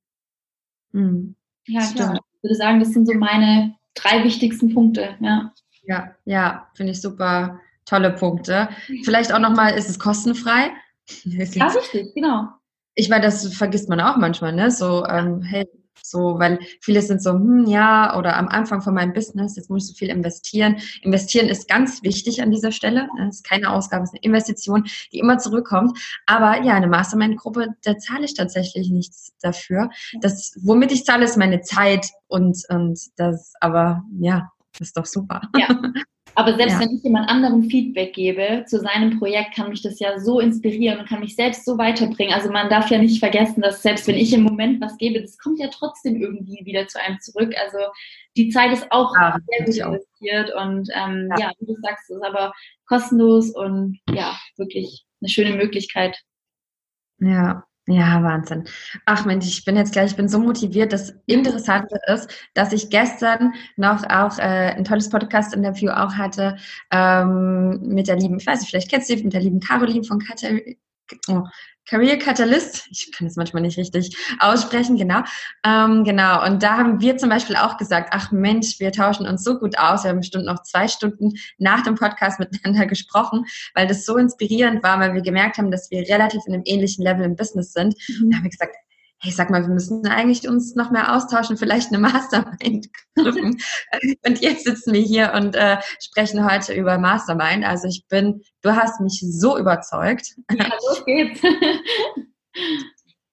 Mhm. 0.91 1.35
Ja, 1.67 1.85
klar. 1.91 2.15
Ich 2.15 2.43
würde 2.43 2.55
sagen, 2.55 2.79
das 2.79 2.91
sind 2.91 3.05
so 3.05 3.13
meine 3.13 3.75
drei 3.93 4.23
wichtigsten 4.23 4.73
Punkte. 4.73 5.15
Ja, 5.19 5.53
ja, 5.83 6.15
ja 6.25 6.67
finde 6.73 6.93
ich 6.93 7.01
super 7.01 7.59
tolle 7.91 8.11
Punkte. 8.11 8.69
Vielleicht 9.03 9.33
auch 9.33 9.39
nochmal, 9.39 9.73
ist 9.77 9.89
es 9.89 9.99
kostenfrei? 9.99 10.71
Ja, 11.25 11.67
richtig, 11.67 12.13
genau. 12.15 12.47
Ich 12.95 13.09
meine, 13.09 13.25
das 13.25 13.53
vergisst 13.53 13.89
man 13.89 13.99
auch 13.99 14.15
manchmal, 14.15 14.53
ne? 14.53 14.71
So, 14.71 15.05
ähm, 15.05 15.41
hey, 15.41 15.67
so, 16.01 16.39
weil 16.39 16.59
viele 16.79 17.01
sind 17.01 17.21
so, 17.21 17.31
hm, 17.31 17.65
ja, 17.65 18.17
oder 18.17 18.37
am 18.37 18.47
Anfang 18.47 18.81
von 18.81 18.93
meinem 18.93 19.11
Business, 19.11 19.57
jetzt 19.57 19.69
muss 19.69 19.83
ich 19.83 19.89
so 19.89 19.97
viel 19.97 20.07
investieren. 20.09 20.77
Investieren 21.01 21.49
ist 21.49 21.67
ganz 21.67 22.01
wichtig 22.01 22.41
an 22.41 22.51
dieser 22.51 22.71
Stelle. 22.71 23.09
Es 23.27 23.37
ist 23.37 23.43
keine 23.43 23.71
Ausgabe, 23.71 24.03
es 24.03 24.11
ist 24.11 24.13
eine 24.13 24.23
Investition, 24.23 24.85
die 25.11 25.19
immer 25.19 25.37
zurückkommt. 25.37 25.99
Aber 26.27 26.61
ja, 26.63 26.75
eine 26.75 26.87
Mastermind-Gruppe, 26.87 27.75
da 27.83 27.97
zahle 27.97 28.23
ich 28.23 28.35
tatsächlich 28.35 28.89
nichts 28.89 29.33
dafür. 29.41 29.89
Das, 30.21 30.53
womit 30.61 30.93
ich 30.93 31.03
zahle, 31.03 31.25
ist 31.25 31.37
meine 31.37 31.59
Zeit 31.61 32.07
und, 32.27 32.57
und 32.69 32.99
das, 33.17 33.53
aber 33.59 34.03
ja, 34.17 34.49
das 34.77 34.89
ist 34.89 34.97
doch 34.97 35.05
super. 35.05 35.41
Ja. 35.57 35.67
Aber 36.35 36.55
selbst 36.55 36.73
ja. 36.73 36.79
wenn 36.79 36.95
ich 36.95 37.03
jemand 37.03 37.29
anderem 37.29 37.63
Feedback 37.63 38.13
gebe 38.13 38.63
zu 38.65 38.79
seinem 38.79 39.19
Projekt, 39.19 39.55
kann 39.55 39.69
mich 39.69 39.81
das 39.81 39.99
ja 39.99 40.19
so 40.19 40.39
inspirieren 40.39 40.99
und 40.99 41.09
kann 41.09 41.19
mich 41.19 41.35
selbst 41.35 41.65
so 41.65 41.77
weiterbringen. 41.77 42.33
Also 42.33 42.51
man 42.51 42.69
darf 42.69 42.89
ja 42.89 42.97
nicht 42.97 43.19
vergessen, 43.19 43.61
dass 43.61 43.81
selbst 43.81 44.07
wenn 44.07 44.15
ich 44.15 44.33
im 44.33 44.43
Moment 44.43 44.81
was 44.81 44.97
gebe, 44.97 45.21
das 45.21 45.37
kommt 45.37 45.59
ja 45.59 45.67
trotzdem 45.67 46.21
irgendwie 46.21 46.65
wieder 46.65 46.87
zu 46.87 47.01
einem 47.01 47.19
zurück. 47.19 47.53
Also 47.61 47.77
die 48.37 48.49
Zeit 48.49 48.71
ist 48.71 48.91
auch 48.91 49.13
ja, 49.15 49.37
sehr 49.47 49.65
gut 49.65 49.77
investiert 49.77 50.53
und 50.55 50.89
ähm, 50.95 51.27
ja. 51.31 51.47
ja, 51.47 51.51
wie 51.59 51.65
du 51.65 51.75
sagst, 51.81 52.09
ist 52.09 52.23
aber 52.23 52.53
kostenlos 52.85 53.49
und 53.49 53.99
ja, 54.09 54.37
wirklich 54.57 55.05
eine 55.21 55.29
schöne 55.29 55.55
Möglichkeit. 55.55 56.17
Ja, 57.19 57.63
ja, 57.87 58.21
Wahnsinn. 58.23 58.65
Ach 59.05 59.25
Mensch, 59.25 59.47
ich 59.47 59.65
bin 59.65 59.75
jetzt 59.75 59.91
gleich, 59.93 60.11
ich 60.11 60.15
bin 60.15 60.29
so 60.29 60.39
motiviert. 60.39 60.93
Das 60.93 61.15
Interessante 61.25 61.99
ist, 62.07 62.29
dass 62.53 62.73
ich 62.73 62.89
gestern 62.89 63.53
noch 63.75 64.03
auch 64.07 64.37
äh, 64.37 64.75
ein 64.75 64.83
tolles 64.83 65.09
Podcast-Interview 65.09 65.89
auch 65.89 66.13
hatte 66.13 66.57
ähm, 66.91 67.79
mit 67.81 68.07
der 68.07 68.17
lieben, 68.17 68.37
ich 68.37 68.45
weiß 68.45 68.61
nicht, 68.61 68.69
vielleicht 68.69 68.89
kennst 68.89 69.09
du 69.09 69.15
die, 69.15 69.23
mit 69.23 69.33
der 69.33 69.41
lieben 69.41 69.59
Caroline 69.59 70.03
von 70.03 70.19
Katar 70.19 70.51
oh, 71.27 71.43
Career 71.91 72.17
Catalyst, 72.17 72.87
ich 72.91 73.11
kann 73.11 73.27
es 73.27 73.35
manchmal 73.35 73.63
nicht 73.63 73.77
richtig 73.77 74.15
aussprechen, 74.39 74.97
genau. 74.97 75.23
Ähm, 75.65 76.03
genau, 76.03 76.45
und 76.45 76.63
da 76.63 76.77
haben 76.77 77.01
wir 77.01 77.17
zum 77.17 77.29
Beispiel 77.29 77.55
auch 77.55 77.77
gesagt, 77.77 78.09
ach 78.13 78.31
Mensch, 78.31 78.79
wir 78.79 78.91
tauschen 78.91 79.27
uns 79.27 79.43
so 79.43 79.59
gut 79.59 79.77
aus. 79.77 80.03
Wir 80.03 80.11
haben 80.11 80.19
bestimmt 80.19 80.45
noch 80.45 80.63
zwei 80.63 80.87
Stunden 80.87 81.33
nach 81.57 81.83
dem 81.83 81.95
Podcast 81.95 82.39
miteinander 82.39 82.85
gesprochen, 82.85 83.45
weil 83.73 83.87
das 83.87 84.05
so 84.05 84.15
inspirierend 84.17 84.83
war, 84.83 84.99
weil 84.99 85.13
wir 85.13 85.21
gemerkt 85.21 85.57
haben, 85.57 85.71
dass 85.71 85.91
wir 85.91 86.07
relativ 86.07 86.41
in 86.45 86.53
einem 86.53 86.63
ähnlichen 86.65 87.03
Level 87.03 87.25
im 87.25 87.35
Business 87.35 87.73
sind. 87.73 87.95
Mhm. 88.07 88.29
Da 88.29 88.37
haben 88.37 88.43
wir 88.43 88.51
gesagt, 88.51 88.75
hey, 89.23 89.31
sag 89.31 89.51
mal, 89.51 89.61
wir 89.61 89.69
müssen 89.73 90.05
eigentlich 90.07 90.49
uns 90.49 90.75
noch 90.75 90.89
mehr 90.89 91.15
austauschen, 91.15 91.55
vielleicht 91.55 91.89
eine 91.89 91.99
Mastermind 91.99 92.87
gründen. 93.15 93.57
und 94.25 94.41
jetzt 94.41 94.63
sitzen 94.63 94.93
wir 94.93 95.01
hier 95.01 95.33
und 95.35 95.55
äh, 95.55 95.77
sprechen 95.99 96.49
heute 96.49 96.73
über 96.73 96.97
Mastermind. 96.97 97.63
Also 97.63 97.87
ich 97.87 98.05
bin, 98.09 98.41
du 98.63 98.75
hast 98.75 98.99
mich 98.99 99.23
so 99.23 99.59
überzeugt. 99.59 100.35
Ja, 100.51 100.65
los 100.65 101.05
geht's. 101.05 101.39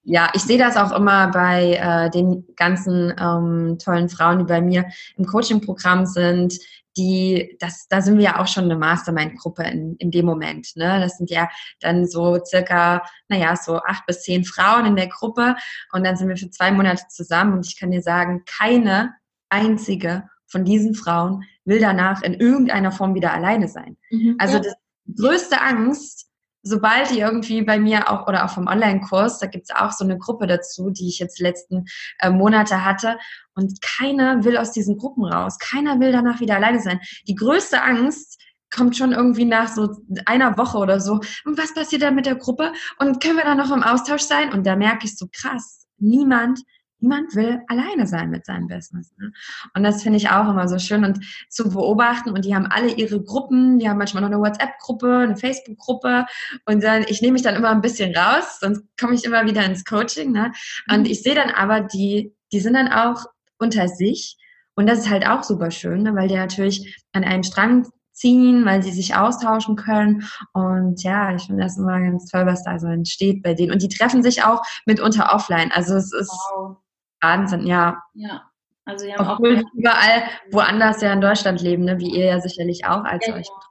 ja, 0.02 0.30
ich 0.34 0.42
sehe 0.42 0.58
das 0.58 0.76
auch 0.76 0.92
immer 0.92 1.28
bei 1.28 1.78
äh, 1.80 2.10
den 2.10 2.46
ganzen 2.54 3.14
ähm, 3.18 3.78
tollen 3.82 4.10
Frauen, 4.10 4.40
die 4.40 4.44
bei 4.44 4.60
mir 4.60 4.84
im 5.16 5.24
Coaching-Programm 5.24 6.04
sind, 6.04 6.52
die, 6.98 7.56
das, 7.60 7.86
da 7.88 8.02
sind 8.02 8.18
wir 8.18 8.24
ja 8.24 8.40
auch 8.40 8.48
schon 8.48 8.64
eine 8.64 8.76
Mastermind-Gruppe 8.76 9.62
in, 9.62 9.96
in 9.96 10.10
dem 10.10 10.26
Moment. 10.26 10.72
Ne? 10.74 11.00
Das 11.00 11.16
sind 11.16 11.30
ja 11.30 11.48
dann 11.80 12.06
so 12.06 12.44
circa, 12.44 13.02
naja, 13.28 13.54
so 13.56 13.78
acht 13.78 14.04
bis 14.06 14.22
zehn 14.22 14.44
Frauen 14.44 14.84
in 14.84 14.96
der 14.96 15.06
Gruppe 15.06 15.56
und 15.92 16.04
dann 16.04 16.16
sind 16.16 16.28
wir 16.28 16.36
für 16.36 16.50
zwei 16.50 16.72
Monate 16.72 17.04
zusammen 17.08 17.54
und 17.54 17.66
ich 17.66 17.78
kann 17.78 17.92
dir 17.92 18.02
sagen, 18.02 18.42
keine 18.44 19.14
einzige 19.48 20.28
von 20.46 20.64
diesen 20.64 20.94
Frauen 20.94 21.44
will 21.64 21.80
danach 21.80 22.22
in 22.22 22.34
irgendeiner 22.34 22.90
Form 22.90 23.14
wieder 23.14 23.32
alleine 23.32 23.68
sein. 23.68 23.96
Mhm, 24.10 24.36
also 24.38 24.56
ja. 24.56 24.74
die 25.06 25.14
größte 25.14 25.60
Angst 25.60 26.27
sobald 26.62 27.10
die 27.10 27.20
irgendwie 27.20 27.62
bei 27.62 27.78
mir 27.78 28.10
auch 28.10 28.26
oder 28.26 28.44
auch 28.44 28.50
vom 28.50 28.66
Online-Kurs, 28.66 29.38
da 29.38 29.46
gibt's 29.46 29.70
auch 29.70 29.92
so 29.92 30.04
eine 30.04 30.18
Gruppe 30.18 30.46
dazu, 30.46 30.90
die 30.90 31.08
ich 31.08 31.18
jetzt 31.18 31.40
letzten 31.40 31.86
äh, 32.20 32.30
Monate 32.30 32.84
hatte. 32.84 33.18
Und 33.54 33.80
keiner 33.82 34.44
will 34.44 34.56
aus 34.56 34.72
diesen 34.72 34.98
Gruppen 34.98 35.24
raus. 35.24 35.58
Keiner 35.58 36.00
will 36.00 36.12
danach 36.12 36.40
wieder 36.40 36.56
alleine 36.56 36.80
sein. 36.80 37.00
Die 37.26 37.34
größte 37.34 37.82
Angst 37.82 38.40
kommt 38.74 38.96
schon 38.96 39.12
irgendwie 39.12 39.44
nach 39.44 39.68
so 39.68 39.96
einer 40.26 40.56
Woche 40.58 40.78
oder 40.78 41.00
so. 41.00 41.20
Und 41.44 41.58
was 41.58 41.74
passiert 41.74 42.02
dann 42.02 42.14
mit 42.14 42.26
der 42.26 42.36
Gruppe? 42.36 42.72
Und 42.98 43.22
können 43.22 43.36
wir 43.36 43.44
dann 43.44 43.58
noch 43.58 43.70
im 43.70 43.82
Austausch 43.82 44.22
sein? 44.22 44.52
Und 44.52 44.66
da 44.66 44.76
merke 44.76 45.06
ich 45.06 45.16
so 45.16 45.26
krass, 45.32 45.86
niemand 45.98 46.60
niemand 47.00 47.34
will 47.34 47.60
alleine 47.68 48.06
sein 48.06 48.30
mit 48.30 48.44
seinem 48.44 48.68
Business. 48.68 49.12
Ne? 49.18 49.32
Und 49.74 49.82
das 49.82 50.02
finde 50.02 50.16
ich 50.16 50.30
auch 50.30 50.48
immer 50.48 50.68
so 50.68 50.78
schön 50.78 51.04
und 51.04 51.20
zu 51.48 51.70
beobachten. 51.70 52.30
Und 52.30 52.44
die 52.44 52.54
haben 52.54 52.66
alle 52.66 52.92
ihre 52.92 53.22
Gruppen, 53.22 53.78
die 53.78 53.88
haben 53.88 53.98
manchmal 53.98 54.22
noch 54.22 54.30
eine 54.30 54.40
WhatsApp-Gruppe, 54.40 55.18
eine 55.18 55.36
Facebook-Gruppe. 55.36 56.26
Und 56.66 56.82
dann, 56.82 57.04
ich 57.08 57.22
nehme 57.22 57.34
mich 57.34 57.42
dann 57.42 57.56
immer 57.56 57.70
ein 57.70 57.80
bisschen 57.80 58.14
raus, 58.14 58.58
sonst 58.60 58.82
komme 58.98 59.14
ich 59.14 59.24
immer 59.24 59.44
wieder 59.46 59.64
ins 59.64 59.84
Coaching. 59.84 60.32
Ne? 60.32 60.52
Und 60.90 61.00
mhm. 61.00 61.06
ich 61.06 61.22
sehe 61.22 61.34
dann 61.34 61.50
aber, 61.50 61.80
die, 61.80 62.34
die 62.52 62.60
sind 62.60 62.74
dann 62.74 62.88
auch 62.88 63.26
unter 63.58 63.88
sich. 63.88 64.36
Und 64.74 64.88
das 64.88 65.00
ist 65.00 65.10
halt 65.10 65.26
auch 65.26 65.42
super 65.42 65.70
schön, 65.70 66.02
ne? 66.02 66.14
weil 66.14 66.28
die 66.28 66.36
natürlich 66.36 67.04
an 67.12 67.24
einem 67.24 67.42
Strang 67.42 67.86
ziehen, 68.12 68.64
weil 68.64 68.82
sie 68.82 68.90
sich 68.90 69.14
austauschen 69.14 69.76
können. 69.76 70.28
Und 70.52 71.02
ja, 71.02 71.34
ich 71.34 71.44
finde 71.44 71.62
das 71.62 71.78
immer 71.78 72.00
ganz 72.00 72.26
toll, 72.26 72.46
was 72.46 72.64
da 72.64 72.78
so 72.78 72.88
entsteht 72.88 73.42
bei 73.42 73.54
denen. 73.54 73.72
Und 73.72 73.82
die 73.82 73.88
treffen 73.88 74.22
sich 74.22 74.42
auch 74.44 74.62
mitunter 74.86 75.32
offline. 75.32 75.70
Also 75.72 75.94
es 75.94 76.12
ist 76.12 76.30
wow. 76.30 76.76
Wahnsinn, 77.20 77.66
ja. 77.66 78.02
Ja. 78.14 78.42
Also 78.84 79.06
wir 79.06 79.16
haben 79.16 79.28
Obwohl 79.28 79.58
auch 79.58 79.74
überall 79.74 80.22
woanders 80.50 81.02
ja 81.02 81.12
in 81.12 81.20
Deutschland 81.20 81.60
leben, 81.60 81.84
ne? 81.84 81.98
wie 81.98 82.10
ihr 82.10 82.26
ja 82.26 82.40
sicherlich 82.40 82.86
auch, 82.86 83.04
als 83.04 83.26
ja, 83.26 83.34
ihr 83.34 83.40
euch 83.40 83.48
getroffen 83.48 83.68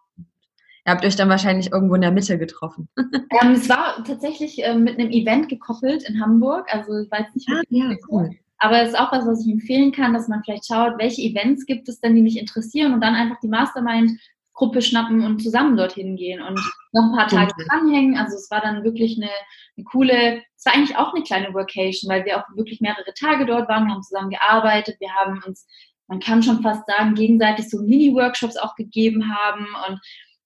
Ihr 0.87 0.93
habt 0.93 1.03
euch 1.03 1.17
dann 1.17 1.27
wahrscheinlich 1.27 1.73
irgendwo 1.73 1.95
in 1.95 2.01
der 2.01 2.11
Mitte 2.11 2.37
getroffen. 2.37 2.87
Ähm, 3.41 3.51
es 3.51 3.67
war 3.67 4.03
tatsächlich 4.05 4.63
äh, 4.63 4.73
mit 4.73 4.97
einem 4.97 5.11
Event 5.11 5.49
gekoppelt 5.49 6.09
in 6.09 6.19
Hamburg. 6.19 6.73
Also 6.73 6.97
ich 6.97 7.11
weiß 7.11 7.25
nicht, 7.35 7.47
ah, 7.51 7.61
ja, 7.69 7.93
cool. 8.09 8.31
Aber 8.57 8.81
es 8.81 8.89
ist 8.89 8.99
auch 8.99 9.11
was, 9.11 9.27
was 9.27 9.45
ich 9.45 9.51
empfehlen 9.51 9.91
kann, 9.91 10.13
dass 10.13 10.29
man 10.29 10.41
vielleicht 10.43 10.65
schaut, 10.65 10.97
welche 10.97 11.21
Events 11.21 11.65
gibt 11.65 11.89
es 11.89 11.99
denn, 11.99 12.15
die 12.15 12.21
mich 12.21 12.39
interessieren 12.39 12.93
und 12.93 13.01
dann 13.01 13.15
einfach 13.15 13.39
die 13.41 13.49
Mastermind 13.49 14.11
Gruppe 14.53 14.81
schnappen 14.81 15.23
und 15.23 15.43
zusammen 15.43 15.75
dorthin 15.75 16.15
gehen 16.15 16.41
und 16.41 16.57
noch 16.97 17.11
ein 17.11 17.17
paar 17.17 17.27
Tage 17.27 17.53
dranhängen. 17.65 18.17
Also 18.17 18.35
es 18.35 18.49
war 18.51 18.61
dann 18.61 18.83
wirklich 18.83 19.17
eine, 19.17 19.31
eine 19.77 19.83
coole, 19.85 20.43
es 20.55 20.65
war 20.65 20.73
eigentlich 20.73 20.97
auch 20.97 21.13
eine 21.13 21.23
kleine 21.23 21.53
Workation, 21.53 22.11
weil 22.11 22.25
wir 22.25 22.37
auch 22.37 22.45
wirklich 22.55 22.81
mehrere 22.81 23.13
Tage 23.13 23.45
dort 23.45 23.69
waren, 23.69 23.85
wir 23.85 23.93
haben 23.93 24.03
zusammen 24.03 24.29
gearbeitet, 24.29 24.97
wir 24.99 25.13
haben 25.13 25.41
uns, 25.45 25.67
man 26.07 26.19
kann 26.19 26.43
schon 26.43 26.61
fast 26.61 26.85
sagen, 26.87 27.15
gegenseitig 27.15 27.69
so 27.69 27.81
Mini-Workshops 27.81 28.57
auch 28.57 28.75
gegeben 28.75 29.33
haben 29.33 29.67
und 29.87 29.99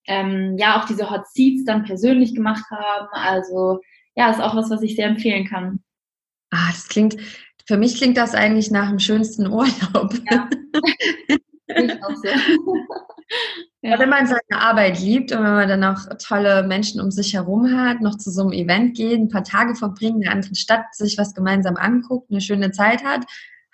ähm, 0.07 0.57
ja, 0.57 0.79
auch 0.79 0.85
diese 0.85 1.09
Hot 1.09 1.27
Seats 1.27 1.65
dann 1.65 1.83
persönlich 1.83 2.35
gemacht 2.35 2.65
haben. 2.71 3.07
Also 3.11 3.79
ja, 4.15 4.29
ist 4.29 4.41
auch 4.41 4.55
was, 4.55 4.69
was 4.69 4.81
ich 4.81 4.95
sehr 4.95 5.07
empfehlen 5.07 5.47
kann. 5.47 5.83
Ah, 6.49 6.67
das 6.69 6.87
klingt, 6.87 7.15
für 7.65 7.77
mich 7.77 7.95
klingt 7.95 8.17
das 8.17 8.35
eigentlich 8.35 8.71
nach 8.71 8.89
dem 8.89 8.99
schönsten 8.99 9.47
Urlaub. 9.47 10.13
Ja. 10.29 10.49
ich 11.75 12.03
auch 12.03 12.15
so. 12.15 12.75
Ja. 13.83 13.97
Wenn 13.97 14.09
man 14.09 14.27
seine 14.27 14.61
Arbeit 14.61 14.99
liebt 14.99 15.31
und 15.31 15.39
wenn 15.39 15.53
man 15.53 15.67
dann 15.67 15.83
auch 15.83 16.01
tolle 16.23 16.61
Menschen 16.61 17.01
um 17.01 17.09
sich 17.09 17.33
herum 17.33 17.75
hat, 17.75 17.99
noch 17.99 18.15
zu 18.15 18.29
so 18.29 18.41
einem 18.41 18.51
Event 18.51 18.95
gehen, 18.95 19.23
ein 19.23 19.29
paar 19.29 19.43
Tage 19.43 19.73
verbringen, 19.73 20.21
in 20.21 20.27
einer 20.27 20.35
anderen 20.35 20.53
Stadt, 20.53 20.85
sich 20.91 21.17
was 21.17 21.33
gemeinsam 21.33 21.77
anguckt, 21.77 22.29
eine 22.29 22.41
schöne 22.41 22.71
Zeit 22.71 23.03
hat. 23.03 23.25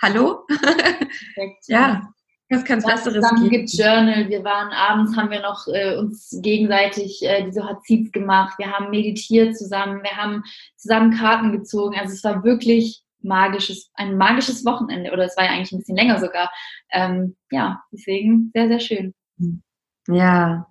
Hallo? 0.01 0.45
Perfekt. 0.47 1.63
ja. 1.67 2.07
Was 2.49 2.63
kann 2.63 2.79
es 2.79 2.85
Besseres 2.85 3.29
geben? 3.41 3.65
gejournalt, 3.65 4.29
wir 4.29 4.45
waren 4.45 4.71
abends, 4.71 5.17
haben 5.17 5.29
wir 5.29 5.41
noch 5.41 5.67
äh, 5.67 5.97
uns 5.97 6.39
gegenseitig 6.41 7.21
äh, 7.23 7.43
diese 7.43 7.67
Seats 7.83 8.13
gemacht, 8.13 8.57
wir 8.57 8.71
haben 8.71 8.89
meditiert 8.89 9.57
zusammen, 9.57 10.01
wir 10.01 10.15
haben 10.15 10.43
zusammen 10.77 11.11
Karten 11.11 11.51
gezogen. 11.51 11.97
Also 11.99 12.13
es 12.13 12.23
war 12.23 12.45
wirklich 12.45 13.03
magisches, 13.28 13.91
ein 13.93 14.17
magisches 14.17 14.65
Wochenende 14.65 15.11
oder 15.11 15.25
es 15.25 15.38
war 15.38 15.45
ja 15.45 15.51
eigentlich 15.51 15.71
ein 15.71 15.80
bisschen 15.80 15.97
länger 15.97 16.19
sogar. 16.19 16.51
Ähm, 16.91 17.36
ja, 17.51 17.82
deswegen 17.91 18.51
sehr, 18.53 18.67
sehr 18.67 18.80
schön. 18.80 19.13
Ja. 20.07 20.67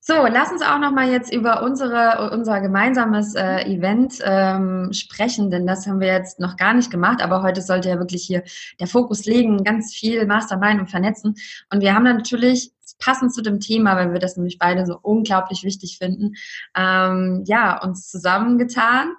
So, 0.00 0.26
lass 0.26 0.50
uns 0.50 0.62
auch 0.62 0.78
noch 0.78 0.92
mal 0.92 1.10
jetzt 1.10 1.30
über 1.30 1.62
unsere, 1.62 2.30
unser 2.32 2.62
gemeinsames 2.62 3.34
äh, 3.34 3.60
Event 3.64 4.14
ähm, 4.24 4.90
sprechen, 4.94 5.50
denn 5.50 5.66
das 5.66 5.86
haben 5.86 6.00
wir 6.00 6.06
jetzt 6.08 6.40
noch 6.40 6.56
gar 6.56 6.72
nicht 6.72 6.90
gemacht, 6.90 7.20
aber 7.20 7.42
heute 7.42 7.60
sollte 7.60 7.90
ja 7.90 7.98
wirklich 7.98 8.24
hier 8.24 8.42
der 8.80 8.86
Fokus 8.86 9.26
liegen, 9.26 9.64
ganz 9.64 9.94
viel 9.94 10.24
Mastermind 10.24 10.80
und 10.80 10.88
vernetzen. 10.88 11.34
Und 11.70 11.82
wir 11.82 11.94
haben 11.94 12.04
natürlich 12.04 12.72
passend 12.98 13.34
zu 13.34 13.42
dem 13.42 13.60
Thema, 13.60 13.96
weil 13.96 14.14
wir 14.14 14.18
das 14.18 14.38
nämlich 14.38 14.58
beide 14.58 14.86
so 14.86 14.98
unglaublich 15.02 15.62
wichtig 15.62 15.98
finden, 15.98 16.36
ähm, 16.74 17.44
ja, 17.46 17.78
uns 17.82 18.08
zusammengetan 18.08 19.12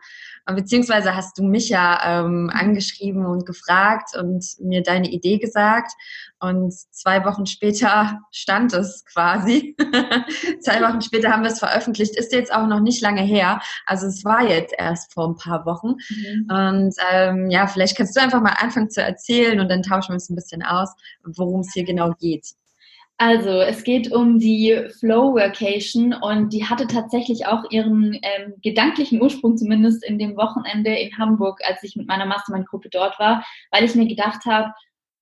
beziehungsweise 0.56 1.16
hast 1.16 1.38
du 1.38 1.44
mich 1.44 1.70
ja 1.70 2.00
ähm, 2.04 2.50
angeschrieben 2.54 3.26
und 3.26 3.46
gefragt 3.46 4.16
und 4.18 4.46
mir 4.60 4.84
deine 4.84 5.10
Idee 5.10 5.38
gesagt. 5.38 5.92
Und 6.40 6.74
zwei 6.92 7.26
Wochen 7.26 7.46
später 7.46 8.22
stand 8.32 8.74
es 8.74 9.04
quasi. 9.06 9.76
zwei 10.62 10.82
Wochen 10.82 11.02
später 11.02 11.32
haben 11.32 11.44
wir 11.44 11.52
es 11.52 11.60
veröffentlicht. 11.60 12.16
Ist 12.16 12.32
jetzt 12.32 12.54
auch 12.54 12.68
noch 12.68 12.80
nicht 12.80 13.02
lange 13.02 13.22
her. 13.22 13.62
Also 13.86 14.08
es 14.08 14.24
war 14.24 14.48
jetzt 14.48 14.74
erst 14.78 15.14
vor 15.14 15.28
ein 15.28 15.36
paar 15.36 15.66
Wochen. 15.66 15.96
Mhm. 16.10 16.48
Und 16.50 16.96
ähm, 17.12 17.50
ja, 17.50 17.68
vielleicht 17.68 17.98
kannst 17.98 18.16
du 18.16 18.22
einfach 18.22 18.42
mal 18.42 18.56
anfangen 18.60 18.90
zu 18.90 19.02
erzählen 19.02 19.60
und 19.60 19.70
dann 19.70 19.84
tauschen 19.84 20.10
wir 20.10 20.16
uns 20.16 20.30
ein 20.30 20.36
bisschen 20.36 20.64
aus, 20.64 20.94
worum 21.24 21.62
es 21.62 21.74
hier 21.74 21.84
genau 21.84 22.14
geht. 22.20 22.46
Also, 23.22 23.50
es 23.50 23.84
geht 23.84 24.14
um 24.14 24.40
die 24.40 24.82
Flow 24.98 25.34
Workation 25.34 26.14
und 26.14 26.54
die 26.54 26.64
hatte 26.64 26.88
tatsächlich 26.88 27.48
auch 27.48 27.70
ihren 27.70 28.14
ähm, 28.14 28.54
gedanklichen 28.64 29.22
Ursprung 29.22 29.58
zumindest 29.58 30.06
in 30.06 30.18
dem 30.18 30.38
Wochenende 30.38 30.96
in 30.96 31.18
Hamburg, 31.18 31.60
als 31.68 31.84
ich 31.84 31.98
mit 31.98 32.08
meiner 32.08 32.26
Mastermind-Gruppe 32.26 32.88
dort 32.90 33.20
war, 33.20 33.46
weil 33.72 33.84
ich 33.84 33.94
mir 33.94 34.08
gedacht 34.08 34.46
habe, 34.46 34.72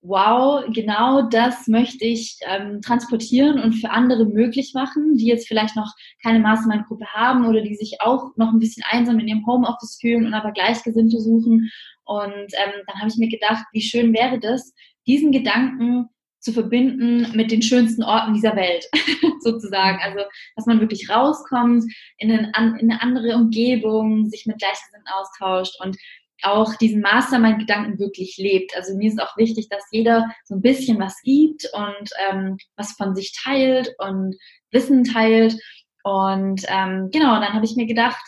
wow, 0.02 0.64
genau 0.72 1.24
das 1.24 1.68
möchte 1.68 2.06
ich 2.06 2.38
ähm, 2.48 2.82
transportieren 2.82 3.60
und 3.60 3.74
für 3.74 3.90
andere 3.90 4.26
möglich 4.26 4.74
machen, 4.76 5.18
die 5.18 5.26
jetzt 5.26 5.48
vielleicht 5.48 5.76
noch 5.76 5.92
keine 6.22 6.38
Mastermind-Gruppe 6.38 7.08
haben 7.08 7.48
oder 7.48 7.62
die 7.62 7.76
sich 7.76 8.00
auch 8.00 8.30
noch 8.36 8.54
ein 8.54 8.60
bisschen 8.60 8.84
einsam 8.92 9.18
in 9.18 9.28
ihrem 9.28 9.48
Homeoffice 9.48 9.98
fühlen 10.00 10.28
und 10.28 10.36
aber 10.36 10.52
Gleichgesinnte 10.52 11.20
suchen. 11.20 11.72
Und 12.06 12.28
ähm, 12.28 12.74
dann 12.86 13.00
habe 13.00 13.08
ich 13.08 13.18
mir 13.18 13.30
gedacht, 13.30 13.66
wie 13.72 13.82
schön 13.82 14.14
wäre 14.14 14.40
das, 14.40 14.72
diesen 15.08 15.32
Gedanken 15.32 16.10
zu 16.48 16.54
verbinden 16.54 17.36
mit 17.36 17.52
den 17.52 17.62
schönsten 17.62 18.04
Orten 18.04 18.34
dieser 18.34 18.56
Welt, 18.56 18.86
sozusagen. 19.42 20.00
Also, 20.02 20.20
dass 20.56 20.66
man 20.66 20.80
wirklich 20.80 21.10
rauskommt 21.10 21.84
in 22.18 22.32
eine, 22.32 22.48
in 22.80 22.90
eine 22.90 23.02
andere 23.02 23.36
Umgebung, 23.36 24.30
sich 24.30 24.46
mit 24.46 24.58
Gleichgesinnten 24.58 25.10
austauscht 25.14 25.76
und 25.84 25.98
auch 26.44 26.74
diesen 26.76 27.02
Mastermind-Gedanken 27.02 28.00
wirklich 28.00 28.38
lebt. 28.38 28.78
Also 28.78 28.96
mir 28.96 29.10
ist 29.10 29.22
auch 29.22 29.36
wichtig, 29.36 29.68
dass 29.70 29.84
jeder 29.92 30.26
so 30.46 30.56
ein 30.56 30.62
bisschen 30.62 31.00
was 31.00 31.20
gibt 31.24 31.68
und 31.74 32.10
ähm, 32.30 32.58
was 32.78 32.94
von 32.94 33.14
sich 33.14 33.34
teilt 33.34 33.94
und 33.98 34.38
Wissen 34.72 35.04
teilt. 35.04 35.60
Und 36.04 36.64
ähm, 36.70 37.10
genau, 37.12 37.42
dann 37.42 37.54
habe 37.54 37.66
ich 37.66 37.76
mir 37.76 37.88
gedacht, 37.88 38.24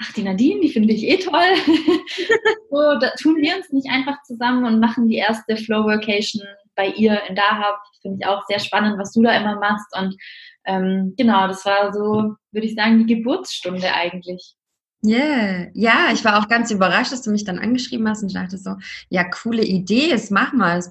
ach, 0.00 0.12
die 0.12 0.22
Nadine, 0.22 0.60
die 0.60 0.70
finde 0.70 0.92
ich 0.92 1.04
eh 1.04 1.16
toll. 1.16 1.54
so, 2.70 2.98
da 3.00 3.10
tun 3.20 3.36
wir 3.40 3.56
uns 3.56 3.72
nicht 3.72 3.88
einfach 3.90 4.22
zusammen 4.22 4.64
und 4.64 4.78
machen 4.78 5.08
die 5.08 5.16
erste 5.16 5.56
Flow 5.56 5.86
Vacation 5.86 6.42
bei 6.74 6.88
ihr 6.88 7.22
in 7.28 7.34
Dahab. 7.34 7.80
Finde 8.02 8.18
ich 8.20 8.26
auch 8.26 8.44
sehr 8.46 8.58
spannend, 8.58 8.98
was 8.98 9.12
du 9.12 9.22
da 9.22 9.36
immer 9.36 9.58
machst. 9.58 9.96
Und 9.96 10.16
ähm, 10.64 11.14
genau, 11.16 11.46
das 11.48 11.64
war 11.64 11.92
so, 11.92 12.34
würde 12.52 12.66
ich 12.66 12.74
sagen, 12.74 13.06
die 13.06 13.14
Geburtsstunde 13.14 13.92
eigentlich. 13.92 14.54
Yeah. 15.04 15.66
Ja, 15.74 16.08
ich 16.12 16.24
war 16.24 16.38
auch 16.38 16.48
ganz 16.48 16.70
überrascht, 16.70 17.12
dass 17.12 17.20
du 17.20 17.30
mich 17.30 17.44
dann 17.44 17.58
angeschrieben 17.58 18.08
hast 18.08 18.22
und 18.22 18.28
ich 18.28 18.34
dachte 18.34 18.56
so, 18.56 18.76
ja, 19.10 19.24
coole 19.24 19.62
Idee, 19.62 20.10
es 20.10 20.30
mach 20.30 20.54
mal. 20.54 20.82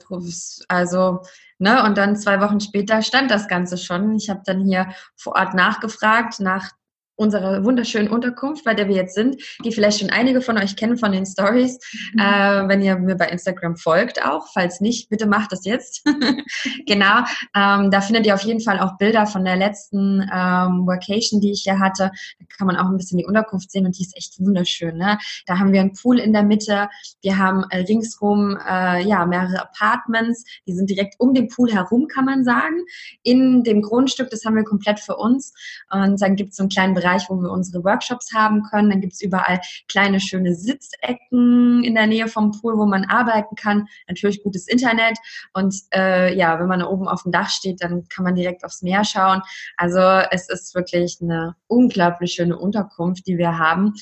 Also, 0.67 1.21
ne, 1.57 1.83
und 1.83 1.97
dann 1.97 2.15
zwei 2.15 2.39
Wochen 2.39 2.59
später 2.59 3.01
stand 3.01 3.31
das 3.31 3.47
Ganze 3.47 3.77
schon. 3.77 4.15
Ich 4.15 4.29
habe 4.29 4.41
dann 4.45 4.65
hier 4.65 4.93
vor 5.15 5.35
Ort 5.35 5.55
nachgefragt 5.55 6.39
nach 6.39 6.69
unserer 7.15 7.63
wunderschönen 7.63 8.09
Unterkunft, 8.09 8.63
bei 8.63 8.73
der 8.73 8.87
wir 8.87 8.95
jetzt 8.95 9.15
sind, 9.15 9.41
die 9.63 9.71
vielleicht 9.71 9.99
schon 9.99 10.09
einige 10.09 10.41
von 10.41 10.57
euch 10.57 10.75
kennen 10.75 10.97
von 10.97 11.11
den 11.11 11.25
Stories, 11.25 11.79
mhm. 12.13 12.19
äh, 12.19 12.67
wenn 12.67 12.81
ihr 12.81 12.97
mir 12.97 13.15
bei 13.15 13.27
Instagram 13.27 13.75
folgt 13.77 14.25
auch. 14.25 14.47
Falls 14.53 14.81
nicht, 14.81 15.09
bitte 15.09 15.27
macht 15.27 15.51
das 15.51 15.65
jetzt. 15.65 16.03
genau, 16.87 17.19
ähm, 17.55 17.91
da 17.91 18.01
findet 18.01 18.25
ihr 18.25 18.33
auf 18.33 18.41
jeden 18.41 18.61
Fall 18.61 18.79
auch 18.79 18.97
Bilder 18.97 19.27
von 19.27 19.45
der 19.45 19.55
letzten 19.55 20.21
ähm, 20.21 20.87
Vacation, 20.87 21.39
die 21.39 21.51
ich 21.51 21.63
hier 21.63 21.79
hatte. 21.79 22.11
Da 22.39 22.45
kann 22.57 22.67
man 22.67 22.77
auch 22.77 22.87
ein 22.87 22.97
bisschen 22.97 23.19
die 23.19 23.25
Unterkunft 23.25 23.71
sehen 23.71 23.85
und 23.85 23.97
die 23.97 24.03
ist 24.03 24.17
echt 24.17 24.39
wunderschön. 24.39 24.97
Ne? 24.97 25.19
Da 25.45 25.59
haben 25.59 25.71
wir 25.71 25.81
einen 25.81 25.93
Pool 25.93 26.19
in 26.19 26.33
der 26.33 26.43
Mitte. 26.43 26.89
Wir 27.21 27.37
haben 27.37 27.63
äh, 27.69 27.79
ringsrum 27.79 28.57
äh, 28.57 29.03
ja 29.03 29.25
mehrere 29.25 29.61
Apartments. 29.61 30.43
Die 30.67 30.73
sind 30.73 30.89
direkt 30.89 31.15
um 31.19 31.33
den 31.33 31.47
Pool 31.47 31.71
herum, 31.71 32.07
kann 32.07 32.25
man 32.25 32.43
sagen. 32.43 32.83
In 33.21 33.63
dem 33.63 33.81
Grundstück, 33.81 34.31
das 34.31 34.45
haben 34.45 34.55
wir 34.55 34.63
komplett 34.63 34.99
für 34.99 35.15
uns. 35.15 35.53
Und 35.91 36.21
dann 36.21 36.35
gibt 36.35 36.51
es 36.51 36.57
so 36.57 36.63
einen 36.63 36.69
kleinen 36.69 36.93
Bereich, 37.03 37.25
wo 37.29 37.35
wir 37.35 37.51
unsere 37.51 37.83
Workshops 37.83 38.33
haben 38.33 38.63
können. 38.63 38.89
Dann 38.89 39.01
gibt 39.01 39.13
es 39.13 39.21
überall 39.21 39.59
kleine, 39.87 40.19
schöne 40.19 40.55
Sitzecken 40.55 41.83
in 41.83 41.95
der 41.95 42.07
Nähe 42.07 42.27
vom 42.27 42.51
Pool, 42.51 42.77
wo 42.77 42.85
man 42.85 43.05
arbeiten 43.05 43.55
kann. 43.55 43.87
Natürlich 44.07 44.43
gutes 44.43 44.67
Internet. 44.67 45.17
Und 45.53 45.75
äh, 45.93 46.35
ja, 46.35 46.59
wenn 46.59 46.67
man 46.67 46.79
da 46.79 46.87
oben 46.87 47.07
auf 47.07 47.23
dem 47.23 47.31
Dach 47.31 47.49
steht, 47.49 47.83
dann 47.83 48.07
kann 48.07 48.23
man 48.23 48.35
direkt 48.35 48.63
aufs 48.63 48.81
Meer 48.81 49.03
schauen. 49.03 49.41
Also 49.77 49.99
es 49.99 50.49
ist 50.49 50.75
wirklich 50.75 51.19
eine 51.21 51.55
unglaublich 51.67 52.33
schöne 52.33 52.57
Unterkunft, 52.57 53.27
die 53.27 53.37
wir 53.37 53.57
haben. 53.57 53.93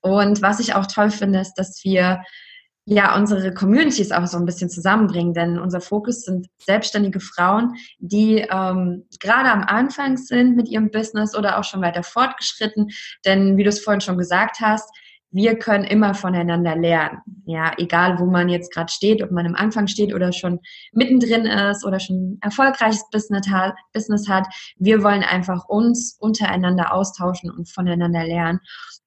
Und 0.00 0.42
was 0.42 0.60
ich 0.60 0.74
auch 0.74 0.86
toll 0.86 1.10
finde, 1.10 1.40
ist, 1.40 1.54
dass 1.54 1.82
wir 1.84 2.22
ja 2.86 3.16
unsere 3.16 3.52
Communities 3.52 4.12
auch 4.12 4.26
so 4.26 4.38
ein 4.38 4.46
bisschen 4.46 4.70
zusammenbringen, 4.70 5.34
denn 5.34 5.58
unser 5.58 5.80
Fokus 5.80 6.22
sind 6.22 6.46
selbstständige 6.58 7.20
Frauen, 7.20 7.74
die 7.98 8.46
ähm, 8.48 9.04
gerade 9.20 9.50
am 9.50 9.64
Anfang 9.64 10.16
sind 10.16 10.56
mit 10.56 10.68
ihrem 10.68 10.90
Business 10.90 11.36
oder 11.36 11.58
auch 11.58 11.64
schon 11.64 11.82
weiter 11.82 12.04
fortgeschritten. 12.04 12.90
Denn 13.24 13.56
wie 13.56 13.64
du 13.64 13.70
es 13.70 13.80
vorhin 13.80 14.00
schon 14.00 14.18
gesagt 14.18 14.60
hast, 14.60 14.88
wir 15.32 15.58
können 15.58 15.84
immer 15.84 16.14
voneinander 16.14 16.76
lernen. 16.76 17.18
Ja, 17.44 17.72
egal 17.76 18.20
wo 18.20 18.26
man 18.26 18.48
jetzt 18.48 18.72
gerade 18.72 18.90
steht, 18.90 19.22
ob 19.22 19.32
man 19.32 19.46
am 19.46 19.56
Anfang 19.56 19.88
steht 19.88 20.14
oder 20.14 20.32
schon 20.32 20.60
mittendrin 20.92 21.44
ist 21.44 21.84
oder 21.84 21.98
schon 21.98 22.16
ein 22.16 22.38
erfolgreiches 22.40 23.04
Business 23.10 23.48
hat, 23.48 23.74
Business 23.92 24.28
hat. 24.28 24.46
Wir 24.78 25.02
wollen 25.02 25.24
einfach 25.24 25.68
uns 25.68 26.16
untereinander 26.20 26.94
austauschen 26.94 27.50
und 27.50 27.68
voneinander 27.68 28.24
lernen. 28.24 28.60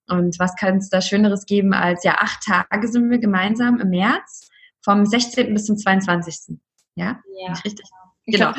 Und 0.10 0.39
was 0.39 0.55
kann 0.55 0.78
es 0.78 0.89
da 0.89 1.01
Schöneres 1.01 1.45
geben 1.45 1.74
als, 1.74 2.03
ja, 2.03 2.16
acht 2.20 2.43
Tage 2.43 2.88
sind 2.88 3.10
wir 3.10 3.20
gemeinsam 3.20 3.80
im 3.80 3.89
März, 3.89 4.49
vom 4.84 5.05
16. 5.05 5.53
bis 5.53 5.66
zum 5.66 5.78
22. 5.78 6.57
Ja? 6.95 7.20
Ja. 7.38 7.53
Richtig? 7.64 7.86
Genau. 8.32 8.51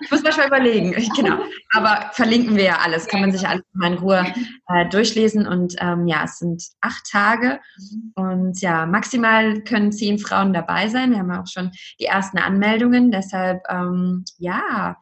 Ich 0.00 0.10
muss 0.10 0.22
mal 0.22 0.46
überlegen. 0.46 0.94
Genau. 1.16 1.38
Aber 1.72 2.10
verlinken 2.12 2.56
wir 2.56 2.64
ja 2.64 2.78
alles. 2.78 3.06
Kann 3.06 3.20
man 3.20 3.32
sich 3.32 3.46
alles 3.46 3.62
mal 3.72 3.92
in 3.92 3.98
Ruhe 3.98 4.32
äh, 4.68 4.88
durchlesen. 4.88 5.46
Und 5.46 5.76
ähm, 5.78 6.06
ja, 6.06 6.24
es 6.24 6.38
sind 6.38 6.62
acht 6.80 7.04
Tage. 7.10 7.60
Und 8.14 8.60
ja, 8.60 8.86
maximal 8.86 9.62
können 9.62 9.92
zehn 9.92 10.18
Frauen 10.18 10.52
dabei 10.52 10.88
sein. 10.88 11.10
Wir 11.10 11.18
haben 11.18 11.30
auch 11.30 11.46
schon 11.46 11.72
die 11.98 12.06
ersten 12.06 12.38
Anmeldungen. 12.38 13.10
Deshalb, 13.10 13.62
ähm, 13.68 14.24
ja, 14.38 14.96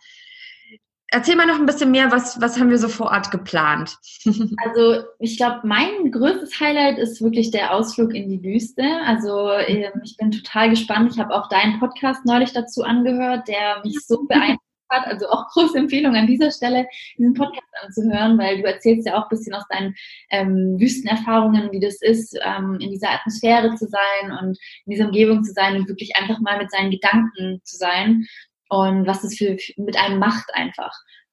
erzähl 1.11 1.37
mal 1.37 1.47
noch 1.47 1.59
ein 1.59 1.67
bisschen 1.67 1.91
mehr, 1.91 2.11
was, 2.11 2.41
was 2.41 2.59
haben 2.59 2.71
wir 2.71 2.79
so 2.79 2.89
vor 2.89 3.07
Ort 3.07 3.31
geplant? 3.31 3.97
Also 4.65 5.05
ich 5.19 5.37
glaube, 5.37 5.61
mein 5.65 6.11
größtes 6.11 6.61
Highlight 6.61 6.99
ist 6.99 7.23
wirklich 7.23 7.51
der 7.51 7.75
Ausflug 7.75 8.15
in 8.15 8.29
die 8.29 8.43
Wüste. 8.43 8.83
Also 9.05 9.51
ähm, 9.51 10.01
ich 10.05 10.17
bin 10.17 10.31
total 10.31 10.71
gespannt. 10.71 11.13
Ich 11.13 11.19
habe 11.19 11.35
auch 11.35 11.49
deinen 11.49 11.79
Podcast 11.79 12.25
neulich 12.25 12.53
dazu 12.53 12.83
angehört, 12.83 13.49
der 13.49 13.81
mich 13.85 13.99
so 14.07 14.25
beeindruckt 14.29 14.63
hat. 14.91 15.07
Also 15.07 15.29
auch 15.29 15.49
große 15.53 15.79
Empfehlung 15.79 16.15
an 16.15 16.27
dieser 16.27 16.51
Stelle, 16.51 16.87
diesen 17.17 17.35
Podcast 17.35 17.63
anzuhören, 17.83 18.39
weil 18.39 18.61
du 18.61 18.65
erzählst 18.65 19.07
ja 19.07 19.19
auch 19.19 19.25
ein 19.25 19.29
bisschen 19.31 19.55
aus 19.55 19.65
deinen 19.71 19.95
ähm, 20.31 20.77
Wüstenerfahrungen, 20.79 21.73
wie 21.73 21.81
das 21.81 22.01
ist, 22.03 22.37
ähm, 22.43 22.79
in 22.81 22.91
dieser 22.91 23.11
Atmosphäre 23.11 23.75
zu 23.77 23.87
sein 23.87 24.33
und 24.41 24.59
in 24.87 24.93
dieser 24.93 25.07
Umgebung 25.07 25.45
zu 25.45 25.53
sein 25.53 25.77
und 25.77 25.89
wirklich 25.89 26.17
einfach 26.17 26.41
mal 26.41 26.59
mit 26.59 26.71
seinen 26.71 26.91
Gedanken 26.91 27.61
zu 27.65 27.77
sein 27.77 28.27
und 28.69 29.07
was 29.07 29.23
das 29.23 29.37
für, 29.37 29.57
mit 29.77 29.97
einem 29.97 30.19
macht 30.19 30.55
einfach. 30.55 30.93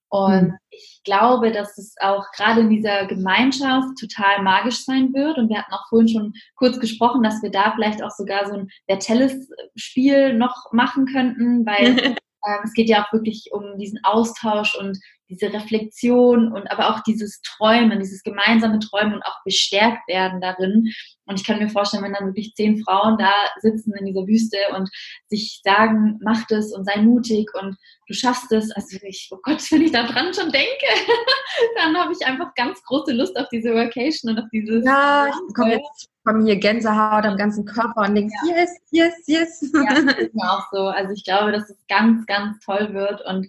Und 0.09 0.49
mhm. 0.49 0.57
ich 0.69 1.01
glaube, 1.03 1.51
dass 1.51 1.77
es 1.77 1.95
auch 1.99 2.25
gerade 2.35 2.61
in 2.61 2.69
dieser 2.69 3.05
Gemeinschaft 3.05 3.97
total 3.99 4.43
magisch 4.43 4.85
sein 4.85 5.13
wird. 5.13 5.37
Und 5.37 5.49
wir 5.49 5.57
hatten 5.57 5.73
auch 5.73 5.87
vorhin 5.89 6.07
schon 6.07 6.33
kurz 6.55 6.79
gesprochen, 6.79 7.23
dass 7.23 7.41
wir 7.41 7.51
da 7.51 7.73
vielleicht 7.73 8.03
auch 8.03 8.11
sogar 8.11 8.47
so 8.47 8.53
ein 8.53 8.69
Vertellis-Spiel 8.87 10.33
noch 10.33 10.71
machen 10.71 11.05
könnten, 11.05 11.65
weil 11.65 12.15
Ähm, 12.45 12.59
es 12.63 12.73
geht 12.73 12.89
ja 12.89 13.03
auch 13.03 13.13
wirklich 13.13 13.49
um 13.51 13.77
diesen 13.77 13.99
Austausch 14.03 14.75
und 14.75 14.99
diese 15.29 15.51
Reflexion 15.51 16.51
und 16.51 16.71
aber 16.71 16.89
auch 16.89 17.01
dieses 17.01 17.41
Träumen, 17.41 17.99
dieses 17.99 18.23
gemeinsame 18.23 18.79
Träumen 18.79 19.15
und 19.15 19.23
auch 19.23 19.43
bestärkt 19.43 20.07
werden 20.07 20.41
darin. 20.41 20.91
Und 21.25 21.39
ich 21.39 21.45
kann 21.45 21.59
mir 21.59 21.69
vorstellen, 21.69 22.03
wenn 22.03 22.13
dann 22.13 22.27
wirklich 22.27 22.53
zehn 22.53 22.83
Frauen 22.83 23.17
da 23.17 23.31
sitzen 23.59 23.93
in 23.93 24.05
dieser 24.05 24.27
Wüste 24.27 24.57
und 24.75 24.89
sich 25.27 25.61
sagen, 25.63 26.19
mach 26.21 26.45
das 26.47 26.71
und 26.71 26.85
sei 26.85 27.01
mutig 27.01 27.49
und 27.55 27.75
du 28.07 28.13
schaffst 28.13 28.51
es. 28.51 28.71
Also 28.71 28.97
ich, 29.01 29.29
oh 29.31 29.39
Gott, 29.41 29.59
wenn 29.71 29.81
ich 29.81 29.91
da 29.91 30.03
dran 30.03 30.33
schon 30.33 30.51
denke, 30.51 30.85
dann 31.77 31.97
habe 31.97 32.13
ich 32.13 32.25
einfach 32.25 32.53
ganz 32.53 32.83
große 32.83 33.13
Lust 33.13 33.35
auf 33.37 33.49
diese 33.49 33.73
Vacation 33.73 34.31
und 34.31 34.43
auf 34.43 34.49
dieses. 34.51 34.85
Ja, 34.85 35.27
ich 35.27 35.47
bekomme 35.47 35.73
jetzt 35.73 36.09
von 36.23 36.43
mir 36.43 36.57
Gänsehaut 36.57 37.25
am 37.25 37.37
ganzen 37.37 37.65
Körper 37.65 38.01
und 38.01 38.15
denkst, 38.15 38.33
ja. 38.47 38.57
yes, 38.57 38.71
yes, 38.91 39.13
yes. 39.25 39.71
Ja, 39.73 39.93
das 39.93 40.17
ist 40.17 40.35
mir 40.35 40.51
auch 40.51 40.65
so. 40.71 40.87
Also 40.87 41.13
ich 41.13 41.23
glaube, 41.23 41.51
dass 41.51 41.69
es 41.69 41.77
ganz, 41.87 42.25
ganz 42.27 42.59
toll 42.63 42.93
wird 42.93 43.25
und 43.25 43.47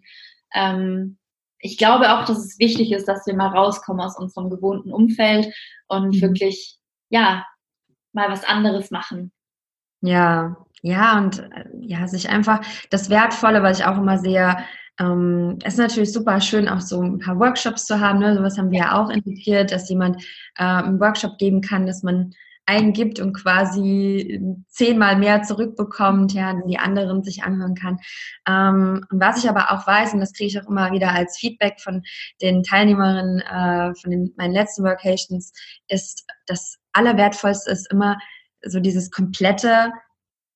ähm, 0.54 1.18
ich 1.66 1.78
glaube 1.78 2.12
auch, 2.12 2.24
dass 2.24 2.38
es 2.38 2.58
wichtig 2.58 2.92
ist, 2.92 3.06
dass 3.08 3.26
wir 3.26 3.34
mal 3.34 3.48
rauskommen 3.48 4.04
aus 4.04 4.16
unserem 4.18 4.50
gewohnten 4.50 4.92
Umfeld 4.92 5.52
und 5.88 6.16
mhm. 6.16 6.20
wirklich, 6.20 6.78
ja, 7.10 7.44
mal 8.12 8.30
was 8.30 8.44
anderes 8.44 8.90
machen. 8.90 9.32
Ja, 10.00 10.56
ja, 10.82 11.18
und 11.18 11.40
äh, 11.40 11.64
ja, 11.80 12.06
sich 12.06 12.28
einfach 12.28 12.60
das 12.90 13.10
Wertvolle, 13.10 13.62
was 13.62 13.80
ich 13.80 13.84
auch 13.84 13.98
immer 13.98 14.18
sehe, 14.18 14.56
ähm, 14.98 15.58
es 15.64 15.74
ist 15.74 15.80
natürlich 15.80 16.12
super 16.12 16.40
schön, 16.40 16.68
auch 16.68 16.80
so 16.80 17.02
ein 17.02 17.18
paar 17.18 17.38
Workshops 17.38 17.86
zu 17.86 18.00
haben. 18.00 18.20
Ne? 18.20 18.34
Sowas 18.34 18.56
haben 18.56 18.70
wir 18.70 18.78
ja 18.78 19.02
auch 19.02 19.10
integriert, 19.10 19.72
dass 19.72 19.90
jemand 19.90 20.22
äh, 20.56 20.64
einen 20.64 21.00
Workshop 21.00 21.38
geben 21.38 21.60
kann, 21.60 21.86
dass 21.86 22.02
man 22.02 22.32
eingibt 22.66 23.20
und 23.20 23.32
quasi 23.32 24.40
zehnmal 24.68 25.16
mehr 25.16 25.42
zurückbekommt, 25.42 26.32
ja, 26.32 26.52
die 26.68 26.78
anderen 26.78 27.22
sich 27.22 27.44
anhören 27.44 27.74
kann. 27.74 27.98
Ähm, 28.46 29.06
und 29.10 29.20
was 29.20 29.42
ich 29.42 29.48
aber 29.48 29.70
auch 29.70 29.86
weiß, 29.86 30.12
und 30.12 30.20
das 30.20 30.32
kriege 30.32 30.48
ich 30.48 30.60
auch 30.60 30.68
immer 30.68 30.92
wieder 30.92 31.12
als 31.12 31.38
Feedback 31.38 31.80
von 31.80 32.02
den 32.42 32.62
Teilnehmerinnen 32.64 33.40
äh, 33.40 33.94
von 33.94 34.10
den, 34.10 34.34
meinen 34.36 34.52
letzten 34.52 34.84
Workations, 34.84 35.52
ist 35.88 36.26
das 36.46 36.76
Allerwertvollste 36.92 37.70
ist 37.70 37.90
immer 37.90 38.18
so 38.62 38.80
dieses 38.80 39.10
komplette, 39.10 39.92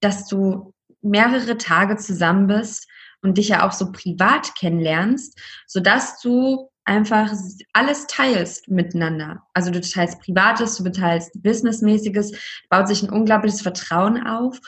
dass 0.00 0.26
du 0.26 0.74
mehrere 1.02 1.58
Tage 1.58 1.96
zusammen 1.96 2.46
bist 2.46 2.88
und 3.22 3.38
dich 3.38 3.48
ja 3.50 3.66
auch 3.66 3.72
so 3.72 3.92
privat 3.92 4.54
kennenlernst, 4.56 5.38
sodass 5.66 6.20
du 6.20 6.69
einfach 6.84 7.32
alles 7.72 8.06
teilst 8.06 8.68
miteinander. 8.68 9.42
Also 9.54 9.70
du 9.70 9.80
teilst 9.80 10.20
Privates, 10.20 10.76
du 10.76 10.90
teilst 10.90 11.42
Businessmäßiges, 11.42 12.32
baut 12.68 12.88
sich 12.88 13.02
ein 13.02 13.10
unglaubliches 13.10 13.62
Vertrauen 13.62 14.26
auf 14.26 14.58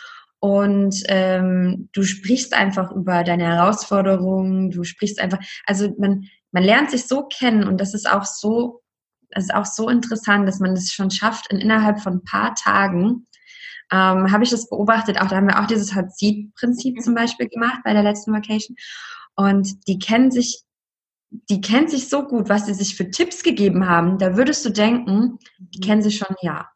und 0.40 1.02
ähm, 1.06 1.88
du 1.92 2.02
sprichst 2.02 2.54
einfach 2.54 2.90
über 2.92 3.22
deine 3.24 3.44
Herausforderungen, 3.44 4.70
du 4.70 4.84
sprichst 4.84 5.20
einfach, 5.20 5.38
also 5.66 5.94
man, 5.98 6.28
man 6.50 6.64
lernt 6.64 6.90
sich 6.90 7.06
so 7.06 7.26
kennen 7.26 7.64
und 7.64 7.80
das 7.80 7.94
ist 7.94 8.10
auch 8.10 8.24
so, 8.24 8.82
das 9.30 9.44
ist 9.44 9.54
auch 9.54 9.66
so 9.66 9.88
interessant, 9.88 10.46
dass 10.46 10.60
man 10.60 10.74
das 10.74 10.90
schon 10.90 11.10
schafft, 11.10 11.52
in 11.52 11.58
innerhalb 11.58 12.00
von 12.00 12.14
ein 12.14 12.24
paar 12.24 12.54
Tagen 12.54 13.26
ähm, 13.92 14.32
habe 14.32 14.42
ich 14.42 14.50
das 14.50 14.68
beobachtet, 14.68 15.20
auch 15.20 15.28
da 15.28 15.36
haben 15.36 15.46
wir 15.46 15.60
auch 15.60 15.66
dieses 15.66 15.94
Hot-Seat-Prinzip 15.94 17.00
zum 17.02 17.14
Beispiel 17.14 17.48
gemacht 17.48 17.80
bei 17.84 17.92
der 17.92 18.02
letzten 18.02 18.32
Vacation 18.32 18.76
und 19.36 19.86
die 19.86 19.98
kennen 19.98 20.30
sich 20.30 20.64
die 21.49 21.61
kennt 21.61 21.91
sich 21.91 22.09
so 22.09 22.24
gut, 22.26 22.49
was 22.49 22.66
sie 22.66 22.74
sich 22.74 22.97
für 22.97 23.11
Tipps 23.11 23.43
gegeben 23.43 23.89
haben, 23.89 24.18
da 24.18 24.37
würdest 24.37 24.64
du 24.64 24.70
denken, 24.70 25.39
die 25.59 25.78
mhm. 25.78 25.83
kennen 25.83 26.03
sich 26.03 26.18
schon 26.18 26.37
ja. 26.43 26.68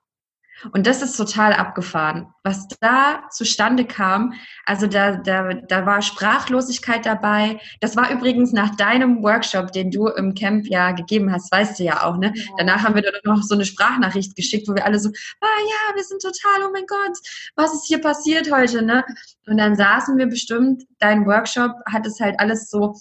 Und 0.73 0.87
das 0.87 1.03
ist 1.03 1.17
total 1.17 1.53
abgefahren. 1.53 2.29
Was 2.43 2.67
da 2.81 3.25
zustande 3.31 3.85
kam, 3.85 4.33
also 4.65 4.87
da, 4.87 5.17
da, 5.17 5.53
da 5.53 5.85
war 5.85 6.01
Sprachlosigkeit 6.01 7.05
dabei. 7.05 7.61
Das 7.81 7.95
war 7.95 8.11
übrigens 8.11 8.53
nach 8.53 8.75
deinem 8.75 9.23
Workshop, 9.23 9.73
den 9.73 9.91
du 9.91 10.07
im 10.09 10.35
Camp 10.35 10.67
ja 10.67 10.93
gegeben 10.93 11.31
hast, 11.31 11.53
weißt 11.53 11.79
du 11.79 11.85
ja 11.85 12.05
auch, 12.05 12.17
ne? 12.17 12.33
Ja. 12.35 12.43
Danach 12.57 12.85
haben 12.85 12.95
wir 12.95 13.03
dann 13.03 13.13
noch 13.25 13.43
so 13.43 13.55
eine 13.55 13.67
Sprachnachricht 13.67 14.35
geschickt, 14.35 14.67
wo 14.67 14.75
wir 14.75 14.87
alle 14.87 14.99
so, 14.99 15.11
ah 15.11 15.61
ja, 15.69 15.95
wir 15.95 16.05
sind 16.05 16.23
total, 16.23 16.67
oh 16.67 16.71
mein 16.73 16.87
Gott, 16.87 17.19
was 17.55 17.75
ist 17.75 17.87
hier 17.87 18.01
passiert 18.01 18.51
heute, 18.51 18.81
ne? 18.81 19.05
Und 19.47 19.59
dann 19.59 19.77
saßen 19.77 20.17
wir 20.17 20.27
bestimmt, 20.27 20.85
dein 21.01 21.27
Workshop 21.27 21.73
hat 21.87 22.07
es 22.07 22.19
halt 22.19 22.41
alles 22.41 22.71
so 22.71 22.95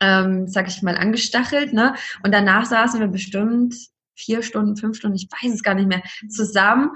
ähm, 0.00 0.48
sag 0.48 0.68
ich 0.68 0.82
mal, 0.82 0.96
angestachelt. 0.96 1.72
Ne? 1.72 1.94
Und 2.22 2.32
danach 2.32 2.66
saßen 2.66 3.00
wir 3.00 3.08
bestimmt 3.08 3.74
vier 4.14 4.42
Stunden, 4.42 4.76
fünf 4.76 4.96
Stunden, 4.96 5.16
ich 5.16 5.28
weiß 5.30 5.54
es 5.54 5.62
gar 5.62 5.74
nicht 5.74 5.88
mehr, 5.88 6.02
zusammen 6.28 6.90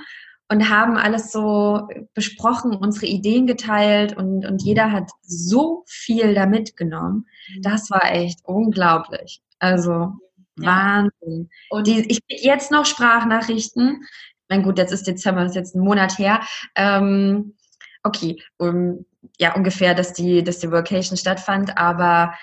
und 0.48 0.68
haben 0.68 0.96
alles 0.96 1.32
so 1.32 1.88
besprochen, 2.12 2.76
unsere 2.76 3.06
Ideen 3.06 3.46
geteilt 3.46 4.16
und, 4.16 4.44
und 4.44 4.62
jeder 4.62 4.92
hat 4.92 5.10
so 5.22 5.84
viel 5.86 6.34
da 6.34 6.46
mitgenommen. 6.46 7.26
Mhm. 7.48 7.62
Das 7.62 7.90
war 7.90 8.12
echt 8.12 8.40
unglaublich. 8.44 9.40
Also 9.58 10.12
ja. 10.58 10.66
Wahnsinn. 10.66 11.50
Und 11.70 11.86
Die, 11.86 12.00
ich 12.10 12.20
kriege 12.26 12.42
jetzt 12.42 12.70
noch 12.70 12.84
Sprachnachrichten. 12.84 14.04
Mein 14.48 14.62
gut, 14.62 14.78
jetzt 14.78 14.92
ist 14.92 15.06
Dezember, 15.06 15.44
ist 15.44 15.54
jetzt 15.54 15.74
ein 15.74 15.82
Monat 15.82 16.18
her. 16.18 16.40
Ähm, 16.74 17.54
okay, 18.02 18.40
um, 18.58 19.06
ja, 19.38 19.54
ungefähr, 19.54 19.94
dass 19.94 20.12
die, 20.12 20.44
dass 20.44 20.58
die 20.58 20.70
Vocation 20.70 21.16
stattfand, 21.16 21.78
aber 21.78 22.34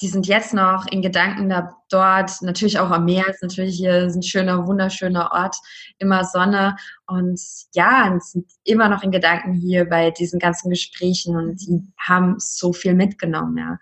die 0.00 0.08
sind 0.08 0.26
jetzt 0.26 0.54
noch 0.54 0.86
in 0.90 1.02
Gedanken 1.02 1.48
da 1.48 1.76
dort, 1.90 2.30
natürlich 2.42 2.78
auch 2.78 2.90
am 2.90 3.04
Meer, 3.04 3.28
ist 3.28 3.42
natürlich 3.42 3.76
hier 3.76 4.04
ein 4.04 4.22
schöner, 4.22 4.66
wunderschöner 4.66 5.30
Ort, 5.32 5.56
immer 5.98 6.24
Sonne 6.24 6.76
und 7.06 7.40
ja, 7.74 8.16
sind 8.20 8.46
immer 8.64 8.88
noch 8.88 9.02
in 9.02 9.10
Gedanken 9.10 9.52
hier 9.52 9.88
bei 9.88 10.10
diesen 10.10 10.38
ganzen 10.38 10.70
Gesprächen 10.70 11.36
und 11.36 11.56
die 11.56 11.82
haben 11.98 12.36
so 12.38 12.72
viel 12.72 12.94
mitgenommen, 12.94 13.58
ja. 13.58 13.78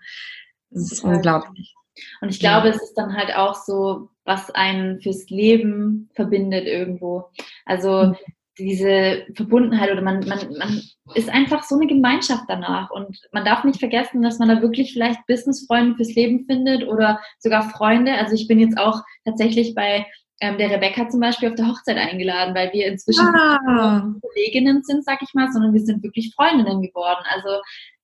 Das 0.71 0.91
ist 0.91 1.03
unglaublich. 1.03 1.73
Und 2.21 2.29
ich 2.29 2.39
glaube, 2.39 2.67
ja. 2.67 2.75
es 2.75 2.81
ist 2.81 2.93
dann 2.93 3.15
halt 3.15 3.35
auch 3.35 3.55
so, 3.55 4.09
was 4.23 4.51
einen 4.51 5.01
fürs 5.01 5.29
Leben 5.29 6.09
verbindet 6.13 6.65
irgendwo. 6.65 7.29
Also 7.65 8.03
mhm 8.03 8.15
diese 8.63 9.25
Verbundenheit 9.35 9.91
oder 9.91 10.01
man, 10.01 10.19
man, 10.27 10.57
man 10.57 10.81
ist 11.15 11.29
einfach 11.29 11.63
so 11.63 11.75
eine 11.75 11.87
Gemeinschaft 11.87 12.43
danach. 12.47 12.91
Und 12.91 13.19
man 13.31 13.45
darf 13.45 13.63
nicht 13.63 13.79
vergessen, 13.79 14.21
dass 14.21 14.39
man 14.39 14.49
da 14.49 14.61
wirklich 14.61 14.93
vielleicht 14.93 15.25
Businessfreunde 15.27 15.95
fürs 15.95 16.13
Leben 16.15 16.45
findet 16.45 16.87
oder 16.87 17.19
sogar 17.39 17.69
Freunde. 17.69 18.13
Also 18.13 18.35
ich 18.35 18.47
bin 18.47 18.59
jetzt 18.59 18.77
auch 18.77 19.01
tatsächlich 19.25 19.73
bei 19.75 20.05
ähm, 20.41 20.57
der 20.57 20.71
Rebecca 20.71 21.09
zum 21.09 21.19
Beispiel 21.19 21.49
auf 21.49 21.55
der 21.55 21.67
Hochzeit 21.67 21.97
eingeladen, 21.97 22.55
weil 22.55 22.71
wir 22.71 22.87
inzwischen 22.87 23.27
ah. 23.27 24.13
Kolleginnen 24.21 24.83
sind, 24.83 25.03
sag 25.03 25.21
ich 25.21 25.33
mal, 25.33 25.51
sondern 25.51 25.73
wir 25.73 25.81
sind 25.81 26.03
wirklich 26.03 26.33
Freundinnen 26.35 26.81
geworden. 26.81 27.23
Also 27.29 27.49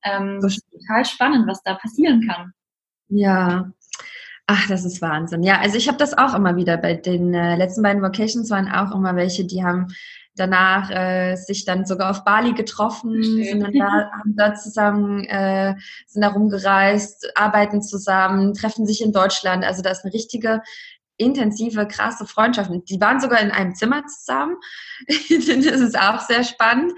ähm, 0.03 0.39
ist 0.45 0.65
total 0.71 1.05
spannend, 1.05 1.47
was 1.47 1.63
da 1.63 1.75
passieren 1.75 2.27
kann. 2.27 2.51
Ja, 3.09 3.71
Ach, 4.47 4.67
das 4.67 4.85
ist 4.85 5.01
Wahnsinn. 5.01 5.41
Ja, 5.41 5.59
also 5.59 5.77
ich 5.77 5.87
habe 5.87 5.97
das 5.97 6.15
auch 6.15 6.35
immer 6.35 6.55
wieder 6.55 6.77
bei 6.77 6.93
den 6.93 7.33
äh, 7.33 7.55
letzten 7.55 7.81
beiden 7.81 8.03
Vocations 8.03 8.49
waren 8.51 8.69
auch 8.69 8.93
immer 8.93 9.15
welche, 9.15 9.45
die 9.45 9.63
haben 9.63 9.87
danach 10.35 10.89
äh, 10.91 11.35
sich 11.35 11.65
dann 11.65 11.85
sogar 11.85 12.11
auf 12.11 12.23
Bali 12.23 12.53
getroffen, 12.53 13.23
sind 13.23 13.61
dann 13.61 13.73
da, 13.73 14.11
haben 14.19 14.35
da 14.35 14.53
zusammen, 14.53 15.23
äh, 15.25 15.75
sind 16.07 16.21
da 16.21 16.29
rumgereist, 16.29 17.37
arbeiten 17.37 17.81
zusammen, 17.81 18.53
treffen 18.53 18.85
sich 18.85 19.01
in 19.01 19.11
Deutschland. 19.11 19.63
Also 19.63 19.81
da 19.81 19.91
ist 19.91 20.03
eine 20.03 20.13
richtige 20.13 20.61
intensive, 21.17 21.87
krasse 21.87 22.25
Freundschaft. 22.25 22.69
Die 22.89 22.99
waren 22.99 23.19
sogar 23.19 23.39
in 23.39 23.51
einem 23.51 23.75
Zimmer 23.75 24.05
zusammen. 24.05 24.57
das 25.07 25.81
ist 25.81 25.97
auch 25.97 26.19
sehr 26.19 26.43
spannend. 26.43 26.91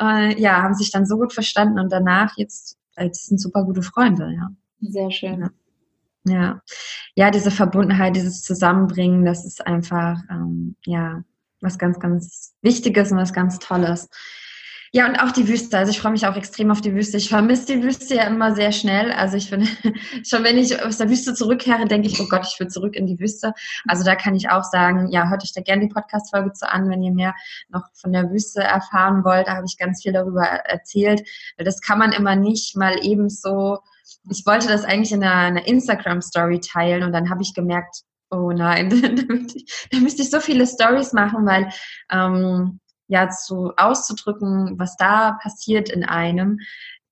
Äh, 0.00 0.40
ja, 0.40 0.62
haben 0.62 0.74
sich 0.74 0.90
dann 0.90 1.06
so 1.06 1.16
gut 1.16 1.32
verstanden 1.32 1.78
und 1.78 1.90
danach 1.90 2.36
jetzt, 2.36 2.78
jetzt 2.98 3.26
sind 3.26 3.40
super 3.40 3.64
gute 3.64 3.82
Freunde, 3.82 4.32
ja. 4.32 4.48
Sehr 4.80 5.10
schön. 5.10 5.40
Ja. 5.40 5.50
Ja, 6.26 6.62
ja, 7.16 7.30
diese 7.30 7.50
Verbundenheit, 7.50 8.16
dieses 8.16 8.42
Zusammenbringen, 8.42 9.26
das 9.26 9.44
ist 9.44 9.66
einfach, 9.66 10.22
ähm, 10.30 10.74
ja, 10.86 11.22
was 11.64 11.78
ganz, 11.78 11.98
ganz 11.98 12.54
Wichtiges 12.62 13.10
und 13.10 13.18
was 13.18 13.32
ganz 13.32 13.58
Tolles. 13.58 14.08
Ja, 14.96 15.08
und 15.08 15.16
auch 15.16 15.32
die 15.32 15.48
Wüste. 15.48 15.76
Also 15.76 15.90
ich 15.90 15.98
freue 15.98 16.12
mich 16.12 16.24
auch 16.24 16.36
extrem 16.36 16.70
auf 16.70 16.80
die 16.80 16.94
Wüste. 16.94 17.16
Ich 17.16 17.28
vermisse 17.28 17.66
die 17.66 17.82
Wüste 17.82 18.14
ja 18.14 18.28
immer 18.28 18.54
sehr 18.54 18.70
schnell. 18.70 19.10
Also 19.10 19.36
ich 19.36 19.48
finde, 19.48 19.66
schon 20.24 20.44
wenn 20.44 20.56
ich 20.56 20.80
aus 20.84 20.98
der 20.98 21.10
Wüste 21.10 21.34
zurückkehre, 21.34 21.86
denke 21.86 22.06
ich, 22.06 22.20
oh 22.20 22.28
Gott, 22.28 22.46
ich 22.48 22.60
will 22.60 22.68
zurück 22.68 22.94
in 22.94 23.04
die 23.04 23.18
Wüste. 23.18 23.54
Also 23.88 24.04
da 24.04 24.14
kann 24.14 24.36
ich 24.36 24.50
auch 24.50 24.62
sagen, 24.62 25.08
ja, 25.10 25.28
hört 25.28 25.42
euch 25.42 25.52
da 25.52 25.62
gerne 25.62 25.88
die 25.88 25.92
Podcast-Folge 25.92 26.52
zu 26.52 26.70
an, 26.70 26.88
wenn 26.90 27.02
ihr 27.02 27.12
mehr 27.12 27.34
noch 27.70 27.82
von 27.94 28.12
der 28.12 28.30
Wüste 28.30 28.62
erfahren 28.62 29.24
wollt. 29.24 29.48
Da 29.48 29.56
habe 29.56 29.66
ich 29.66 29.76
ganz 29.78 30.00
viel 30.00 30.12
darüber 30.12 30.44
erzählt. 30.44 31.28
Das 31.56 31.80
kann 31.80 31.98
man 31.98 32.12
immer 32.12 32.36
nicht 32.36 32.76
mal 32.76 33.04
eben 33.04 33.28
so. 33.28 33.80
Ich 34.30 34.46
wollte 34.46 34.68
das 34.68 34.84
eigentlich 34.84 35.10
in 35.10 35.24
einer, 35.24 35.58
einer 35.58 35.66
Instagram-Story 35.66 36.60
teilen 36.60 37.02
und 37.02 37.10
dann 37.10 37.30
habe 37.30 37.42
ich 37.42 37.52
gemerkt, 37.52 38.04
oh 38.34 38.52
nein, 38.52 38.90
da 39.90 39.98
müsste 39.98 40.22
ich 40.22 40.30
so 40.30 40.40
viele 40.40 40.66
Stories 40.66 41.12
machen, 41.12 41.46
weil 41.46 41.70
ähm, 42.10 42.80
ja 43.06 43.28
zu 43.28 43.72
auszudrücken, 43.76 44.78
was 44.78 44.96
da 44.96 45.38
passiert 45.42 45.90
in 45.90 46.04
einem, 46.04 46.58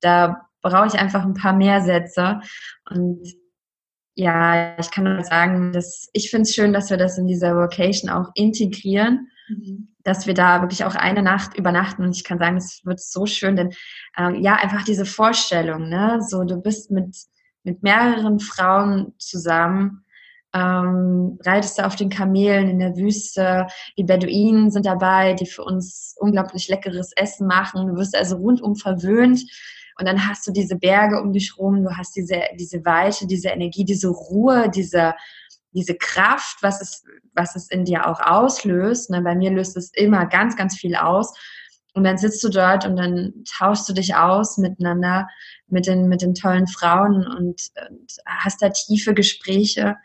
da 0.01 0.49
brauche 0.63 0.87
ich 0.87 0.95
einfach 0.95 1.25
ein 1.25 1.35
paar 1.35 1.53
mehr 1.53 1.83
Sätze. 1.83 2.41
Und 2.89 3.23
ja, 4.15 4.79
ich 4.79 4.91
kann 4.91 5.05
nur 5.05 5.25
sagen, 5.25 5.73
dass 5.73 6.09
ich 6.13 6.31
finde 6.31 6.43
es 6.43 6.55
schön, 6.55 6.73
dass 6.73 6.91
wir 6.91 6.97
das 6.97 7.19
in 7.19 7.27
dieser 7.27 7.57
Vocation 7.57 8.11
auch 8.11 8.31
integrieren, 8.35 9.29
mhm. 9.49 9.95
dass 10.05 10.27
wir 10.27 10.35
da 10.35 10.61
wirklich 10.61 10.85
auch 10.85 10.95
eine 10.95 11.23
Nacht 11.23 11.57
übernachten. 11.57 12.05
Und 12.05 12.17
ich 12.17 12.25
kann 12.25 12.39
sagen, 12.39 12.57
es 12.57 12.83
wird 12.85 13.01
so 13.01 13.27
schön, 13.27 13.57
denn 13.57 13.71
äh, 14.17 14.39
ja, 14.41 14.55
einfach 14.57 14.85
diese 14.85 15.07
Vorstellung, 15.07 15.89
ne, 15.89 16.21
so 16.29 16.45
du 16.45 16.61
bist 16.61 16.91
mit 16.91 17.17
mit 17.65 17.83
mehreren 17.83 18.41
Frauen 18.41 19.15
zusammen 19.19 20.05
ähm, 20.55 21.39
reitest 21.45 21.79
du 21.79 21.87
auf 21.87 21.97
den 21.97 22.11
Kamelen 22.11 22.69
in 22.69 22.79
der 22.79 22.97
Wüste. 22.97 23.67
Die 23.97 24.05
Beduinen 24.05 24.71
sind 24.71 24.87
dabei, 24.87 25.33
die 25.35 25.47
für 25.47 25.65
uns 25.65 26.15
unglaublich 26.19 26.69
leckeres 26.69 27.13
Essen 27.17 27.47
machen. 27.47 27.87
Du 27.87 27.97
wirst 27.97 28.17
also 28.17 28.37
rundum 28.37 28.77
verwöhnt. 28.77 29.43
Und 29.99 30.07
dann 30.07 30.29
hast 30.29 30.47
du 30.47 30.53
diese 30.53 30.77
Berge 30.77 31.21
um 31.21 31.33
dich 31.33 31.57
rum, 31.59 31.83
du 31.83 31.97
hast 31.97 32.17
diese, 32.17 32.41
diese 32.59 32.85
Weite, 32.85 33.27
diese 33.27 33.49
Energie, 33.49 33.85
diese 33.85 34.09
Ruhe, 34.09 34.71
diese, 34.71 35.15
diese 35.73 35.95
Kraft, 35.95 36.59
was 36.63 36.81
es, 36.81 37.05
was 37.35 37.57
es 37.57 37.71
in 37.71 37.85
dir 37.85 38.07
auch 38.07 38.21
auslöst. 38.21 39.11
Ne? 39.11 39.23
Bei 39.23 39.35
mir 39.35 39.51
löst 39.51 39.77
es 39.77 39.91
immer 39.95 40.27
ganz, 40.27 40.57
ganz 40.57 40.77
viel 40.77 40.97
aus. 40.97 41.35
Und 41.95 42.05
dann 42.05 42.17
sitzt 42.17 42.43
du 42.43 42.49
dort 42.49 42.87
und 42.87 42.97
dann 42.97 43.45
tauschst 43.59 43.87
du 43.89 43.93
dich 43.93 44.15
aus 44.15 44.57
miteinander, 44.57 45.29
mit 45.67 45.87
den, 45.87 46.09
mit 46.09 46.23
den 46.23 46.35
tollen 46.35 46.67
Frauen 46.67 47.27
und, 47.27 47.69
und 47.89 48.13
hast 48.27 48.63
da 48.63 48.71
tiefe 48.71 49.13
Gespräche 49.13 49.97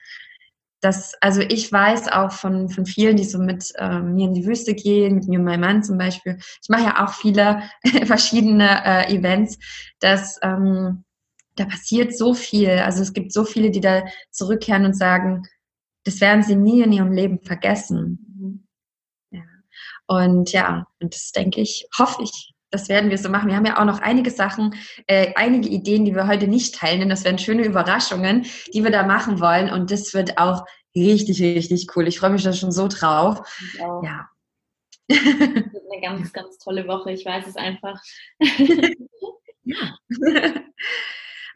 das, 0.81 1.15
also 1.21 1.41
ich 1.41 1.71
weiß 1.71 2.09
auch 2.09 2.31
von, 2.31 2.69
von 2.69 2.85
vielen, 2.85 3.17
die 3.17 3.23
so 3.23 3.39
mit 3.39 3.73
äh, 3.77 3.99
mir 3.99 4.27
in 4.27 4.33
die 4.33 4.45
Wüste 4.45 4.75
gehen, 4.75 5.15
mit 5.15 5.27
mir 5.27 5.39
und 5.39 5.45
meinem 5.45 5.61
Mann 5.61 5.83
zum 5.83 5.97
Beispiel. 5.97 6.37
Ich 6.61 6.69
mache 6.69 6.83
ja 6.83 7.05
auch 7.05 7.13
viele 7.13 7.63
verschiedene 8.05 8.85
äh, 8.85 9.13
Events, 9.13 9.57
dass 9.99 10.39
ähm, 10.43 11.03
da 11.55 11.65
passiert 11.65 12.15
so 12.15 12.33
viel. 12.33 12.69
Also 12.69 13.01
es 13.01 13.13
gibt 13.13 13.33
so 13.33 13.43
viele, 13.43 13.71
die 13.71 13.81
da 13.81 14.03
zurückkehren 14.29 14.85
und 14.85 14.95
sagen, 14.95 15.43
das 16.03 16.21
werden 16.21 16.43
sie 16.43 16.55
nie 16.55 16.81
in 16.81 16.91
ihrem 16.91 17.11
Leben 17.11 17.39
vergessen. 17.41 18.19
Mhm. 18.39 18.67
Ja. 19.31 19.43
Und 20.05 20.51
ja, 20.51 20.87
und 21.01 21.13
das 21.13 21.31
denke 21.31 21.61
ich, 21.61 21.87
hoffe 21.97 22.23
ich, 22.23 22.53
das 22.69 22.89
werden 22.89 23.09
wir 23.09 23.17
so 23.17 23.29
machen. 23.29 23.49
Wir 23.49 23.55
haben 23.55 23.65
ja 23.65 23.79
auch 23.79 23.85
noch 23.85 23.99
einige 23.99 24.31
Sachen, 24.31 24.75
äh, 25.07 25.33
einige 25.35 25.69
Ideen, 25.69 26.05
die 26.05 26.15
wir 26.15 26.27
heute 26.27 26.47
nicht 26.47 26.75
teilen, 26.75 26.99
denn 26.99 27.09
das 27.09 27.23
werden 27.23 27.37
schöne 27.37 27.63
Überraschungen, 27.63 28.45
die 28.73 28.83
wir 28.83 28.91
da 28.91 29.03
machen 29.03 29.39
wollen. 29.39 29.69
Und 29.69 29.91
das 29.91 30.13
wird 30.13 30.37
auch 30.37 30.65
richtig, 30.95 31.41
richtig 31.41 31.87
cool. 31.95 32.07
Ich 32.07 32.19
freue 32.19 32.31
mich 32.31 32.43
da 32.43 32.53
schon 32.53 32.71
so 32.71 32.87
drauf. 32.87 33.39
Auch. 33.81 34.03
Ja. 34.03 34.29
Das 35.07 35.23
wird 35.23 35.83
eine 35.91 36.01
ganz, 36.01 36.33
ganz 36.33 36.57
tolle 36.57 36.87
Woche. 36.87 37.11
Ich 37.11 37.25
weiß 37.25 37.47
es 37.47 37.55
einfach. 37.55 38.01
ja. 39.63 39.97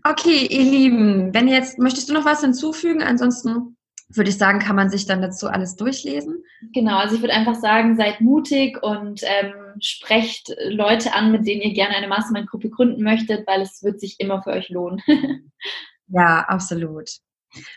Okay, 0.04 0.48
ihr 0.48 0.64
Lieben, 0.64 1.34
wenn 1.34 1.48
jetzt, 1.48 1.78
möchtest 1.78 2.10
du 2.10 2.14
noch 2.14 2.26
was 2.26 2.42
hinzufügen? 2.42 3.04
Ansonsten 3.04 3.78
würde 4.14 4.30
ich 4.30 4.38
sagen, 4.38 4.60
kann 4.60 4.76
man 4.76 4.90
sich 4.90 5.06
dann 5.06 5.22
dazu 5.22 5.48
alles 5.48 5.76
durchlesen. 5.76 6.44
Genau, 6.74 6.98
also 6.98 7.16
ich 7.16 7.22
würde 7.22 7.34
einfach 7.34 7.56
sagen, 7.56 7.96
seid 7.96 8.22
mutig 8.22 8.82
und 8.82 9.22
ähm, 9.24 9.54
sprecht 9.80 10.54
Leute 10.70 11.14
an, 11.14 11.32
mit 11.32 11.48
denen 11.48 11.62
ihr 11.62 11.74
gerne 11.74 11.96
eine 11.96 12.08
Mastermind-Gruppe 12.08 12.70
gründen 12.70 13.04
möchtet, 13.04 13.48
weil 13.48 13.62
es 13.62 13.84
wird 13.84 14.00
sich 14.00 14.20
immer 14.20 14.44
für 14.44 14.52
euch 14.52 14.70
lohnen. 14.70 15.02
ja, 16.08 16.46
absolut. 16.48 17.10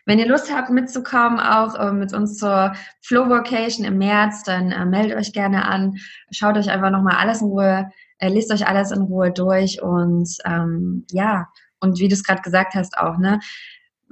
Wenn 0.06 0.18
ihr 0.18 0.28
Lust 0.28 0.54
habt 0.54 0.70
mitzukommen, 0.70 1.40
auch 1.40 1.74
äh, 1.74 1.92
mit 1.92 2.12
uns 2.12 2.38
zur 2.38 2.74
Flow 3.00 3.28
Vocation 3.28 3.84
im 3.84 3.98
März, 3.98 4.44
dann 4.44 4.70
äh, 4.70 4.84
meldet 4.84 5.18
euch 5.18 5.32
gerne 5.32 5.66
an. 5.66 5.96
Schaut 6.30 6.56
euch 6.56 6.70
einfach 6.70 6.90
nochmal 6.90 7.16
alles 7.16 7.40
in 7.40 7.48
Ruhe, 7.48 7.90
äh, 8.18 8.28
lest 8.28 8.52
euch 8.52 8.66
alles 8.66 8.92
in 8.92 9.02
Ruhe 9.02 9.32
durch 9.32 9.82
und 9.82 10.28
ähm, 10.44 11.06
ja, 11.10 11.48
und 11.80 11.98
wie 11.98 12.08
du 12.08 12.14
es 12.14 12.22
gerade 12.22 12.42
gesagt 12.42 12.74
hast 12.74 12.96
auch, 12.96 13.18
ne, 13.18 13.40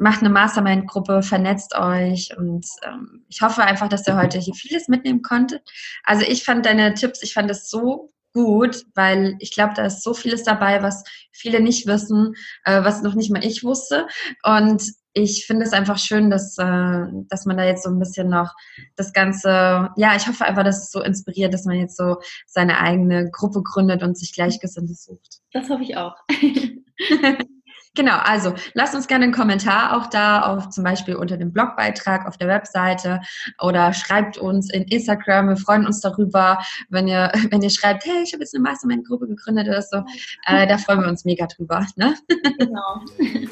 macht 0.02 0.20
eine 0.20 0.30
Mastermind-Gruppe, 0.30 1.22
vernetzt 1.22 1.76
euch 1.76 2.36
und 2.36 2.66
ähm, 2.82 3.24
ich 3.28 3.40
hoffe 3.40 3.62
einfach, 3.62 3.88
dass 3.88 4.06
ihr 4.06 4.16
heute 4.16 4.38
hier 4.38 4.54
vieles 4.54 4.88
mitnehmen 4.88 5.22
konntet. 5.22 5.62
Also 6.02 6.24
ich 6.26 6.42
fand 6.44 6.66
deine 6.66 6.94
Tipps, 6.94 7.22
ich 7.22 7.34
fand 7.34 7.50
es 7.50 7.70
so 7.70 8.12
gut, 8.34 8.84
weil 8.94 9.36
ich 9.38 9.52
glaube, 9.52 9.74
da 9.76 9.84
ist 9.86 10.02
so 10.02 10.12
vieles 10.12 10.42
dabei, 10.42 10.82
was 10.82 11.04
viele 11.30 11.60
nicht 11.60 11.86
wissen, 11.86 12.34
äh, 12.64 12.82
was 12.82 13.02
noch 13.02 13.14
nicht 13.14 13.30
mal 13.30 13.44
ich 13.44 13.62
wusste. 13.62 14.08
Und 14.42 14.82
ich 15.12 15.46
finde 15.46 15.64
es 15.64 15.72
einfach 15.72 15.98
schön, 15.98 16.30
dass, 16.30 16.58
äh, 16.58 17.06
dass 17.28 17.44
man 17.46 17.56
da 17.56 17.64
jetzt 17.64 17.84
so 17.84 17.90
ein 17.90 17.98
bisschen 17.98 18.28
noch 18.28 18.52
das 18.96 19.12
Ganze, 19.12 19.90
ja, 19.96 20.16
ich 20.16 20.26
hoffe 20.26 20.44
einfach, 20.44 20.64
dass 20.64 20.82
es 20.82 20.90
so 20.90 21.00
inspiriert, 21.00 21.54
dass 21.54 21.64
man 21.64 21.76
jetzt 21.76 21.96
so 21.96 22.16
seine 22.46 22.80
eigene 22.80 23.30
Gruppe 23.30 23.62
gründet 23.62 24.02
und 24.02 24.18
sich 24.18 24.32
Gleichgesinnte 24.32 24.94
sucht. 24.94 25.40
Das 25.52 25.68
hoffe 25.68 25.84
ich 25.84 25.96
auch. 25.96 26.16
Genau, 27.94 28.16
also 28.24 28.54
lasst 28.72 28.94
uns 28.94 29.06
gerne 29.06 29.24
einen 29.24 29.34
Kommentar 29.34 29.96
auch 29.96 30.06
da, 30.08 30.42
auf 30.42 30.70
zum 30.70 30.82
Beispiel 30.82 31.14
unter 31.14 31.36
dem 31.36 31.52
Blogbeitrag 31.52 32.26
auf 32.26 32.38
der 32.38 32.48
Webseite 32.48 33.20
oder 33.60 33.92
schreibt 33.92 34.38
uns 34.38 34.72
in 34.72 34.84
Instagram. 34.84 35.50
Wir 35.50 35.56
freuen 35.56 35.84
uns 35.84 36.00
darüber, 36.00 36.58
wenn 36.88 37.06
ihr, 37.06 37.30
wenn 37.50 37.60
ihr 37.60 37.70
schreibt, 37.70 38.06
hey, 38.06 38.22
ich 38.22 38.32
habe 38.32 38.42
jetzt 38.42 38.54
eine 38.54 38.62
Mastermind-Gruppe 38.62 39.28
gegründet 39.28 39.68
oder 39.68 39.82
so. 39.82 40.04
Äh, 40.46 40.66
da 40.66 40.78
freuen 40.78 41.02
wir 41.02 41.08
uns 41.08 41.24
mega 41.24 41.46
drüber. 41.46 41.86
Ne? 41.96 42.14
Genau. 42.58 43.00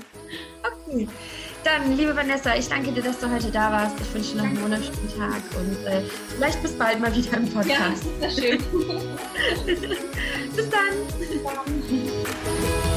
okay. 0.87 1.09
Dann, 1.63 1.95
liebe 1.95 2.17
Vanessa, 2.17 2.55
ich 2.57 2.69
danke 2.69 2.91
dir, 2.93 3.03
dass 3.03 3.19
du 3.19 3.31
heute 3.31 3.51
da 3.51 3.71
warst. 3.71 4.01
Ich 4.01 4.15
wünsche 4.15 4.33
dir 4.33 4.39
noch 4.39 4.45
einen 4.45 4.63
wunderschönen 4.63 5.09
Tag 5.19 5.43
und 5.59 5.87
äh, 5.87 6.01
vielleicht 6.35 6.63
bis 6.63 6.73
bald 6.73 6.99
mal 7.01 7.15
wieder 7.15 7.37
im 7.37 7.47
Podcast. 7.51 8.07
Ja, 8.23 8.31
sehr 8.31 8.31
schön. 8.31 8.59
bis 10.57 10.71
dann. 10.71 11.19
Bis 11.19 11.43
dann. 11.43 12.90